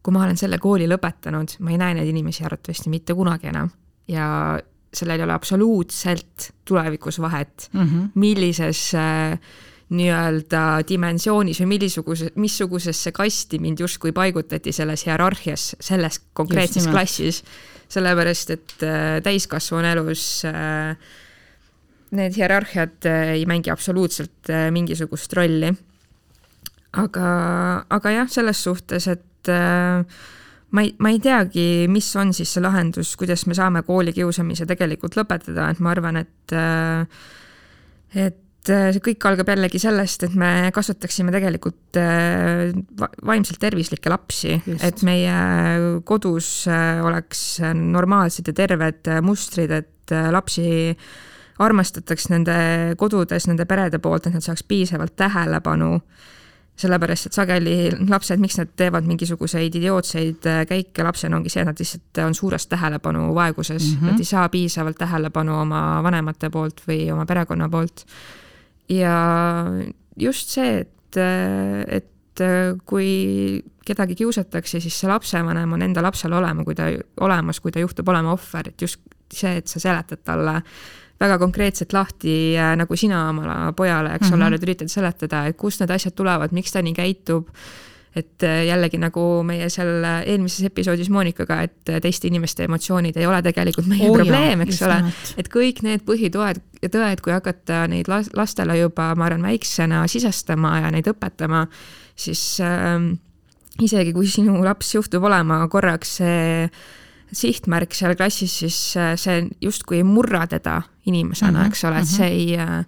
kui 0.03 0.11
ma 0.16 0.26
olen 0.26 0.39
selle 0.39 0.59
kooli 0.59 0.88
lõpetanud, 0.91 1.57
ma 1.64 1.72
ei 1.72 1.80
näe 1.80 1.97
neid 1.97 2.09
inimesi 2.11 2.43
arvatavasti 2.43 2.91
mitte 2.91 3.16
kunagi 3.16 3.51
enam 3.53 3.72
ja 4.11 4.26
sellel 4.93 5.22
ei 5.22 5.26
ole 5.26 5.36
absoluutselt 5.36 6.49
tulevikus 6.68 7.20
vahet 7.24 7.70
mm, 7.72 7.84
-hmm. 7.84 8.09
millises 8.16 8.91
äh, 8.95 9.39
nii-öelda 9.92 10.84
dimensioonis 10.88 11.60
või 11.64 11.74
millisuguse, 11.76 12.32
missugusesse 12.40 13.12
kasti 13.16 13.60
mind 13.62 13.84
justkui 13.84 14.14
paigutati 14.16 14.72
selles 14.76 15.06
hierarhias, 15.08 15.74
selles 15.80 16.22
konkreetses 16.34 16.88
klassis. 16.88 17.44
sellepärast, 17.94 18.50
et 18.50 18.84
äh, 18.84 19.20
täiskasvanu 19.22 19.88
elus 19.92 20.46
äh, 20.50 20.96
need 22.12 22.34
hierarhiad 22.34 23.06
äh, 23.06 23.34
ei 23.36 23.46
mängi 23.46 23.70
absoluutselt 23.70 24.50
mingisugust 24.72 25.34
rolli. 25.34 25.74
aga, 26.94 27.28
aga 27.90 28.12
jah, 28.12 28.30
selles 28.30 28.64
suhtes, 28.64 29.08
et 29.08 29.50
ma 30.72 30.82
ei, 30.82 30.96
ma 31.00 31.10
ei 31.10 31.20
teagi, 31.20 31.86
mis 31.90 32.16
on 32.16 32.34
siis 32.34 32.54
see 32.54 32.62
lahendus, 32.62 33.16
kuidas 33.18 33.46
me 33.50 33.58
saame 33.58 33.82
koolikiusamise 33.84 34.66
tegelikult 34.70 35.18
lõpetada, 35.18 35.70
et 35.74 35.82
ma 35.82 35.92
arvan, 35.94 36.22
et 36.22 36.56
et 38.14 38.43
see 38.70 39.01
kõik 39.03 39.26
algab 39.28 39.49
jällegi 39.51 39.82
sellest, 39.82 40.24
et 40.28 40.38
me 40.39 40.70
kasvataksime 40.76 41.34
tegelikult 41.36 41.99
vaimselt 43.28 43.59
tervislikke 43.59 44.11
lapsi, 44.14 44.55
et 44.80 45.03
meie 45.03 45.36
kodus 46.07 46.70
oleks 47.03 47.43
normaalsed 47.76 48.47
ja 48.47 48.55
terved 48.64 49.11
mustrid, 49.26 49.72
et 49.72 50.16
lapsi 50.32 50.70
armastataks 51.61 52.30
nende 52.34 52.55
kodudes, 52.99 53.47
nende 53.49 53.66
perede 53.70 53.99
poolt, 54.01 54.28
et 54.28 54.38
nad 54.38 54.45
saaks 54.45 54.66
piisavalt 54.68 55.16
tähelepanu. 55.20 55.99
sellepärast, 56.74 57.28
et 57.28 57.36
sageli 57.38 57.74
lapsed, 58.09 58.39
miks 58.41 58.55
nad 58.57 58.70
teevad 58.74 59.05
mingisuguseid 59.05 59.76
idiootseid 59.78 60.47
äh, 60.49 60.64
käike 60.66 61.03
lapsena, 61.05 61.38
ongi 61.38 61.51
see, 61.53 61.61
et 61.61 61.68
nad 61.70 61.78
lihtsalt 61.78 62.22
on 62.26 62.34
suures 62.34 62.66
tähelepanu 62.66 63.28
vaeguses 63.36 63.84
mm, 63.84 63.99
-hmm. 63.99 64.09
nad 64.09 64.20
ei 64.20 64.26
saa 64.26 64.47
piisavalt 64.49 64.97
tähelepanu 64.97 65.53
oma 65.53 66.01
vanemate 66.03 66.49
poolt 66.49 66.82
või 66.88 67.11
oma 67.14 67.28
perekonna 67.30 67.70
poolt. 67.70 68.01
Ja 68.90 69.18
just 70.20 70.50
see, 70.54 70.82
et, 70.84 71.20
et 71.88 72.44
kui 72.86 73.62
kedagi 73.86 74.16
kiusatakse, 74.16 74.80
siis 74.80 74.96
see 75.00 75.10
lapsevanem 75.12 75.76
on 75.76 75.86
enda 75.86 76.04
lapsele 76.04 76.38
olema, 76.38 76.66
kui 76.66 76.76
ta, 76.76 76.90
olemas, 77.22 77.60
kui 77.60 77.72
ta 77.72 77.84
juhtub 77.84 78.10
olema 78.10 78.34
ohver, 78.34 78.72
et 78.72 78.82
just 78.82 79.02
see, 79.34 79.58
et 79.60 79.70
sa 79.70 79.82
seletad 79.84 80.24
talle 80.26 80.60
väga 81.24 81.38
konkreetselt 81.42 81.94
lahti 81.96 82.36
äh, 82.60 82.74
nagu 82.80 82.98
sina 83.00 83.28
oma 83.30 83.72
pojale, 83.76 84.16
eks 84.16 84.28
mm 84.28 84.30
-hmm. 84.30 84.36
ole, 84.36 84.44
mhm. 84.44 84.54
oled 84.54 84.64
üritanud 84.68 84.92
seletada, 84.92 85.46
et 85.48 85.58
kust 85.58 85.80
need 85.80 85.92
asjad 85.92 86.16
tulevad, 86.16 86.52
miks 86.52 86.72
ta 86.72 86.82
nii 86.82 86.94
käitub. 86.94 87.48
Et 88.16 88.45
äh, 88.45 88.64
jällegi 88.68 88.99
nagu 89.01 89.24
meie 89.47 89.70
seal 89.74 90.05
eelmises 90.05 90.68
episoodis 90.70 91.09
Monikaga, 91.14 91.61
et 91.66 91.89
äh, 91.89 91.99
teiste 92.03 92.30
inimeste 92.30 92.68
emotsioonid 92.68 93.18
ei 93.18 93.28
ole 93.30 93.41
tegelikult 93.45 93.89
meie 93.89 94.09
oh, 94.09 94.16
probleem, 94.18 94.66
eks 94.68 94.82
ole. 94.88 94.99
et 95.38 95.51
kõik 95.53 95.84
need 95.86 96.05
põhitoed 96.07 96.61
ja 96.84 96.93
tõed, 96.93 97.24
kui 97.26 97.34
hakata 97.36 97.86
neid 97.91 98.09
lastele 98.11 98.78
juba, 98.80 99.11
ma 99.18 99.30
arvan, 99.30 99.45
väiksena 99.49 100.05
sisestama 100.11 100.78
ja 100.86 100.91
neid 100.93 101.09
õpetama, 101.09 101.66
siis 102.16 102.43
äh, 102.64 102.97
isegi 103.82 104.14
kui 104.14 104.30
sinu 104.30 104.59
laps 104.64 104.93
juhtub 104.95 105.26
olema 105.30 105.64
korraks 105.72 106.20
see 106.22 106.68
äh, 106.68 106.84
sihtmärk 107.34 107.95
seal 107.97 108.16
klassis, 108.18 108.53
siis 108.64 108.78
äh, 108.99 109.14
see 109.20 109.47
justkui 109.61 109.99
ei 110.01 110.07
murra 110.07 110.45
teda 110.47 110.82
inimesena 111.09 111.51
mm, 111.51 111.64
-hmm. 111.64 111.68
eks 111.68 111.84
ole, 111.84 111.99
et 111.99 112.07
see 112.07 112.28
ei, 112.28 112.57
äh, 112.57 112.86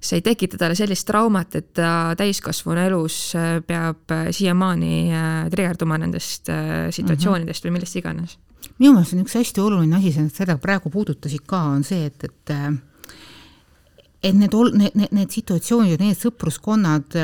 see 0.00 0.20
ei 0.20 0.24
tekita 0.24 0.58
talle 0.60 0.76
sellist 0.78 1.06
traumat, 1.08 1.56
et 1.58 1.72
ta 1.78 2.14
täiskasvanu 2.18 2.84
elus 2.86 3.16
äh, 3.38 3.58
peab 3.66 4.14
siiamaani 4.34 4.92
trigerduma 5.52 5.98
nendest 5.98 6.50
situatsioonidest 6.94 7.66
või 7.66 7.78
millest 7.78 7.98
iganes. 7.98 8.36
minu 8.78 8.94
meelest 8.94 9.16
on 9.16 9.24
üks 9.24 9.38
hästi 9.38 9.64
oluline 9.64 9.98
asi, 9.98 10.14
seda 10.34 10.58
praegu 10.62 10.90
puudutasid 10.90 11.44
ka, 11.46 11.64
on 11.74 11.84
see, 11.86 12.06
et, 12.06 12.24
et 12.24 12.54
et 14.22 14.34
need, 14.34 14.54
need, 14.74 14.94
need, 14.98 15.12
need 15.14 15.30
situatsioonid, 15.30 16.00
need 16.02 16.18
sõpruskonnad 16.18 17.14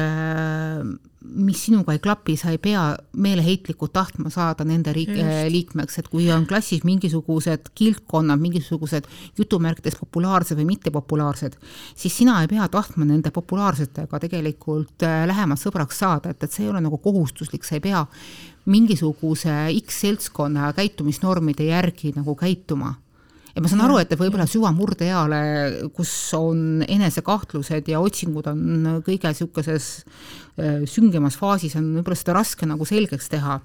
mis 1.24 1.64
sinuga 1.66 1.94
ei 1.94 2.00
klapi, 2.02 2.36
sa 2.36 2.52
ei 2.52 2.58
pea 2.62 2.82
meeleheitlikult 3.16 3.92
tahtma 3.94 4.30
saada 4.32 4.64
nende 4.68 4.92
riik, 4.94 5.14
liikmeks, 5.50 5.98
et 5.98 6.08
kui 6.12 6.26
on 6.32 6.44
klassis 6.48 6.84
mingisugused 6.84 7.70
kildkonnad, 7.74 8.40
mingisugused 8.42 9.08
jutumärkides 9.38 9.96
populaarsed 10.00 10.58
või 10.60 10.68
mittepopulaarsed, 10.74 11.56
siis 11.96 12.16
sina 12.20 12.40
ei 12.42 12.50
pea 12.50 12.68
tahtma 12.68 13.08
nende 13.08 13.32
populaarsetega 13.34 14.20
tegelikult 14.26 15.06
äh, 15.06 15.22
lähemalt 15.30 15.62
sõbraks 15.62 16.02
saada, 16.04 16.34
et, 16.34 16.44
et 16.44 16.52
see 16.52 16.66
ei 16.66 16.72
ole 16.72 16.82
nagu 16.84 17.00
kohustuslik, 17.02 17.64
sa 17.64 17.78
ei 17.78 17.84
pea 17.84 18.04
mingisuguse 18.70 19.54
X 19.80 20.04
seltskonna 20.04 20.72
käitumisnormide 20.76 21.68
järgi 21.68 22.14
nagu 22.16 22.36
käituma 22.36 22.94
ja 23.54 23.62
ma 23.62 23.70
saan 23.70 23.84
aru, 23.86 24.00
et 24.02 24.14
võib-olla 24.18 24.46
süvamurdeeale, 24.50 25.42
kus 25.94 26.12
on 26.38 26.82
enesekahtlused 26.88 27.90
ja 27.90 28.00
otsingud 28.02 28.48
on 28.50 28.88
kõige 29.06 29.30
niisuguses 29.30 29.90
äh, 30.58 30.82
süngemas 30.90 31.38
faasis, 31.38 31.76
on 31.78 31.92
võib-olla 32.00 32.18
seda 32.18 32.34
raske 32.40 32.66
nagu 32.66 32.86
selgeks 32.88 33.30
teha. 33.30 33.60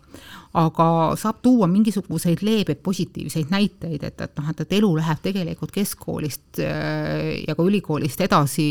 Aga 0.60 0.86
saab 1.22 1.44
tuua 1.46 1.68
mingisuguseid 1.70 2.42
leebeid 2.42 2.80
positiivseid 2.82 3.52
näiteid, 3.54 4.02
et, 4.08 4.22
et 4.26 4.40
noh, 4.40 4.48
et, 4.50 4.64
et 4.64 4.72
elu 4.80 4.90
läheb 4.98 5.20
tegelikult 5.22 5.74
keskkoolist 5.74 6.62
äh, 6.66 7.44
ja 7.46 7.54
ka 7.58 7.66
ülikoolist 7.66 8.22
edasi 8.26 8.70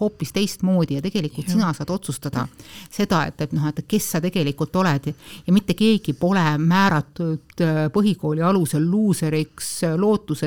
hoopis 0.00 0.34
teistmoodi 0.36 0.98
ja 0.98 1.04
tegelikult 1.04 1.48
ja. 1.48 1.54
sina 1.56 1.72
saad 1.76 1.92
otsustada 1.92 2.44
seda, 2.92 3.22
et, 3.28 3.40
et 3.40 3.54
noh, 3.56 3.68
et 3.68 3.84
kes 3.88 4.10
sa 4.16 4.20
tegelikult 4.24 4.76
oled. 4.80 5.12
Ja 5.44 5.56
mitte 5.56 5.76
keegi 5.76 6.12
pole 6.16 6.44
määratud 6.60 7.64
äh, 7.64 7.86
põhikooli 7.92 8.44
alusel 8.44 8.84
luuseriks, 8.84 9.74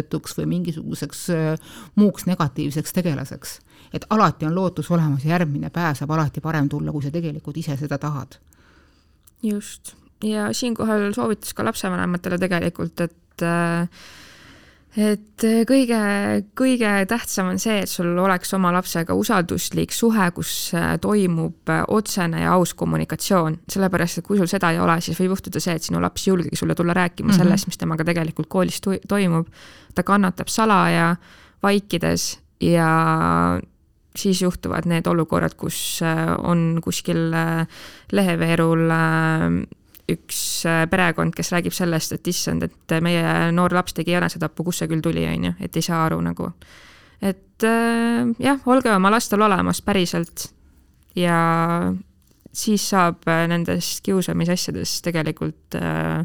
lootusetuks 0.08 0.38
või 0.38 0.46
mingisuguseks 0.56 1.30
äh, 1.30 1.60
muuks 1.96 2.26
negatiivseks 2.26 2.94
tegelaseks. 2.94 3.60
et 3.94 4.06
alati 4.10 4.46
on 4.46 4.56
lootus 4.56 4.92
olemas 4.92 5.26
järgmine 5.26 5.70
päev 5.70 5.96
saab 5.96 6.12
alati 6.12 6.42
parem 6.42 6.70
tulla, 6.70 6.92
kui 6.92 7.04
sa 7.04 7.12
tegelikult 7.12 7.58
ise 7.58 7.78
seda 7.78 7.98
tahad. 7.98 8.38
just 9.44 9.96
ja 10.24 10.54
siinkohal 10.54 11.14
soovitus 11.14 11.54
ka 11.54 11.64
lapsevanematele 11.64 12.38
tegelikult, 12.38 13.00
et 13.02 13.42
äh, 13.42 13.88
et 14.98 15.44
kõige, 15.70 16.00
kõige 16.58 16.92
tähtsam 17.10 17.52
on 17.52 17.60
see, 17.62 17.84
et 17.84 17.92
sul 17.92 18.18
oleks 18.18 18.54
oma 18.58 18.72
lapsega 18.74 19.14
usalduslik 19.18 19.94
suhe, 19.94 20.30
kus 20.34 20.74
äh, 20.74 20.96
toimub 21.02 21.70
äh, 21.70 21.84
otsene 21.94 22.42
ja 22.42 22.56
aus 22.58 22.74
kommunikatsioon, 22.78 23.60
sellepärast 23.70 24.22
et 24.22 24.28
kui 24.28 24.40
sul 24.40 24.50
seda 24.50 24.72
ei 24.74 24.82
ole, 24.82 24.98
siis 25.06 25.20
võib 25.22 25.36
juhtuda 25.36 25.62
see, 25.62 25.78
et 25.78 25.86
sinu 25.86 26.02
laps 26.02 26.26
ei 26.26 26.32
julgegi 26.32 26.58
sulle 26.58 26.76
tulla 26.76 26.96
rääkima 26.98 27.30
mm 27.30 27.36
-hmm. 27.36 27.44
sellest, 27.44 27.70
mis 27.70 27.78
temaga 27.78 28.08
tegelikult 28.08 28.50
koolis 28.50 28.82
toimub. 29.08 29.48
Ta 29.98 30.06
kannatab 30.06 30.52
salaja, 30.54 31.16
vaikides 31.66 32.38
ja 32.62 32.92
siis 34.18 34.42
juhtuvad 34.42 34.86
need 34.90 35.10
olukorrad, 35.10 35.58
kus 35.58 36.00
on 36.46 36.80
kuskil 36.86 37.34
leheveerul 38.12 38.88
üks 40.08 40.66
äh, 40.68 40.86
perekond, 40.90 41.36
kes 41.36 41.52
räägib 41.52 41.76
sellest, 41.76 42.16
et 42.16 42.28
issand, 42.32 42.64
et 42.68 42.98
meie 43.04 43.52
noor 43.56 43.76
laps 43.76 43.96
tegi 43.98 44.16
enesetappu, 44.18 44.68
kust 44.68 44.84
see 44.84 44.92
küll 44.92 45.04
tuli, 45.04 45.26
on 45.28 45.50
ju, 45.50 45.56
et 45.64 45.80
ei 45.80 45.86
saa 45.86 46.06
aru 46.08 46.20
nagu. 46.24 46.52
et 47.22 47.66
äh, 47.66 48.30
jah, 48.40 48.62
olge 48.70 48.94
oma 48.94 49.12
lastel 49.12 49.42
olemas 49.42 49.82
päriselt 49.82 50.52
ja 51.18 51.38
siis 52.54 52.90
saab 52.90 53.26
äh, 53.28 53.48
nendest 53.50 54.04
kiusamisasjadest 54.06 55.04
tegelikult 55.10 55.76
äh, 55.76 56.24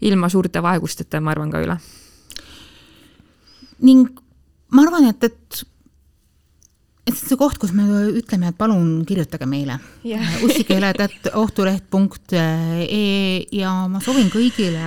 ilma 0.00 0.28
suurte 0.28 0.62
vaegusteta, 0.62 1.20
ma 1.20 1.34
arvan, 1.34 1.50
ka 1.50 1.62
üle. 1.62 1.76
Ning 3.82 4.08
ma 4.72 4.86
arvan, 4.86 5.04
et, 5.10 5.28
et 5.28 5.62
et 7.02 7.16
see 7.18 7.34
koht, 7.38 7.56
kus 7.58 7.72
me 7.74 7.82
ütleme, 8.20 8.48
et 8.52 8.58
palun 8.58 9.04
kirjutage 9.06 9.46
meile 9.50 9.78
yeah. 10.06 10.22
ussikeeled.ohtuleht.ee 10.46 13.46
ja 13.58 13.70
ma 13.90 14.00
soovin 14.04 14.30
kõigile, 14.32 14.82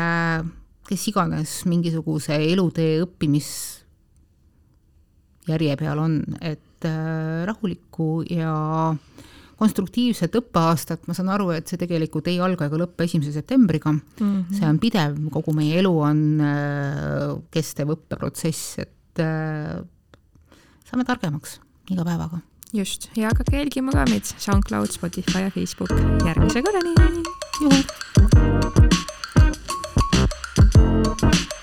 kes 0.87 1.03
iganes 1.11 1.51
mingisuguse 1.67 2.35
elutee 2.53 2.93
õppimisjärje 3.03 5.73
peal 5.81 5.97
on, 6.05 6.13
et 6.39 6.83
äh, 6.87 7.43
rahulikku 7.49 8.07
ja 8.31 8.53
konstruktiivset 9.59 10.35
õppeaastat, 10.39 11.05
ma 11.07 11.15
saan 11.15 11.31
aru, 11.35 11.49
et 11.55 11.69
see 11.69 11.79
tegelikult 11.79 12.27
ei 12.31 12.39
alga 12.43 12.67
ega 12.69 12.79
lõppe 12.81 13.07
esimese 13.07 13.31
septembriga 13.35 13.93
mm, 13.93 14.01
-hmm. 14.19 14.57
see 14.57 14.67
on 14.67 14.79
pidev, 14.83 15.19
kogu 15.33 15.55
meie 15.55 15.79
elu 15.79 15.93
on 16.09 16.25
äh, 16.43 17.35
kestev 17.53 17.95
õppeprotsess, 17.95 18.79
et 18.83 19.23
äh, 19.23 19.79
saame 20.89 21.07
targemaks 21.07 21.59
iga 21.91 22.03
päevaga. 22.03 22.41
just, 22.73 23.09
ja 23.15 23.31
hakake 23.31 23.57
jälgima 23.57 23.91
ka 23.95 24.05
meid 24.09 24.25
SoundCloud, 24.25 24.91
Spotify 24.91 25.47
ja 25.47 25.51
Facebook, 25.51 25.91
järgmise 26.25 26.61
korrani! 26.61 26.95
juhu! 27.61 27.83
thank 31.21 31.49
you 31.49 31.54